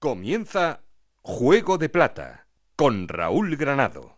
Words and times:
Comienza 0.00 0.84
Juego 1.22 1.76
de 1.76 1.88
Plata 1.88 2.46
con 2.76 3.08
Raúl 3.08 3.56
Granado. 3.56 4.14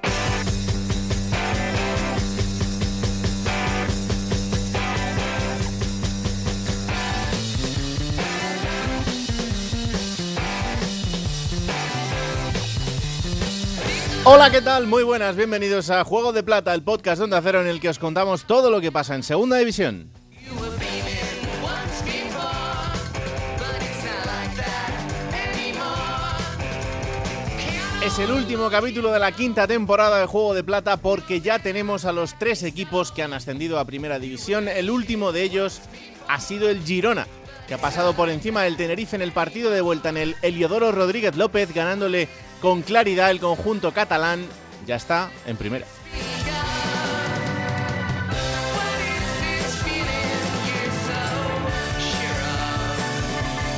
Hola, 14.25 14.51
¿qué 14.51 14.61
tal? 14.61 14.87
Muy 14.87 15.03
buenas, 15.03 15.35
bienvenidos 15.35 15.89
a 15.89 16.05
Juego 16.05 16.35
de 16.35 16.43
Plata, 16.43 16.75
el 16.75 16.83
podcast 16.83 17.23
donde 17.23 17.39
acero 17.39 17.62
en 17.62 17.69
el 17.69 17.81
que 17.81 17.89
os 17.89 17.99
contamos 17.99 18.45
todo 18.45 18.71
lo 18.71 18.83
que 18.83 18.93
pasa 18.93 19.15
en 19.15 19.23
Segunda 19.23 19.57
División. 19.57 20.12
Es 28.10 28.19
el 28.19 28.32
último 28.32 28.69
capítulo 28.70 29.12
de 29.12 29.20
la 29.20 29.30
quinta 29.30 29.69
temporada 29.69 30.18
de 30.18 30.27
Juego 30.27 30.52
de 30.52 30.64
Plata 30.64 30.96
porque 30.96 31.41
ya 31.41 31.60
tenemos 31.60 32.05
a 32.05 32.10
los 32.10 32.37
tres 32.37 32.64
equipos 32.64 33.12
que 33.12 33.23
han 33.23 33.32
ascendido 33.32 33.78
a 33.78 33.84
Primera 33.84 34.18
División. 34.18 34.66
El 34.66 34.91
último 34.91 35.30
de 35.30 35.45
ellos 35.45 35.80
ha 36.27 36.41
sido 36.41 36.68
el 36.68 36.82
Girona, 36.82 37.28
que 37.68 37.74
ha 37.74 37.78
pasado 37.78 38.15
por 38.15 38.28
encima 38.28 38.65
del 38.65 38.77
Tenerife 38.77 39.15
en 39.15 39.23
el 39.23 39.30
partido 39.30 39.70
de 39.70 39.80
vuelta 39.80 40.09
en 40.09 40.16
el 40.16 40.37
Eliodoro 40.42 40.91
Rodríguez 40.91 41.37
López, 41.37 41.73
ganándole 41.73 42.28
con 42.60 42.82
claridad 42.82 43.30
el 43.30 43.38
conjunto 43.38 43.92
catalán. 43.92 44.45
Ya 44.88 44.96
está 44.96 45.30
en 45.46 45.56
Primera. 45.56 45.87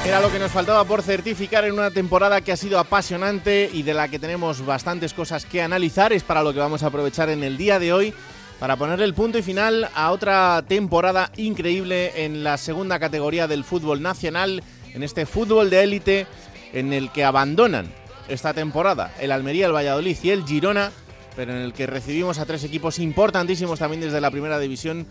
Era 0.04 0.20
lo 0.20 0.32
que 0.32 0.40
nos 0.40 0.50
faltaba 0.50 0.84
por 0.84 1.00
certificar 1.00 1.64
en 1.64 1.74
una 1.74 1.92
temporada 1.92 2.40
que 2.40 2.50
ha 2.50 2.56
sido 2.56 2.80
apasionante 2.80 3.70
y 3.72 3.84
de 3.84 3.94
la 3.94 4.08
que 4.08 4.18
tenemos 4.18 4.66
bastantes 4.66 5.14
cosas 5.14 5.46
que 5.46 5.62
analizar. 5.62 6.12
Es 6.12 6.24
para 6.24 6.42
lo 6.42 6.52
que 6.52 6.58
vamos 6.58 6.82
a 6.82 6.88
aprovechar 6.88 7.30
en 7.30 7.44
el 7.44 7.56
día 7.56 7.78
de 7.78 7.92
hoy 7.92 8.12
para 8.58 8.76
ponerle 8.76 9.04
el 9.04 9.14
punto 9.14 9.38
y 9.38 9.42
final 9.42 9.88
a 9.94 10.10
otra 10.10 10.64
temporada 10.66 11.30
increíble 11.36 12.24
en 12.24 12.42
la 12.42 12.58
segunda 12.58 12.98
categoría 12.98 13.46
del 13.46 13.62
fútbol 13.62 14.02
nacional, 14.02 14.64
en 14.92 15.04
este 15.04 15.24
fútbol 15.24 15.70
de 15.70 15.84
élite 15.84 16.26
en 16.72 16.92
el 16.92 17.12
que 17.12 17.24
abandonan 17.24 17.92
esta 18.28 18.52
temporada 18.52 19.14
el 19.20 19.30
Almería, 19.30 19.66
el 19.66 19.72
Valladolid 19.72 20.16
y 20.20 20.30
el 20.30 20.44
Girona, 20.44 20.90
pero 21.36 21.52
en 21.52 21.58
el 21.58 21.72
que 21.72 21.86
recibimos 21.86 22.38
a 22.38 22.44
tres 22.44 22.64
equipos 22.64 22.98
importantísimos 22.98 23.78
también 23.78 24.00
desde 24.02 24.20
la 24.20 24.32
primera 24.32 24.58
división 24.58 25.06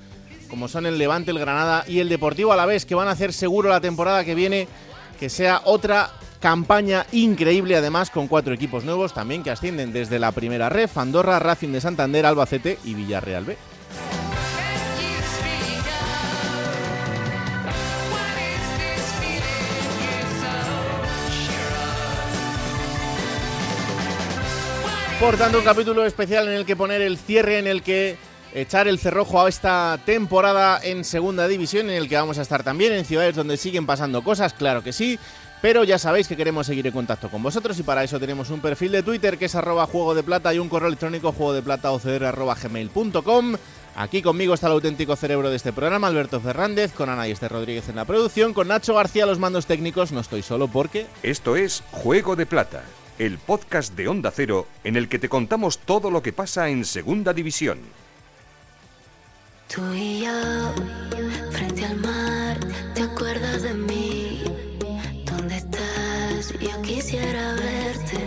como 0.51 0.67
son 0.67 0.85
el 0.85 0.97
Levante, 0.97 1.31
el 1.31 1.39
Granada 1.39 1.85
y 1.87 1.99
el 1.99 2.09
Deportivo 2.09 2.51
a 2.51 2.57
la 2.57 2.65
vez, 2.65 2.85
que 2.85 2.93
van 2.93 3.07
a 3.07 3.11
hacer 3.11 3.31
seguro 3.31 3.69
la 3.69 3.79
temporada 3.79 4.25
que 4.25 4.35
viene 4.35 4.67
que 5.21 5.29
sea 5.29 5.61
otra 5.65 6.09
campaña 6.39 7.05
increíble, 7.11 7.75
además 7.75 8.09
con 8.09 8.27
cuatro 8.27 8.55
equipos 8.55 8.83
nuevos 8.83 9.13
también 9.13 9.43
que 9.43 9.51
ascienden 9.51 9.93
desde 9.93 10.17
la 10.17 10.31
primera 10.31 10.67
ref, 10.67 10.97
Andorra, 10.97 11.37
Racing 11.37 11.69
de 11.69 11.79
Santander, 11.79 12.25
Albacete 12.25 12.79
y 12.83 12.95
Villarreal 12.95 13.45
B. 13.45 13.55
Por 25.19 25.37
tanto, 25.37 25.59
un 25.59 25.63
capítulo 25.63 26.03
especial 26.03 26.47
en 26.47 26.55
el 26.55 26.65
que 26.65 26.75
poner 26.75 26.99
el 27.03 27.19
cierre, 27.19 27.59
en 27.59 27.67
el 27.67 27.83
que 27.83 28.17
echar 28.53 28.87
el 28.87 28.99
cerrojo 28.99 29.41
a 29.41 29.49
esta 29.49 29.99
temporada 30.05 30.79
en 30.83 31.03
segunda 31.03 31.47
división 31.47 31.89
en 31.89 31.95
el 31.95 32.09
que 32.09 32.15
vamos 32.15 32.37
a 32.37 32.41
estar 32.41 32.63
también 32.63 32.93
en 32.93 33.05
ciudades 33.05 33.35
donde 33.35 33.57
siguen 33.57 33.85
pasando 33.85 34.23
cosas, 34.23 34.53
claro 34.53 34.83
que 34.83 34.93
sí, 34.93 35.19
pero 35.61 35.83
ya 35.83 35.99
sabéis 35.99 36.27
que 36.27 36.35
queremos 36.35 36.65
seguir 36.65 36.87
en 36.87 36.93
contacto 36.93 37.29
con 37.29 37.43
vosotros 37.43 37.77
y 37.79 37.83
para 37.83 38.03
eso 38.03 38.19
tenemos 38.19 38.49
un 38.49 38.61
perfil 38.61 38.91
de 38.91 39.03
Twitter 39.03 39.37
que 39.37 39.45
es 39.45 39.55
arroba 39.55 39.85
juego 39.85 40.15
de 40.15 40.23
plata 40.23 40.53
y 40.53 40.59
un 40.59 40.69
correo 40.69 40.87
electrónico 40.87 41.31
juego 41.31 41.53
de 41.53 41.61
plata 41.61 41.89
arroba 41.89 42.55
gmail.com. 42.55 43.55
Aquí 43.95 44.21
conmigo 44.21 44.53
está 44.53 44.67
el 44.67 44.73
auténtico 44.73 45.15
cerebro 45.15 45.49
de 45.49 45.57
este 45.57 45.73
programa, 45.73 46.07
Alberto 46.07 46.39
Fernández, 46.39 46.93
con 46.93 47.09
Ana 47.09 47.27
y 47.27 47.31
Este 47.31 47.49
Rodríguez 47.49 47.89
en 47.89 47.97
la 47.97 48.05
producción, 48.05 48.53
con 48.53 48.69
Nacho 48.69 48.95
García 48.95 49.25
los 49.25 49.37
mandos 49.37 49.65
técnicos, 49.65 50.11
no 50.11 50.21
estoy 50.21 50.41
solo 50.41 50.67
porque... 50.67 51.05
Esto 51.23 51.57
es 51.57 51.83
Juego 51.91 52.35
de 52.35 52.45
Plata, 52.45 52.83
el 53.19 53.37
podcast 53.37 53.93
de 53.95 54.07
Onda 54.07 54.31
Cero 54.31 54.65
en 54.83 54.95
el 54.95 55.09
que 55.09 55.19
te 55.19 55.29
contamos 55.29 55.77
todo 55.77 56.09
lo 56.09 56.23
que 56.23 56.33
pasa 56.33 56.69
en 56.69 56.85
Segunda 56.85 57.33
División. 57.33 57.79
Tú 59.73 59.81
y 59.93 60.25
yo, 60.25 60.73
frente 61.51 61.85
al 61.85 61.95
mar, 62.01 62.59
¿te 62.93 63.03
acuerdas 63.03 63.61
de 63.63 63.73
mí? 63.73 64.43
¿Dónde 65.23 65.55
estás? 65.55 66.53
Yo 66.59 66.81
quisiera 66.81 67.53
verte, 67.53 68.19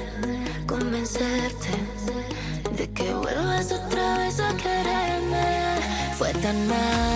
convencerte 0.67 1.69
de 2.79 2.91
que 2.93 3.13
vuelvas 3.13 3.71
otra 3.73 4.17
vez 4.21 4.41
a 4.41 4.57
quererme. 4.57 5.81
Fue 6.17 6.33
tan 6.33 6.67
mágico, 6.67 7.14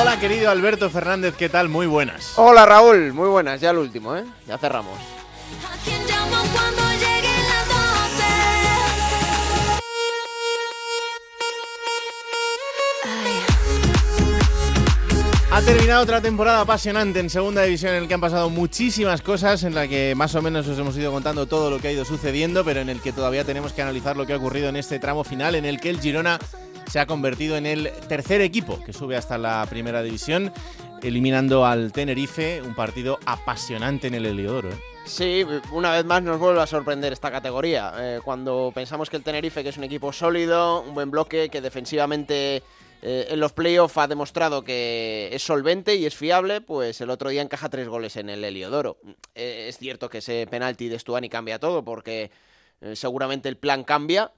Hola 0.00 0.18
querido 0.18 0.50
Alberto 0.50 0.88
Fernández, 0.88 1.34
¿qué 1.36 1.50
tal? 1.50 1.68
Muy 1.68 1.86
buenas. 1.86 2.32
Hola 2.36 2.64
Raúl, 2.64 3.12
muy 3.12 3.28
buenas, 3.28 3.60
ya 3.60 3.68
el 3.68 3.76
último, 3.76 4.16
¿eh? 4.16 4.24
Ya 4.46 4.56
cerramos. 4.56 4.98
¿A 4.98 5.76
quién 5.84 6.00
llamo 6.06 6.42
cuando 6.54 6.82
lleguen 6.92 7.42
las 7.46 7.68
12? 7.68 8.24
Ay. 13.04 13.42
Ha 15.52 15.60
terminado 15.60 16.02
otra 16.02 16.22
temporada 16.22 16.62
apasionante 16.62 17.20
en 17.20 17.28
segunda 17.28 17.62
división 17.64 17.92
en 17.92 18.02
el 18.02 18.08
que 18.08 18.14
han 18.14 18.22
pasado 18.22 18.48
muchísimas 18.48 19.20
cosas, 19.20 19.64
en 19.64 19.74
la 19.74 19.86
que 19.86 20.14
más 20.16 20.34
o 20.34 20.40
menos 20.40 20.66
os 20.66 20.78
hemos 20.78 20.96
ido 20.96 21.12
contando 21.12 21.44
todo 21.44 21.68
lo 21.70 21.78
que 21.78 21.88
ha 21.88 21.92
ido 21.92 22.06
sucediendo, 22.06 22.64
pero 22.64 22.80
en 22.80 22.88
el 22.88 23.02
que 23.02 23.12
todavía 23.12 23.44
tenemos 23.44 23.74
que 23.74 23.82
analizar 23.82 24.16
lo 24.16 24.24
que 24.26 24.32
ha 24.32 24.38
ocurrido 24.38 24.70
en 24.70 24.76
este 24.76 24.98
tramo 24.98 25.24
final, 25.24 25.56
en 25.56 25.66
el 25.66 25.78
que 25.78 25.90
el 25.90 26.00
Girona 26.00 26.38
se 26.90 26.98
ha 26.98 27.06
convertido 27.06 27.56
en 27.56 27.66
el 27.66 27.92
tercer 28.08 28.40
equipo 28.40 28.82
que 28.82 28.92
sube 28.92 29.16
hasta 29.16 29.38
la 29.38 29.64
primera 29.70 30.02
división, 30.02 30.52
eliminando 31.02 31.64
al 31.64 31.92
Tenerife, 31.92 32.60
un 32.62 32.74
partido 32.74 33.20
apasionante 33.26 34.08
en 34.08 34.14
el 34.14 34.26
Heliodoro. 34.26 34.70
¿eh? 34.70 34.78
Sí, 35.06 35.46
una 35.70 35.92
vez 35.92 36.04
más 36.04 36.20
nos 36.24 36.40
vuelve 36.40 36.60
a 36.60 36.66
sorprender 36.66 37.12
esta 37.12 37.30
categoría. 37.30 37.92
Eh, 37.96 38.20
cuando 38.24 38.72
pensamos 38.74 39.08
que 39.08 39.16
el 39.16 39.22
Tenerife, 39.22 39.62
que 39.62 39.68
es 39.68 39.76
un 39.76 39.84
equipo 39.84 40.12
sólido, 40.12 40.82
un 40.82 40.92
buen 40.94 41.12
bloque, 41.12 41.48
que 41.48 41.60
defensivamente 41.60 42.64
eh, 43.02 43.26
en 43.30 43.38
los 43.38 43.52
playoffs 43.52 43.96
ha 43.96 44.08
demostrado 44.08 44.64
que 44.64 45.28
es 45.30 45.44
solvente 45.44 45.94
y 45.94 46.06
es 46.06 46.16
fiable, 46.16 46.60
pues 46.60 47.00
el 47.00 47.10
otro 47.10 47.30
día 47.30 47.42
encaja 47.42 47.68
tres 47.68 47.86
goles 47.86 48.16
en 48.16 48.28
el 48.30 48.42
Heliodoro. 48.42 48.98
Es 49.36 49.78
cierto 49.78 50.10
que 50.10 50.18
ese 50.18 50.48
penalti 50.50 50.88
de 50.88 50.98
Stuani 50.98 51.28
cambia 51.28 51.60
todo 51.60 51.84
porque 51.84 52.32
seguramente 52.94 53.48
el 53.48 53.58
plan 53.58 53.84
cambia, 53.84 54.32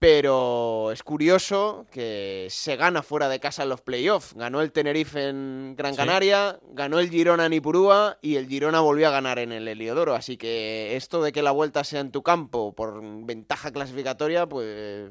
pero 0.00 0.90
es 0.92 1.02
curioso 1.02 1.86
que 1.92 2.46
se 2.50 2.76
gana 2.76 3.02
fuera 3.02 3.28
de 3.28 3.38
casa 3.38 3.64
en 3.64 3.68
los 3.68 3.82
playoffs. 3.82 4.32
Ganó 4.34 4.62
el 4.62 4.72
Tenerife 4.72 5.28
en 5.28 5.74
Gran 5.76 5.92
Sí. 5.92 5.98
Canaria, 5.98 6.58
ganó 6.72 6.98
el 7.00 7.10
Girona 7.10 7.44
en 7.44 7.52
Ipurúa 7.52 8.16
y 8.22 8.36
el 8.36 8.48
Girona 8.48 8.80
volvió 8.80 9.08
a 9.08 9.10
ganar 9.10 9.38
en 9.38 9.52
el 9.52 9.68
Heliodoro. 9.68 10.14
Así 10.14 10.38
que 10.38 10.96
esto 10.96 11.22
de 11.22 11.32
que 11.32 11.42
la 11.42 11.50
vuelta 11.50 11.84
sea 11.84 12.00
en 12.00 12.12
tu 12.12 12.22
campo 12.22 12.74
por 12.74 12.98
ventaja 13.26 13.72
clasificatoria, 13.72 14.46
pues 14.46 15.10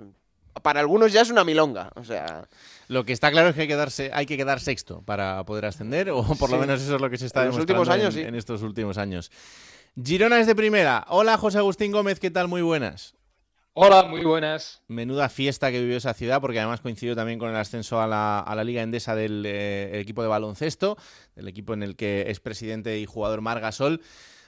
para 0.64 0.80
algunos 0.80 1.14
ya 1.14 1.22
es 1.22 1.30
una 1.30 1.44
milonga. 1.44 1.92
O 1.96 2.04
sea, 2.04 2.48
Lo 2.88 3.06
que 3.06 3.14
está 3.14 3.30
claro 3.30 3.50
es 3.50 3.56
que 3.56 3.62
hay 3.62 3.68
que, 3.68 3.76
darse, 3.76 4.10
hay 4.12 4.26
que 4.26 4.38
quedar 4.38 4.60
sexto 4.60 5.04
para 5.04 5.46
poder 5.46 5.66
ascender, 5.66 6.10
o 6.10 6.24
por 6.24 6.50
lo 6.50 6.58
menos 6.58 6.82
eso 6.82 6.96
es 6.96 7.02
lo 7.02 7.12
que 7.12 7.20
se 7.20 7.28
está 7.28 7.42
En 7.42 7.50
los 7.50 7.58
demostrando 7.58 7.82
últimos 7.84 7.94
años, 7.96 8.16
en, 8.16 8.22
sí. 8.24 8.28
en 8.28 8.34
estos 8.34 8.64
últimos 8.64 8.98
años. 8.98 9.32
Girona 10.04 10.40
es 10.40 10.48
de 10.48 10.56
primera. 10.56 11.06
Hola 11.10 11.38
José 11.38 11.60
Agustín 11.60 11.92
Gómez, 11.92 12.20
¿qué 12.20 12.32
tal? 12.32 12.48
Muy 12.48 12.64
buenas. 12.64 13.14
Hola, 13.82 14.04
muy 14.04 14.26
buenas. 14.26 14.84
Menuda 14.90 15.30
fiesta 15.30 15.72
que 15.72 15.80
vivió 15.80 15.96
esa 15.96 16.14
ciudad, 16.14 16.42
porque 16.42 16.60
además 16.60 16.82
coincidió 16.82 17.16
también 17.16 17.40
con 17.40 17.50
el 17.50 17.56
ascenso 17.56 18.02
a 18.02 18.08
la, 18.08 18.42
a 18.42 18.54
la 18.54 18.66
Liga 18.66 18.82
Endesa 18.82 19.16
del 19.16 19.46
eh, 19.46 20.02
equipo 20.02 20.22
de 20.22 20.28
baloncesto, 20.28 20.98
del 21.34 21.48
equipo 21.48 21.74
en 21.76 21.84
el 21.84 21.96
que 21.96 22.26
es 22.28 22.42
presidente 22.42 23.00
y 23.00 23.06
jugador 23.06 23.40
Margasol. 23.40 24.02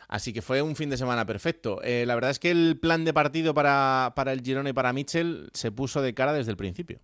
Así 0.09 0.33
que 0.33 0.41
fue 0.41 0.61
un 0.61 0.75
fin 0.75 0.89
de 0.89 0.97
semana 0.97 1.25
perfecto. 1.25 1.79
Eh, 1.81 2.03
la 2.05 2.15
verdad 2.15 2.31
es 2.31 2.39
que 2.39 2.51
el 2.51 2.77
plan 2.77 3.05
de 3.05 3.13
partido 3.13 3.53
para, 3.53 4.11
para 4.17 4.33
el 4.33 4.41
Girona 4.41 4.71
y 4.71 4.73
para 4.73 4.91
Mitchell 4.91 5.49
se 5.53 5.71
puso 5.71 6.01
de 6.01 6.13
cara 6.13 6.33
desde 6.33 6.51
el 6.51 6.57
principio. 6.57 6.99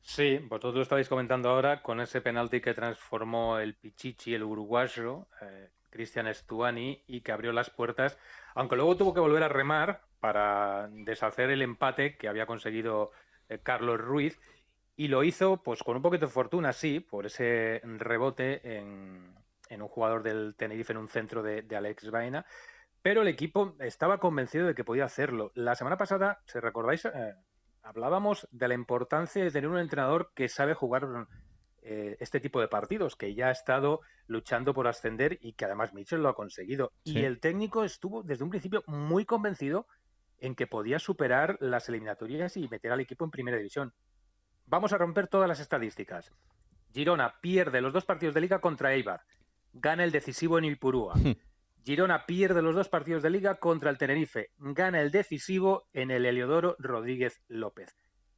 Sí, 0.00 0.38
vosotros 0.48 0.76
lo 0.76 0.82
estabais 0.82 1.10
comentando 1.10 1.50
ahora 1.50 1.82
con 1.82 2.00
ese 2.00 2.22
penalti 2.22 2.62
que 2.62 2.72
transformó 2.72 3.58
el 3.58 3.74
Pichichi, 3.74 4.32
el 4.32 4.44
uruguayo, 4.44 5.26
eh, 5.42 5.68
Cristian 5.90 6.34
Stuani, 6.34 7.02
y 7.06 7.20
que 7.20 7.32
abrió 7.32 7.52
las 7.52 7.68
puertas, 7.68 8.16
aunque 8.54 8.76
luego 8.76 8.96
tuvo 8.96 9.12
que 9.12 9.20
volver 9.20 9.42
a 9.42 9.48
remar 9.48 10.05
para 10.20 10.88
deshacer 10.90 11.50
el 11.50 11.62
empate 11.62 12.16
que 12.16 12.28
había 12.28 12.46
conseguido 12.46 13.12
eh, 13.48 13.58
Carlos 13.62 14.00
Ruiz, 14.00 14.40
y 14.96 15.08
lo 15.08 15.22
hizo 15.22 15.62
pues 15.62 15.82
con 15.82 15.96
un 15.96 16.02
poquito 16.02 16.26
de 16.26 16.32
fortuna, 16.32 16.72
sí, 16.72 17.00
por 17.00 17.26
ese 17.26 17.80
rebote 17.84 18.78
en, 18.78 19.34
un 19.70 19.88
jugador 19.88 20.22
del 20.22 20.54
Tenerife 20.56 20.92
en 20.92 20.98
un 20.98 21.08
centro 21.08 21.42
de, 21.42 21.64
Alex 21.76 22.10
Vaina, 22.10 22.46
pero 23.02 23.22
el 23.22 23.28
equipo 23.28 23.76
estaba 23.78 24.18
convencido 24.18 24.66
de 24.66 24.74
que 24.74 24.84
podía 24.84 25.04
hacerlo. 25.04 25.52
La 25.54 25.74
semana 25.74 25.98
pasada, 25.98 26.40
si 26.46 26.58
recordáis, 26.58 27.04
eh, 27.04 27.34
hablábamos 27.82 28.48
de 28.50 28.68
la 28.68 28.74
importancia 28.74 29.44
de 29.44 29.50
tener 29.50 29.68
un 29.68 29.78
entrenador 29.78 30.32
que 30.34 30.48
sabe 30.48 30.74
jugar 30.74 31.26
eh, 31.82 32.16
este 32.18 32.40
tipo 32.40 32.60
de 32.60 32.66
partidos, 32.66 33.14
que 33.14 33.34
ya 33.34 33.48
ha 33.48 33.52
estado 33.52 34.00
luchando 34.26 34.74
por 34.74 34.88
ascender 34.88 35.38
y 35.40 35.52
que 35.52 35.66
además 35.66 35.94
Mitchell 35.94 36.22
lo 36.22 36.30
ha 36.30 36.34
conseguido. 36.34 36.92
Y 37.04 37.20
el 37.20 37.38
técnico 37.38 37.84
estuvo 37.84 38.24
desde 38.24 38.42
un 38.42 38.50
principio 38.50 38.82
muy 38.88 39.24
convencido 39.24 39.86
en 40.38 40.54
que 40.54 40.66
podía 40.66 40.98
superar 40.98 41.56
las 41.60 41.88
eliminatorias 41.88 42.56
y 42.56 42.68
meter 42.68 42.92
al 42.92 43.00
equipo 43.00 43.24
en 43.24 43.30
primera 43.30 43.56
división. 43.56 43.94
Vamos 44.66 44.92
a 44.92 44.98
romper 44.98 45.28
todas 45.28 45.48
las 45.48 45.60
estadísticas. 45.60 46.32
Girona 46.92 47.40
pierde 47.40 47.80
los 47.80 47.92
dos 47.92 48.04
partidos 48.04 48.34
de 48.34 48.40
liga 48.40 48.60
contra 48.60 48.94
Eibar, 48.94 49.22
gana 49.72 50.04
el 50.04 50.12
decisivo 50.12 50.58
en 50.58 50.64
Ilpurúa. 50.64 51.14
Girona 51.84 52.26
pierde 52.26 52.62
los 52.62 52.74
dos 52.74 52.88
partidos 52.88 53.22
de 53.22 53.30
liga 53.30 53.54
contra 53.56 53.90
el 53.90 53.98
Tenerife, 53.98 54.50
gana 54.58 55.00
el 55.00 55.12
decisivo 55.12 55.88
en 55.92 56.10
el 56.10 56.26
Heliodoro 56.26 56.74
Rodríguez 56.78 57.42
López. 57.46 57.96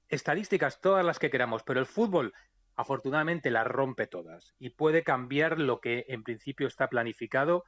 Estadísticas 0.08 0.80
todas 0.80 1.04
las 1.04 1.18
que 1.18 1.30
queramos, 1.30 1.62
pero 1.62 1.80
el 1.80 1.86
fútbol 1.86 2.34
afortunadamente 2.76 3.50
las 3.50 3.66
rompe 3.66 4.06
todas 4.06 4.54
y 4.58 4.70
puede 4.70 5.02
cambiar 5.02 5.58
lo 5.58 5.80
que 5.80 6.04
en 6.08 6.22
principio 6.22 6.66
está 6.66 6.88
planificado 6.88 7.64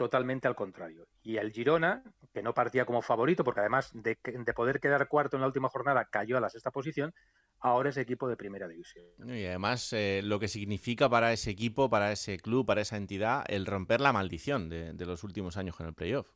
totalmente 0.00 0.48
al 0.48 0.54
contrario. 0.54 1.08
Y 1.22 1.36
el 1.36 1.52
Girona, 1.52 2.02
que 2.32 2.42
no 2.42 2.54
partía 2.54 2.86
como 2.86 3.02
favorito, 3.02 3.44
porque 3.44 3.60
además 3.60 3.90
de, 3.92 4.16
de, 4.24 4.54
poder 4.54 4.80
quedar 4.80 5.08
cuarto 5.08 5.36
en 5.36 5.42
la 5.42 5.46
última 5.46 5.68
jornada 5.68 6.06
cayó 6.06 6.38
a 6.38 6.40
la 6.40 6.48
sexta 6.48 6.70
posición, 6.70 7.12
ahora 7.58 7.90
es 7.90 7.98
equipo 7.98 8.26
de 8.26 8.38
primera 8.38 8.66
división. 8.66 9.04
Y 9.26 9.44
además 9.44 9.92
eh, 9.92 10.22
lo 10.24 10.40
que 10.40 10.48
significa 10.48 11.10
para 11.10 11.34
ese 11.34 11.50
equipo, 11.50 11.90
para 11.90 12.12
ese 12.12 12.38
club, 12.38 12.64
para 12.64 12.80
esa 12.80 12.96
entidad, 12.96 13.44
el 13.48 13.66
romper 13.66 14.00
la 14.00 14.14
maldición 14.14 14.70
de, 14.70 14.94
los 15.04 15.22
últimos 15.22 15.58
años 15.58 15.78
en 15.80 15.88
el 15.88 15.92
playoff. 15.92 16.30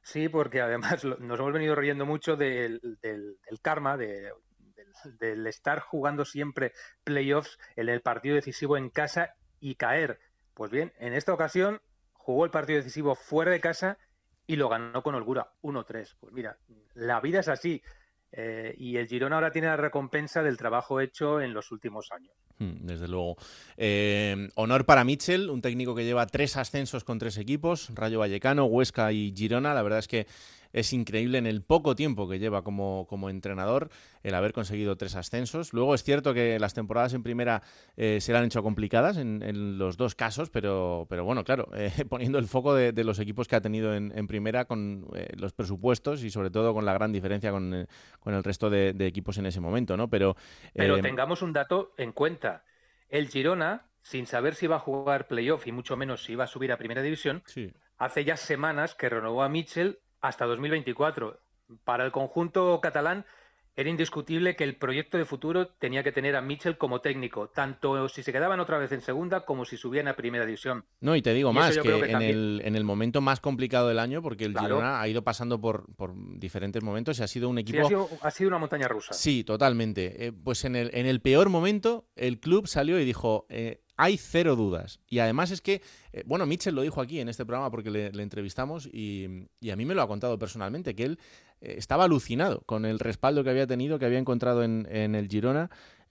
Sí, 0.00 0.28
porque 0.28 0.60
además 0.60 1.04
nos 1.04 1.40
hemos 1.40 1.52
venido 1.52 1.74
riendo 1.74 2.06
mucho 2.06 2.36
del, 2.36 2.80
karma, 3.60 3.96
del, 3.96 4.30
del, 5.18 5.44
estar 5.48 5.80
jugando 5.80 6.24
siempre 6.24 6.74
playoffs 7.02 7.58
en 7.74 7.88
el 7.88 8.02
partido 8.02 8.36
decisivo 8.36 8.76
en 8.76 8.88
casa 8.88 9.34
y 9.58 9.74
caer. 9.74 10.20
Pues 10.54 10.70
bien, 10.70 10.92
en 11.00 11.14
esta 11.14 11.34
ocasión 11.34 11.80
jugó 12.28 12.44
el 12.44 12.50
partido 12.50 12.76
decisivo 12.76 13.14
fuera 13.14 13.52
de 13.52 13.58
casa 13.58 13.96
y 14.46 14.56
lo 14.56 14.68
ganó 14.68 15.02
con 15.02 15.14
holgura, 15.14 15.50
1-3. 15.62 16.16
Pues 16.20 16.30
mira, 16.30 16.58
la 16.92 17.20
vida 17.20 17.40
es 17.40 17.48
así. 17.48 17.80
Eh, 18.32 18.74
y 18.76 18.98
el 18.98 19.08
Girona 19.08 19.36
ahora 19.36 19.50
tiene 19.50 19.68
la 19.68 19.78
recompensa 19.78 20.42
del 20.42 20.58
trabajo 20.58 21.00
hecho 21.00 21.40
en 21.40 21.54
los 21.54 21.72
últimos 21.72 22.12
años. 22.12 22.34
Hmm, 22.58 22.84
desde 22.84 23.08
luego. 23.08 23.38
Eh, 23.78 24.50
honor 24.56 24.84
para 24.84 25.04
Mitchell, 25.04 25.48
un 25.48 25.62
técnico 25.62 25.94
que 25.94 26.04
lleva 26.04 26.26
tres 26.26 26.58
ascensos 26.58 27.02
con 27.02 27.18
tres 27.18 27.38
equipos, 27.38 27.88
Rayo 27.94 28.18
Vallecano, 28.18 28.66
Huesca 28.66 29.10
y 29.10 29.32
Girona. 29.34 29.72
La 29.72 29.80
verdad 29.80 30.00
es 30.00 30.08
que 30.08 30.26
es 30.72 30.92
increíble 30.92 31.38
en 31.38 31.46
el 31.46 31.62
poco 31.62 31.94
tiempo 31.94 32.28
que 32.28 32.38
lleva 32.38 32.62
como, 32.62 33.06
como 33.08 33.30
entrenador 33.30 33.90
el 34.22 34.34
haber 34.34 34.52
conseguido 34.52 34.96
tres 34.96 35.16
ascensos. 35.16 35.72
Luego 35.72 35.94
es 35.94 36.02
cierto 36.02 36.34
que 36.34 36.58
las 36.58 36.74
temporadas 36.74 37.14
en 37.14 37.22
primera 37.22 37.62
eh, 37.96 38.20
se 38.20 38.32
le 38.32 38.38
han 38.38 38.44
hecho 38.44 38.62
complicadas 38.62 39.16
en, 39.16 39.78
los 39.78 39.96
dos 39.96 40.14
casos, 40.14 40.50
pero, 40.50 41.06
pero 41.08 41.24
bueno, 41.24 41.44
claro, 41.44 41.68
eh, 41.74 42.04
poniendo 42.08 42.38
el 42.38 42.46
foco 42.46 42.74
de, 42.74 42.92
los 43.04 43.18
equipos 43.18 43.48
que 43.48 43.56
ha 43.56 43.60
tenido 43.60 43.94
en, 43.94 44.26
primera 44.26 44.66
con 44.66 45.06
eh, 45.14 45.28
los 45.36 45.52
presupuestos 45.52 46.22
y 46.22 46.30
sobre 46.30 46.50
todo 46.50 46.74
con 46.74 46.84
la 46.84 46.92
gran 46.92 47.12
diferencia 47.12 47.50
con, 47.50 47.72
el 47.72 48.44
resto 48.44 48.68
de, 48.68 48.94
equipos 49.06 49.38
en 49.38 49.46
ese 49.46 49.60
momento, 49.60 49.96
¿no? 49.96 50.08
Pero, 50.08 50.36
pero 50.74 51.00
tengamos 51.00 51.42
un 51.42 51.52
dato 51.52 51.94
en 51.96 52.12
cuenta. 52.12 52.64
El 53.08 53.28
Girona, 53.28 53.86
sin 54.02 54.26
saber 54.26 54.54
si 54.54 54.66
iba 54.66 54.76
a 54.76 54.80
jugar 54.80 55.28
playoff 55.28 55.66
y 55.66 55.72
mucho 55.72 55.96
menos 55.96 56.24
si 56.24 56.32
iba 56.32 56.44
a 56.44 56.46
subir 56.46 56.72
a 56.72 56.76
primera 56.76 57.00
división, 57.00 57.42
hace 57.96 58.24
ya 58.24 58.36
semanas 58.36 58.94
que 58.94 59.08
renovó 59.08 59.42
a 59.42 59.48
Mitchell 59.48 59.98
hasta 60.20 60.46
2024. 60.46 61.38
Para 61.84 62.04
el 62.04 62.12
conjunto 62.12 62.80
catalán 62.80 63.26
era 63.78 63.90
indiscutible 63.90 64.56
que 64.56 64.64
el 64.64 64.74
proyecto 64.74 65.18
de 65.18 65.24
futuro 65.24 65.68
tenía 65.68 66.02
que 66.02 66.10
tener 66.10 66.34
a 66.34 66.42
Mitchell 66.42 66.76
como 66.76 67.00
técnico, 67.00 67.46
tanto 67.46 68.08
si 68.08 68.24
se 68.24 68.32
quedaban 68.32 68.58
otra 68.58 68.76
vez 68.76 68.90
en 68.90 69.00
segunda 69.00 69.44
como 69.44 69.64
si 69.64 69.76
subían 69.76 70.08
a 70.08 70.16
primera 70.16 70.44
división. 70.44 70.84
No, 70.98 71.14
y 71.14 71.22
te 71.22 71.32
digo 71.32 71.52
más, 71.52 71.78
que, 71.78 71.88
en, 71.88 72.20
el, 72.20 72.60
en, 72.64 72.74
el, 72.74 72.82
momento 72.82 73.20
más 73.20 73.38
complicado 73.38 73.86
del 73.86 74.00
año, 74.00 74.20
porque 74.20 74.46
el 74.46 74.58
Girona 74.58 75.00
ha 75.00 75.06
ido 75.06 75.22
pasando 75.22 75.60
por, 75.60 75.94
por, 75.94 76.12
diferentes 76.40 76.82
momentos 76.82 77.20
y 77.20 77.22
ha 77.22 77.28
sido 77.28 77.48
un 77.48 77.58
equipo... 77.58 78.10
ha, 78.20 78.30
sido, 78.32 78.48
una 78.48 78.58
montaña 78.58 78.88
rusa. 78.88 79.12
Sí, 79.12 79.44
totalmente. 79.44 80.26
Eh, 80.26 80.32
pues 80.32 80.64
en 80.64 80.74
el, 80.74 80.90
en 80.92 81.06
el 81.06 81.20
peor 81.20 81.48
momento, 81.48 82.08
el 82.16 82.40
club 82.40 82.66
salió 82.66 82.98
y 82.98 83.04
dijo... 83.04 83.46
Eh, 83.48 83.84
hay 83.98 84.16
cero 84.16 84.54
dudas. 84.54 85.00
Y 85.08 85.18
además 85.18 85.50
es 85.50 85.60
que, 85.60 85.82
eh, 86.12 86.22
bueno, 86.24 86.46
Mitchell 86.46 86.74
lo 86.74 86.82
dijo 86.82 87.00
aquí 87.00 87.18
en 87.18 87.28
este 87.28 87.44
programa 87.44 87.68
porque 87.70 87.90
le, 87.90 88.22
entrevistamos 88.22 88.86
y, 88.86 89.26
a 89.70 89.76
mí 89.76 89.84
me 89.84 89.94
lo 89.94 90.02
ha 90.02 90.06
contado 90.06 90.38
personalmente, 90.38 90.94
que 90.94 91.02
él 91.02 91.18
estaba 91.60 92.04
alucinado 92.04 92.62
con 92.62 92.84
el 92.84 92.98
respaldo 92.98 93.44
que 93.44 93.50
había 93.50 93.66
tenido, 93.66 93.98
que 93.98 94.06
había 94.06 94.18
encontrado 94.18 94.62
en, 94.62 94.86
el 94.86 95.28
Girona 95.28 95.70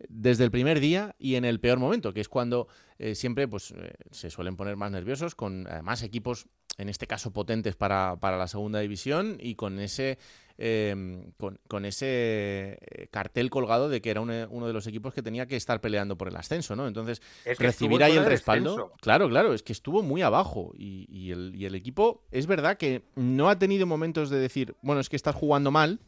desde 0.10 0.44
el 0.44 0.52
primer 0.52 0.80
día 0.80 1.16
y 1.18 1.36
en 1.36 1.46
el 1.46 1.60
peor 1.60 1.80
momento, 1.80 2.14
que 2.14 2.22
es 2.22 2.30
cuando 2.30 2.68
eh, 3.00 3.16
siempre 3.16 3.48
pues, 3.48 3.74
se 4.12 4.30
suelen 4.30 4.56
poner 4.56 4.76
más 4.76 4.92
nerviosos 4.92 5.36
con 5.36 5.68
más 5.84 6.04
equipos, 6.04 6.48
en 6.78 6.90
este 6.90 7.08
caso 7.08 7.32
potentes 7.32 7.76
para, 7.76 8.18
para 8.20 8.38
la 8.38 8.48
segunda 8.48 8.80
división 8.80 9.38
y 9.40 9.56
con 9.56 9.80
ese 9.80 10.20
Em, 10.60 11.34
con, 11.68 11.86
ese 11.86 12.80
eh, 12.82 13.08
cartel 13.12 13.52
colgado 13.52 13.90
de 13.90 14.02
que 14.02 14.10
era 14.10 14.22
uno 14.22 14.66
de 14.66 14.74
los 14.74 14.88
equipos 14.88 15.14
que 15.14 15.22
tenía 15.22 15.46
que 15.46 15.56
estar 15.56 15.82
peleando 15.82 16.18
por 16.18 16.30
el 16.30 16.36
ascenso, 16.36 16.76
¿no? 16.76 16.88
Entonces, 16.88 17.22
recibir 17.60 18.04
ahí 18.04 18.18
el 18.18 18.26
respaldo, 18.26 18.92
claro, 19.00 19.30
claro, 19.30 19.54
es 19.54 19.62
que 19.62 19.72
estuvo 19.72 20.02
muy 20.02 20.24
abajo 20.24 20.72
y, 20.76 21.32
el, 21.32 21.54
y 21.56 21.66
el 21.66 21.76
equipo, 21.76 22.24
es 22.32 22.48
verdad 22.48 22.78
que 22.78 23.04
no 23.16 23.50
ha 23.50 23.60
tenido 23.60 23.86
momentos 23.86 24.32
de 24.32 24.40
decir, 24.40 24.76
bueno, 24.82 25.00
es 25.00 25.10
que 25.10 25.16
estás 25.16 25.36
jugando 25.36 25.70
mal, 25.70 26.00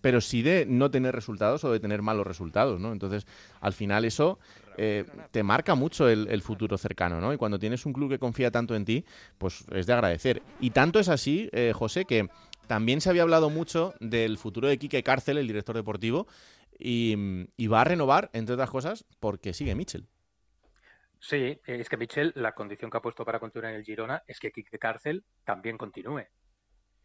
pero 0.00 0.22
sí 0.22 0.40
de 0.40 0.64
no 0.66 0.90
tener 0.90 1.14
resultados 1.14 1.62
o 1.64 1.70
de 1.70 1.78
tener 1.78 2.00
malos 2.00 2.26
resultados, 2.26 2.80
¿no? 2.80 2.92
Entonces, 2.92 3.26
al 3.60 3.74
final 3.74 4.06
eso 4.06 4.38
eh, 4.78 5.04
te 5.30 5.42
marca 5.42 5.74
mucho 5.74 6.08
el, 6.08 6.40
futuro 6.40 6.78
cercano, 6.78 7.20
¿no? 7.20 7.34
Y 7.34 7.36
cuando 7.36 7.58
tienes 7.58 7.84
un 7.84 7.92
club 7.92 8.08
que 8.08 8.18
confía 8.18 8.50
tanto 8.50 8.74
en 8.74 8.86
ti, 8.86 9.04
pues 9.36 9.64
es 9.72 9.86
de 9.86 9.92
agradecer. 9.92 10.42
Y 10.58 10.70
tanto 10.70 10.98
es 10.98 11.10
así, 11.10 11.50
eh, 11.52 11.72
José, 11.74 12.06
que 12.06 12.30
también 12.70 13.00
se 13.00 13.10
había 13.10 13.22
hablado 13.22 13.50
mucho 13.50 13.94
del 13.98 14.38
futuro 14.38 14.68
de 14.68 14.78
Quique 14.78 15.02
Cárcel, 15.02 15.38
el 15.38 15.48
director 15.48 15.74
deportivo, 15.74 16.28
y, 16.78 17.16
va 17.66 17.80
a 17.80 17.84
renovar, 17.84 18.30
entre 18.32 18.54
otras 18.54 18.70
cosas, 18.70 19.04
porque 19.18 19.52
sigue 19.54 19.74
Mitchell. 19.74 20.06
Sí, 21.18 21.60
es 21.66 21.88
que 21.88 21.96
Mitchell, 21.96 22.32
la 22.36 22.54
condición 22.54 22.88
que 22.88 22.96
ha 22.96 23.02
puesto 23.02 23.24
para 23.24 23.40
continuar 23.40 23.72
en 23.72 23.78
el 23.80 23.84
Girona 23.84 24.22
es 24.24 24.38
que 24.38 24.52
Quique 24.52 24.78
Cárcel 24.78 25.24
también 25.42 25.76
continúe. 25.78 26.26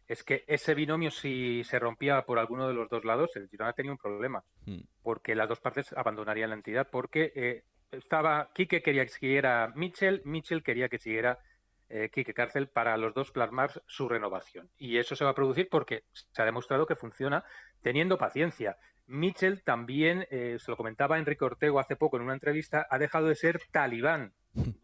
Es 0.06 0.22
que 0.22 0.44
ese 0.46 0.72
binomio, 0.76 1.10
si 1.10 1.64
se 1.64 1.80
rompía 1.80 2.22
por 2.22 2.38
alguno 2.38 2.68
de 2.68 2.74
los 2.74 2.88
dos 2.88 3.04
lados, 3.04 3.34
el 3.34 3.48
Girona 3.48 3.72
tenía 3.72 3.90
un 3.90 3.98
problema, 3.98 4.44
hmm. 4.66 4.82
porque 5.02 5.34
las 5.34 5.48
dos 5.48 5.58
partes 5.58 5.92
abandonarían 5.94 6.50
la 6.50 6.56
entidad, 6.56 6.86
porque 6.88 7.32
eh, 7.34 7.64
estaba 7.90 8.52
Quique 8.54 8.82
quería 8.82 9.04
que 9.04 9.10
siguiera 9.10 9.72
Mitchell, 9.74 10.22
Mitchell 10.26 10.62
quería 10.62 10.88
que 10.88 11.00
siguiera 11.00 11.40
eh, 11.88 12.10
Quique 12.12 12.34
Cárcel 12.34 12.68
para 12.68 12.96
los 12.96 13.14
dos 13.14 13.30
plasmar 13.30 13.70
su 13.86 14.08
renovación. 14.08 14.70
Y 14.76 14.98
eso 14.98 15.16
se 15.16 15.24
va 15.24 15.30
a 15.30 15.34
producir 15.34 15.68
porque 15.70 16.04
se 16.12 16.42
ha 16.42 16.44
demostrado 16.44 16.86
que 16.86 16.96
funciona 16.96 17.44
teniendo 17.82 18.18
paciencia. 18.18 18.76
Mitchell 19.06 19.62
también, 19.62 20.26
eh, 20.30 20.56
se 20.58 20.70
lo 20.70 20.76
comentaba 20.76 21.18
Enrique 21.18 21.44
Ortego 21.44 21.78
hace 21.78 21.96
poco 21.96 22.16
en 22.16 22.24
una 22.24 22.34
entrevista, 22.34 22.86
ha 22.90 22.98
dejado 22.98 23.28
de 23.28 23.36
ser 23.36 23.60
talibán, 23.70 24.32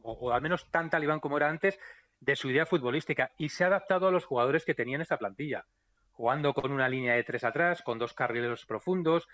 o, 0.02 0.32
al 0.32 0.42
menos 0.42 0.70
tan 0.70 0.90
talibán 0.90 1.20
como 1.20 1.36
era 1.36 1.48
antes, 1.48 1.78
de 2.20 2.36
su 2.36 2.48
idea 2.48 2.66
futbolística 2.66 3.32
y 3.36 3.48
se 3.48 3.64
ha 3.64 3.66
adaptado 3.66 4.06
a 4.06 4.12
los 4.12 4.24
jugadores 4.24 4.64
que 4.64 4.74
tenía 4.74 4.94
en 4.94 5.02
esa 5.02 5.16
plantilla, 5.16 5.66
jugando 6.12 6.54
con 6.54 6.70
una 6.70 6.88
línea 6.88 7.14
de 7.14 7.24
tres 7.24 7.42
atrás, 7.42 7.82
con 7.82 7.98
dos 7.98 8.14
carrileros 8.14 8.64
profundos, 8.64 9.28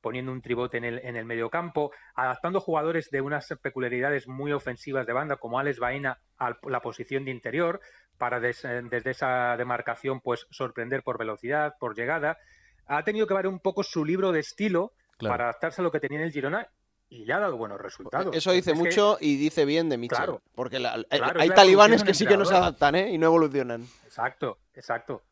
poniendo 0.00 0.32
un 0.32 0.40
tribote 0.40 0.78
en 0.78 0.84
el, 0.84 0.98
en 1.04 1.16
el 1.16 1.24
medio 1.24 1.50
campo, 1.50 1.90
adaptando 2.14 2.60
jugadores 2.60 3.10
de 3.10 3.20
unas 3.20 3.48
peculiaridades 3.60 4.28
muy 4.28 4.52
ofensivas 4.52 5.06
de 5.06 5.12
banda, 5.12 5.36
como 5.36 5.58
Alex 5.58 5.78
Baena, 5.78 6.18
a 6.38 6.56
la 6.68 6.80
posición 6.80 7.24
de 7.24 7.30
interior, 7.30 7.80
para 8.18 8.40
desde 8.40 9.10
esa 9.10 9.56
demarcación 9.56 10.20
pues 10.20 10.46
sorprender 10.50 11.02
por 11.02 11.18
velocidad, 11.18 11.74
por 11.78 11.96
llegada. 11.96 12.38
Ha 12.86 13.02
tenido 13.02 13.26
que 13.26 13.34
variar 13.34 13.52
un 13.52 13.60
poco 13.60 13.82
su 13.82 14.04
libro 14.04 14.32
de 14.32 14.40
estilo 14.40 14.92
para 15.18 15.44
adaptarse 15.44 15.80
a 15.80 15.84
lo 15.84 15.90
que 15.90 16.00
tenía 16.00 16.18
en 16.18 16.26
el 16.26 16.32
Girona 16.32 16.68
y 17.08 17.24
le 17.24 17.32
ha 17.32 17.40
dado 17.40 17.56
buenos 17.56 17.80
resultados. 17.80 18.34
Eso 18.34 18.52
dice 18.52 18.74
mucho 18.74 19.18
y 19.20 19.36
dice 19.36 19.64
bien 19.64 19.88
de 19.88 19.98
Mitchell. 19.98 20.38
porque 20.54 20.76
hay 20.76 21.50
talibanes 21.50 22.04
que 22.04 22.14
sí 22.14 22.26
que 22.26 22.36
no 22.36 22.44
se 22.44 22.54
adaptan 22.54 22.94
¿eh? 22.94 23.10
y 23.10 23.18
no 23.18 23.26
evolucionan. 23.26 23.82
Exacto, 24.04 24.58
exacto. 24.74 25.22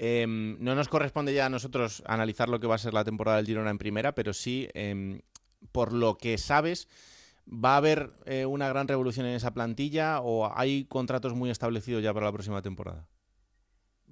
Em, 0.00 0.56
no 0.60 0.76
nos 0.76 0.88
corresponde 0.88 1.34
ya 1.34 1.46
a 1.46 1.50
nosotros 1.50 2.04
analizar 2.06 2.48
lo 2.48 2.60
que 2.60 2.68
va 2.68 2.76
a 2.76 2.78
ser 2.78 2.94
la 2.94 3.02
temporada 3.02 3.38
del 3.38 3.46
Girona 3.46 3.70
en 3.70 3.78
primera, 3.78 4.14
pero 4.14 4.32
sí 4.32 4.68
em, 4.74 5.22
por 5.72 5.92
lo 5.92 6.16
que 6.16 6.38
sabes, 6.38 6.88
¿va 7.48 7.74
a 7.74 7.78
haber 7.78 8.12
eh, 8.24 8.46
una 8.46 8.68
gran 8.68 8.86
revolución 8.86 9.26
en 9.26 9.34
esa 9.34 9.52
plantilla 9.52 10.20
o 10.20 10.56
hay 10.56 10.84
contratos 10.84 11.34
muy 11.34 11.50
establecidos 11.50 12.00
ya 12.00 12.14
para 12.14 12.26
la 12.26 12.32
próxima 12.32 12.62
temporada? 12.62 13.08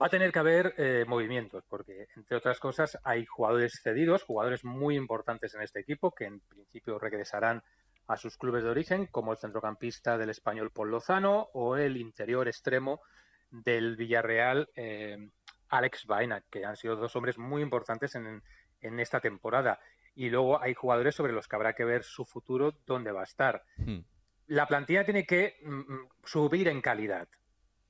Va 0.03 0.07
a 0.07 0.11
tener 0.11 0.33
que 0.33 0.41
haber 0.41 0.75
eh, 0.77 1.05
movimientos, 1.07 1.63
porque 1.69 2.09
entre 2.17 2.37
otras 2.37 2.59
cosas 2.59 2.99
hay 3.05 3.25
jugadores 3.25 3.81
cedidos, 3.81 4.25
jugadores 4.25 4.65
muy 4.65 4.97
importantes 4.97 5.55
en 5.55 5.63
este 5.63 5.79
equipo, 5.79 6.11
que 6.11 6.25
en 6.25 6.41
principio 6.41 6.99
regresarán 6.99 7.63
a 8.09 8.17
sus 8.17 8.37
clubes 8.37 8.65
de 8.65 8.71
origen, 8.71 9.07
como 9.07 9.31
el 9.31 9.39
centrocampista 9.39 10.19
del 10.19 10.31
español 10.31 10.73
Paul 10.73 10.91
Lozano 10.91 11.49
o 11.53 11.77
el 11.77 11.97
interior 11.97 12.49
extremo 12.49 13.03
del 13.51 13.97
Villarreal 13.97 14.69
eh, 14.75 15.31
Alex 15.69 16.07
Baena, 16.07 16.43
que 16.51 16.65
han 16.65 16.77
sido 16.77 16.97
dos 16.97 17.15
hombres 17.17 17.39
muy 17.39 17.63
importantes 17.63 18.15
en, 18.15 18.43
en, 18.81 19.01
esta 19.01 19.21
temporada. 19.21 19.81
Y 20.15 20.31
luego 20.31 20.61
hay 20.61 20.75
jugadores 20.75 21.15
sobre 21.15 21.33
los 21.33 21.49
que 21.49 21.57
habrá 21.57 21.75
que 21.75 21.85
ver 21.85 22.03
su 22.03 22.25
futuro, 22.25 22.79
dónde 22.87 23.13
va 23.13 23.21
a 23.21 23.25
estar. 23.25 23.63
Hmm. 23.77 24.01
La 24.47 24.67
plantilla 24.67 25.05
tiene 25.05 25.27
que 25.27 25.57
mm, 25.63 25.93
mm, 25.93 26.09
subir 26.25 26.69
en 26.69 26.81
calidad 26.81 27.29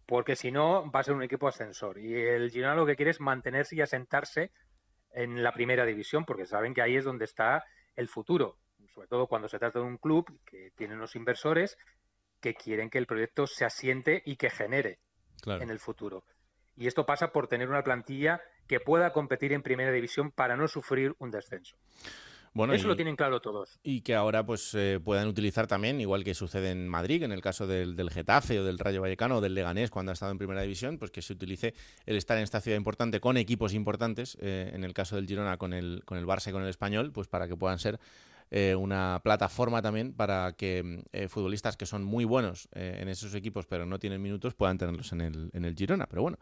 porque 0.06 0.36
si 0.36 0.52
no 0.52 0.90
va 0.90 1.00
a 1.00 1.02
ser 1.02 1.14
un 1.14 1.22
equipo 1.22 1.48
ascensor. 1.48 1.98
Y 1.98 2.14
el 2.14 2.50
Girona 2.50 2.76
lo 2.76 2.86
que 2.86 2.96
quiere 2.96 3.10
es 3.10 3.20
mantenerse 3.20 3.76
y 3.76 3.80
asentarse 3.80 4.52
en 5.10 5.42
la 5.42 5.52
primera 5.52 5.84
división, 5.84 6.24
porque 6.24 6.46
saben 6.46 6.72
que 6.72 6.82
ahí 6.82 6.96
es 6.96 7.04
donde 7.04 7.24
está 7.24 7.64
el 7.96 8.08
futuro, 8.08 8.58
sobre 8.94 9.08
todo 9.08 9.26
cuando 9.26 9.48
se 9.48 9.58
trata 9.58 9.80
de 9.80 9.84
un 9.84 9.98
club 9.98 10.40
que 10.44 10.70
tiene 10.76 10.94
unos 10.94 11.16
inversores 11.16 11.76
que 12.40 12.54
quieren 12.54 12.90
que 12.90 12.98
el 12.98 13.06
proyecto 13.06 13.46
se 13.46 13.64
asiente 13.64 14.22
y 14.24 14.36
que 14.36 14.50
genere 14.50 15.00
en 15.46 15.70
el 15.70 15.78
futuro. 15.78 16.24
Y 16.76 16.86
esto 16.86 17.06
pasa 17.06 17.32
por 17.32 17.48
tener 17.48 17.68
una 17.68 17.82
plantilla 17.82 18.40
que 18.66 18.80
pueda 18.80 19.12
competir 19.12 19.52
en 19.52 19.62
primera 19.62 19.92
división 19.92 20.30
para 20.30 20.56
no 20.56 20.68
sufrir 20.68 21.14
un 21.18 21.30
descenso. 21.30 21.76
Eso 22.72 22.88
lo 22.88 22.96
tienen 22.96 23.16
claro 23.16 23.40
todos. 23.40 23.78
Y 23.82 24.00
que 24.00 24.14
ahora 24.14 24.44
pues 24.46 24.72
eh, 24.74 24.98
puedan 25.04 25.28
utilizar 25.28 25.66
también, 25.66 26.00
igual 26.00 26.24
que 26.24 26.32
sucede 26.32 26.70
en 26.70 26.88
Madrid, 26.88 27.22
en 27.22 27.32
el 27.32 27.42
caso 27.42 27.66
del, 27.66 27.96
del, 27.96 28.10
Getafe 28.10 28.58
o 28.58 28.64
del 28.64 28.78
Rayo 28.78 29.02
Vallecano 29.02 29.36
o 29.36 29.40
del 29.40 29.54
Leganés 29.54 29.90
cuando 29.90 30.10
ha 30.10 30.14
estado 30.14 30.32
en 30.32 30.38
primera 30.38 30.62
división, 30.62 30.98
pues 30.98 31.10
que 31.10 31.20
se 31.20 31.34
utilice 31.34 31.74
el 32.06 32.16
estar 32.16 32.36
en 32.38 32.44
esta 32.44 32.60
ciudad 32.60 32.78
importante 32.78 33.20
con 33.20 33.36
equipos 33.36 33.74
importantes, 33.74 34.38
eh, 34.40 34.70
en 34.72 34.84
el 34.84 34.94
caso 34.94 35.16
del 35.16 35.26
Girona 35.26 35.58
con 35.58 35.74
el, 35.74 36.02
con 36.06 36.16
el 36.16 36.26
Barça 36.26 36.48
y 36.48 36.52
con 36.52 36.62
el 36.62 36.68
Español, 36.68 37.12
pues 37.12 37.28
para 37.28 37.46
que 37.46 37.56
puedan 37.56 37.78
ser 37.78 38.00
eh, 38.50 38.74
una 38.74 39.20
plataforma 39.22 39.82
también 39.82 40.12
para 40.12 40.52
que 40.52 41.02
futbolistas 41.28 41.76
que 41.76 41.86
son 41.86 42.04
muy 42.04 42.24
buenos 42.24 42.68
en 42.72 43.08
esos 43.08 43.34
equipos 43.34 43.66
pero 43.66 43.86
no 43.86 43.98
tienen 43.98 44.22
minutos 44.22 44.54
puedan 44.54 44.78
tenerlos 44.78 45.12
en 45.12 45.20
el, 45.20 45.50
en 45.52 45.64
el 45.64 45.74
Girona. 45.74 46.06
Pero 46.06 46.22
bueno, 46.22 46.38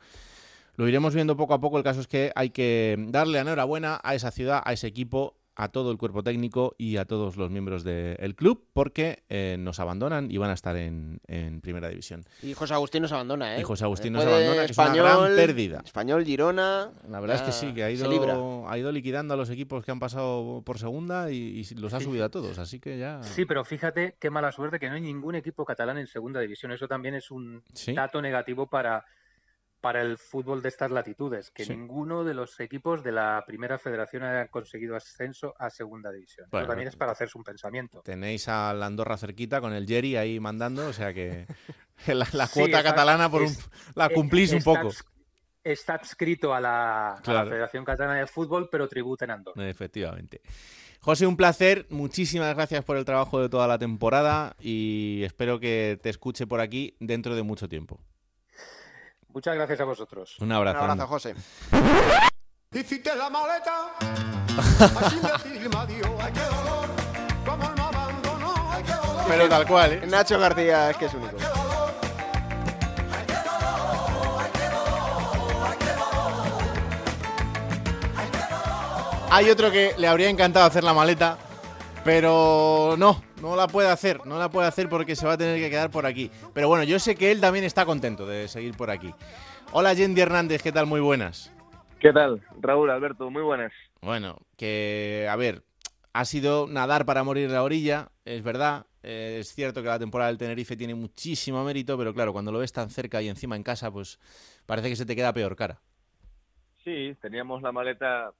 lo 0.77 0.89
iremos 0.89 1.15
viendo 1.15 1.37
poco 1.37 1.55
a 1.55 1.61
poco. 1.61 1.79
El 1.79 1.85
caso 1.85 2.01
es 2.01 2.09
que 2.09 2.33
hay 2.35 2.51
que 2.51 2.97
darle 3.09 3.39
enhorabuena 3.39 4.01
a 4.03 4.15
esa 4.15 4.31
ciudad, 4.31 4.63
a 4.65 4.73
ese 4.73 4.87
equipo 4.87 5.37
a 5.57 5.69
todo 5.69 5.91
el 5.91 5.99
cuerpo 5.99 6.23
técnico 6.23 6.75
y 6.79 6.97
a 6.97 7.05
todos 7.05 7.37
los 7.37 7.51
miembros 7.51 7.85
del 7.85 8.35
club 8.35 8.67
porque 8.73 9.23
eh, 9.29 9.57
nos 9.59 9.81
abandonan 9.81 10.31
y 10.31 10.39
van 10.39 10.51
a 10.51 10.55
estar 10.55 10.77
en, 10.77 11.21
primera 11.63 11.89
división. 11.89 12.25
Y 12.43 12.55
José 12.55 12.75
Agustín 12.75 13.03
nos 13.03 13.13
abandona, 13.13 13.57
¿eh? 13.57 13.61
Y 13.61 13.63
José 13.63 13.85
Agustín 13.85 14.13
nos 14.13 14.25
abandona, 14.25 14.65
español, 14.65 15.07
es 15.07 15.13
una 15.13 15.27
gran 15.27 15.37
pérdida. 15.37 15.83
Español, 15.85 16.25
Girona... 16.25 16.91
La 17.09 17.21
verdad 17.21 17.37
es 17.37 17.43
que 17.43 17.53
sí, 17.53 17.73
que 17.73 17.85
ha 17.85 17.91
ido, 17.91 18.69
ha 18.69 18.79
ido 18.79 18.93
liquidando 18.93 19.35
a 19.35 19.37
los 19.37 19.51
equipos 19.51 19.85
que 19.85 19.91
han 19.91 20.01
pasado 20.01 20.63
por 20.65 20.79
segunda 20.79 21.31
y, 21.31 21.65
los 21.77 21.95
ha 21.95 22.01
subido 22.01 22.25
a 22.25 22.29
todos, 22.29 22.59
así 22.59 22.81
que 22.81 22.99
ya... 22.99 23.23
Sí, 23.23 23.45
pero 23.45 23.65
fíjate 23.65 24.17
qué 24.19 24.31
mala 24.31 24.53
suerte 24.53 24.79
que 24.79 24.89
no 24.89 24.95
hay 24.95 25.01
ningún 25.01 25.35
equipo 25.35 25.65
catalán 25.65 25.99
en 25.99 26.07
segunda 26.07 26.41
división. 26.41 26.73
Eso 26.73 26.89
también 26.89 27.15
es 27.15 27.31
un 27.31 27.63
dato 27.95 28.21
negativo 28.21 28.67
para 28.67 29.05
para 29.85 30.01
el 30.01 30.17
fútbol 30.17 30.63
de 30.63 30.71
estas 30.71 30.91
latitudes, 30.91 31.51
que 31.51 31.67
ninguno 31.67 32.25
de 32.25 32.33
los 32.33 32.59
equipos 32.59 33.05
de 33.05 33.13
la 33.13 33.45
primera 33.47 33.79
federación 33.79 34.23
ha 34.23 34.49
conseguido 34.49 34.97
ascenso 34.97 35.55
a 35.59 35.69
segunda 35.69 36.11
división. 36.11 36.47
Eso 36.51 36.67
también 36.67 36.89
es 36.89 36.97
para 36.97 37.13
hacerse 37.13 37.37
un 37.37 37.45
pensamiento. 37.45 38.01
Tenéis 38.01 38.49
a 38.49 38.73
la 38.73 38.87
Andorra 38.87 39.19
cerquita 39.19 39.61
con 39.61 39.75
el 39.75 39.87
Jerry 39.87 40.17
ahí 40.17 40.41
mandando, 40.41 40.87
o 40.87 40.95
sea 40.95 41.13
que 41.13 41.47
la, 42.07 42.49
cuota 42.49 42.83
catalana 42.83 43.31
por 43.31 43.43
la 43.95 44.09
cumplís 44.09 44.55
un 44.55 44.63
poco. 44.63 44.89
Está 45.63 45.97
adscrito 45.97 46.55
a 46.55 46.63
la, 46.63 47.21
Federación 47.23 47.85
Catalana 47.85 48.21
de 48.21 48.27
Fútbol, 48.27 48.71
pero 48.73 48.89
tributa 48.89 49.27
en 49.27 49.33
Andorra. 49.33 49.69
Efectivamente. 49.69 50.41
José, 51.01 51.27
un 51.27 51.37
placer. 51.37 51.87
Muchísimas 51.91 52.55
gracias 52.55 52.83
por 52.87 52.97
el 52.97 53.05
trabajo 53.05 53.39
de 53.39 53.51
toda 53.51 53.69
la 53.69 53.79
temporada 53.79 54.57
y 54.59 55.21
espero 55.25 55.61
que 55.61 55.99
te 56.03 56.09
escuche 56.09 56.47
por 56.47 56.61
aquí 56.63 56.97
dentro 57.01 57.37
de 57.37 57.43
mucho 57.43 57.69
tiempo. 57.69 58.01
Muchas 59.35 59.57
gracias 59.57 59.81
a 59.81 59.85
vosotros. 59.85 60.37
Un 60.39 60.53
abrazo. 60.53 60.85
Un 60.85 60.91
abrazo, 60.91 61.09
José. 61.09 61.35
la 63.17 63.31
maleta. 63.31 63.95
Pero 69.27 69.49
tal 69.49 69.67
cual, 69.67 69.93
¿eh? 69.93 70.07
Nacho 70.07 70.39
García 70.39 70.91
es 70.91 70.97
que 70.97 71.07
es 71.07 71.15
único. 71.15 71.37
Hay 79.31 79.51
otro 79.51 79.73
que 79.73 79.95
le 79.99 80.07
habría 80.07 80.29
encantado 80.29 80.67
hacer 80.67 80.85
la 80.85 80.95
maleta, 80.95 81.39
pero 82.05 82.95
no, 82.97 83.21
no 83.45 83.57
la 83.57 83.69
puede 83.69 83.91
hacer, 83.91 84.25
no 84.27 84.39
la 84.39 84.49
puede 84.49 84.67
hacer 84.67 84.89
porque 84.89 85.15
se 85.15 85.27
va 85.27 85.35
a 85.35 85.39
tener 85.39 85.61
que 85.61 85.69
quedar 85.69 85.91
por 85.91 86.07
aquí. 86.07 86.31
Pero 86.55 86.69
bueno, 86.69 86.83
yo 86.83 86.99
sé 86.99 87.15
que 87.15 87.31
él 87.31 87.41
también 87.41 87.65
está 87.65 87.85
contento 87.85 88.27
de 88.27 88.49
seguir 88.49 88.75
por 88.75 88.91
aquí. 88.91 89.13
Hola 89.73 89.93
Yendi 89.93 90.23
Hernández, 90.23 90.63
¿qué 90.63 90.73
tal? 90.73 90.87
Muy 90.87 91.01
buenas. 91.01 91.55
¿Qué 92.01 92.13
tal? 92.13 92.43
Raúl, 92.61 92.91
Alberto, 92.91 93.31
muy 93.31 93.43
buenas. 93.43 93.73
Bueno, 94.01 94.39
que 94.57 95.29
a 95.31 95.37
ver, 95.37 95.63
ha 96.15 96.25
sido 96.25 96.67
nadar 96.69 97.05
para 97.05 97.23
morir 97.23 97.51
la 97.51 97.63
orilla, 97.63 98.09
es 98.25 98.43
verdad. 98.43 98.87
Eh, 99.03 99.39
es 99.41 99.55
cierto 99.55 99.83
que 99.83 99.89
la 99.89 99.99
temporada 99.99 100.29
del 100.29 100.39
Tenerife 100.39 100.77
tiene 100.77 100.95
muchísimo 100.95 101.63
mérito, 101.65 101.99
pero 101.99 102.15
claro, 102.15 102.33
cuando 102.33 102.51
lo 102.51 102.61
ves 102.61 102.73
tan 102.73 102.89
cerca 102.89 103.21
y 103.21 103.29
encima 103.29 103.57
en 103.57 103.63
casa, 103.63 103.91
pues 103.91 104.19
parece 104.65 104.89
que 104.89 104.97
se 104.97 105.05
te 105.05 105.15
queda 105.15 105.35
peor 105.35 105.55
cara. 105.55 105.81
Sí, 106.83 107.15
teníamos 107.21 107.61
la 107.61 107.73
maleta 107.73 108.33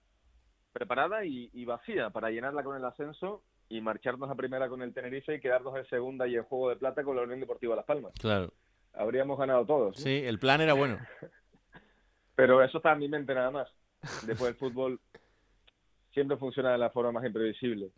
preparada 0.73 1.27
y, 1.27 1.51
y 1.53 1.67
vacía 1.67 2.09
para 2.09 2.31
llenarla 2.31 2.63
con 2.63 2.77
el 2.77 2.85
ascenso 2.85 3.43
y 3.69 3.81
marcharnos 3.81 4.31
a 4.31 4.35
primera 4.35 4.69
con 4.69 4.83
el 4.83 4.93
Tenerife 4.93 5.35
y 5.35 5.41
quedarnos 5.41 5.77
en 5.77 5.87
segunda 5.87 6.27
y 6.27 6.37
en 6.37 6.45
juego 6.45 6.71
de 6.71 6.77
plata 6.77 7.03
con 7.03 7.17
la 7.17 7.23
Unión 7.23 7.41
Deportiva 7.41 7.77
Las 7.77 7.85
Palmas. 7.85 8.13
Claro. 8.21 8.53
Habríamos 8.93 9.39
ganado 9.39 9.65
todos. 9.67 9.97
Sí, 9.97 10.23
el 10.25 10.39
plan 10.39 10.61
era 10.61 10.75
bueno. 10.75 10.99
Pero 12.37 12.63
eso 12.63 12.79
está 12.79 12.93
en 12.93 12.99
mi 12.99 13.09
mente 13.09 13.35
nada 13.35 13.51
más. 13.51 13.69
Después 14.27 14.51
el 14.51 14.57
fútbol 14.57 15.01
siempre 16.13 16.37
funciona 16.37 16.73
de 16.73 16.79
la 16.79 16.91
forma 16.91 17.13
más 17.13 17.25
imprevisible. 17.25 17.91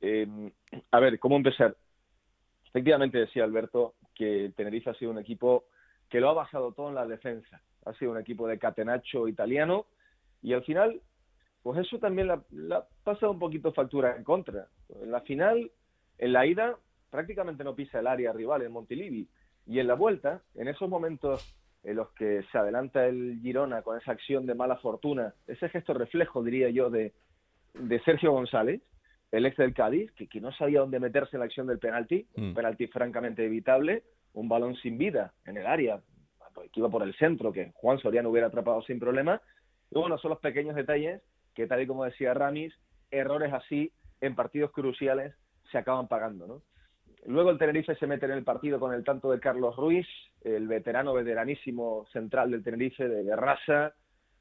Em, 0.00 0.50
a 0.90 1.00
ver, 1.00 1.18
¿cómo 1.18 1.36
empezar? 1.36 1.76
Efectivamente 2.66 3.18
decía 3.18 3.44
Alberto 3.44 3.94
que 4.14 4.46
el 4.46 4.54
Tenerife 4.54 4.90
ha 4.90 4.94
sido 4.94 5.10
un 5.10 5.18
equipo 5.18 5.64
que 6.08 6.20
lo 6.20 6.30
ha 6.30 6.34
basado 6.34 6.72
todo 6.72 6.88
en 6.88 6.94
la 6.94 7.06
defensa. 7.06 7.60
Ha 7.84 7.92
sido 7.94 8.12
un 8.12 8.18
equipo 8.18 8.46
de 8.46 8.58
catenacho 8.58 9.28
italiano 9.28 9.86
y 10.42 10.52
al 10.52 10.64
final 10.64 11.00
pues 11.62 11.78
eso 11.78 11.98
también 11.98 12.28
la, 12.28 12.42
ha 12.76 12.86
pasado 13.04 13.32
un 13.32 13.38
poquito 13.38 13.72
factura 13.72 14.16
en 14.16 14.24
contra. 14.24 14.68
En 15.00 15.10
la 15.10 15.20
final, 15.20 15.70
en 16.18 16.32
la 16.32 16.46
ida, 16.46 16.76
prácticamente 17.10 17.64
no 17.64 17.74
pisa 17.74 18.00
el 18.00 18.06
área 18.06 18.32
rival 18.32 18.62
en 18.62 18.72
Montilivi. 18.72 19.28
Y 19.66 19.78
en 19.78 19.86
la 19.86 19.94
vuelta, 19.94 20.42
en 20.54 20.68
esos 20.68 20.88
momentos 20.88 21.54
en 21.82 21.96
los 21.96 22.10
que 22.12 22.42
se 22.50 22.58
adelanta 22.58 23.06
el 23.06 23.40
Girona 23.42 23.82
con 23.82 23.98
esa 23.98 24.12
acción 24.12 24.46
de 24.46 24.54
mala 24.54 24.76
fortuna, 24.76 25.34
ese 25.46 25.68
gesto 25.68 25.94
reflejo, 25.94 26.42
diría 26.42 26.70
yo, 26.70 26.90
de, 26.90 27.12
de 27.74 28.00
Sergio 28.00 28.32
González, 28.32 28.82
el 29.30 29.46
ex 29.46 29.56
del 29.56 29.74
Cádiz, 29.74 30.10
que, 30.12 30.28
que, 30.28 30.40
no 30.40 30.52
sabía 30.52 30.80
dónde 30.80 30.98
meterse 30.98 31.36
en 31.36 31.40
la 31.40 31.46
acción 31.46 31.66
del 31.66 31.78
penalti, 31.78 32.26
un 32.36 32.50
mm. 32.50 32.54
penalti 32.54 32.86
francamente 32.88 33.44
evitable, 33.44 34.02
un 34.32 34.48
balón 34.48 34.74
sin 34.76 34.98
vida 34.98 35.32
en 35.46 35.56
el 35.56 35.66
área, 35.66 36.00
que 36.72 36.80
iba 36.80 36.88
por 36.88 37.02
el 37.02 37.14
centro, 37.14 37.52
que 37.52 37.70
Juan 37.74 37.98
Soriano 37.98 38.30
hubiera 38.30 38.48
atrapado 38.48 38.82
sin 38.82 38.98
problema. 38.98 39.40
Y 39.90 39.98
bueno, 39.98 40.18
son 40.18 40.30
los 40.30 40.40
pequeños 40.40 40.74
detalles 40.74 41.22
que 41.54 41.66
tal 41.66 41.82
y 41.82 41.86
como 41.86 42.04
decía 42.04 42.34
Ramis, 42.34 42.74
errores 43.10 43.52
así 43.52 43.92
en 44.20 44.34
partidos 44.34 44.70
cruciales 44.72 45.34
se 45.70 45.78
acaban 45.78 46.08
pagando, 46.08 46.46
¿no? 46.46 46.62
Luego 47.26 47.50
el 47.50 47.58
Tenerife 47.58 47.94
se 47.96 48.06
mete 48.06 48.26
en 48.26 48.32
el 48.32 48.44
partido 48.44 48.80
con 48.80 48.94
el 48.94 49.04
tanto 49.04 49.30
de 49.30 49.40
Carlos 49.40 49.76
Ruiz, 49.76 50.06
el 50.42 50.66
veterano, 50.66 51.12
veteranísimo 51.12 52.06
central 52.12 52.50
del 52.50 52.62
Tenerife, 52.62 53.08
de, 53.08 53.36
raza. 53.36 53.94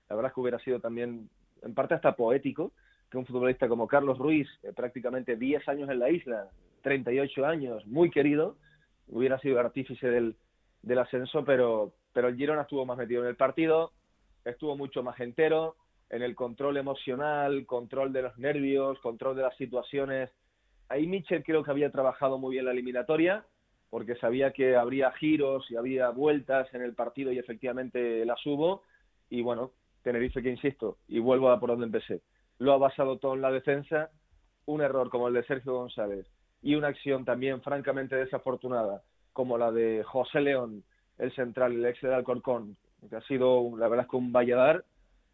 La 0.10 0.16
verdad 0.16 0.30
es 0.30 0.34
que 0.34 0.40
hubiera 0.40 0.60
sido 0.60 0.80
también, 0.80 1.30
en 1.62 1.74
parte 1.74 1.96
hasta 1.96 2.16
poético, 2.16 2.72
que 3.12 3.18
un 3.18 3.26
futbolista 3.26 3.68
como 3.68 3.88
Carlos 3.88 4.18
Ruiz, 4.18 4.48
prácticamente 4.76 5.36
10 5.36 5.68
años 5.68 5.90
en 5.90 6.00
la 6.00 6.10
isla, 6.10 6.48
38 6.84 7.46
años, 7.46 7.86
muy 7.86 8.10
querido, 8.10 8.56
hubiera 9.08 9.38
sido 9.40 9.60
artífice 9.60 10.08
del, 10.08 10.38
del 10.82 11.00
ascenso, 11.00 11.44
pero, 11.44 11.94
pero 12.14 12.30
el 12.30 12.38
Girona 12.38 12.62
estuvo 12.62 12.86
más 12.86 12.98
metido 12.98 13.24
en 13.24 13.30
el 13.30 13.36
partido, 13.36 13.92
estuvo 14.46 14.78
mucho 14.78 15.04
más 15.04 15.20
entero, 15.20 15.76
en 16.10 16.22
el 16.22 16.36
control 16.36 16.78
emocional, 16.78 17.66
control 17.66 18.12
de 18.14 18.24
los 18.24 18.38
nervios, 18.38 19.00
control 19.00 19.36
de 19.36 19.44
las 19.44 19.56
situaciones. 19.58 20.30
Ahí 20.88 21.08
Mitchell 21.08 21.44
creo 21.44 21.64
que 21.64 21.72
había 21.72 21.92
trabajado 21.92 22.38
muy 22.38 22.54
bien 22.54 22.66
la 22.66 22.72
eliminatoria, 22.72 23.46
porque 23.90 24.16
sabía 24.16 24.52
que 24.52 24.76
habría 24.76 25.12
giros 25.12 25.70
y 25.70 25.76
había 25.76 26.10
vueltas 26.10 26.74
en 26.74 26.82
el 26.82 26.94
partido 26.94 27.32
y 27.32 27.40
efectivamente 27.40 28.26
las 28.26 28.44
hubo. 28.46 28.84
Y 29.30 29.42
bueno, 29.42 29.72
Tenerife 30.04 30.42
que 30.42 30.50
insisto, 30.50 30.98
y 31.08 31.20
vuelvo 31.20 31.52
a 31.52 31.60
por 31.60 31.70
donde 31.70 31.86
empecé, 31.86 32.22
lo 32.58 32.74
ha 32.74 32.78
basado 32.78 33.18
todo 33.18 33.36
en 33.36 33.42
la 33.42 33.52
defensa, 33.52 34.10
un 34.66 34.82
error 34.82 35.10
como 35.10 35.28
el 35.28 35.34
de 35.34 35.44
Sergio 35.44 35.74
González 35.74 36.26
y 36.62 36.76
una 36.76 36.90
acción 36.90 37.26
también 37.26 37.62
francamente 37.62 38.16
desafortunada 38.16 39.02
como 39.34 39.58
la 39.58 39.72
de 39.72 40.04
José 40.04 40.42
León, 40.42 40.84
el 41.18 41.34
central, 41.34 41.74
el 41.74 41.86
ex 41.86 42.02
de 42.02 42.14
Alcorcón, 42.14 42.76
que 43.10 43.16
ha 43.16 43.22
sido, 43.22 43.62
la 43.78 43.88
verdad 43.88 44.06
es 44.06 44.12
que 44.12 44.18
un 44.18 44.32
valladar, 44.32 44.84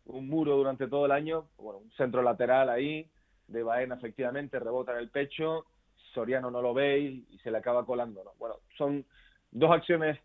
un 0.06 0.28
muro 0.28 0.56
durante 0.56 0.88
todo 0.88 1.06
el 1.06 1.12
año, 1.12 1.46
bueno, 1.58 1.80
un 1.80 1.92
centro 1.92 2.22
lateral 2.22 2.70
ahí, 2.70 3.08
de 3.48 3.64
Baena 3.64 3.96
efectivamente, 3.96 4.60
rebota 4.60 4.94
en 4.94 5.00
el 5.00 5.10
pecho, 5.10 5.66
Soriano 6.14 6.50
no 6.50 6.62
lo 6.62 6.74
ve 6.74 7.00
y, 7.00 7.38
se 7.44 7.52
le 7.52 7.58
acaba 7.58 7.86
colando. 7.86 8.24
¿no? 8.24 8.32
Bueno, 8.40 8.56
son 8.78 9.06
dos 9.52 9.72
acciones 9.72 10.20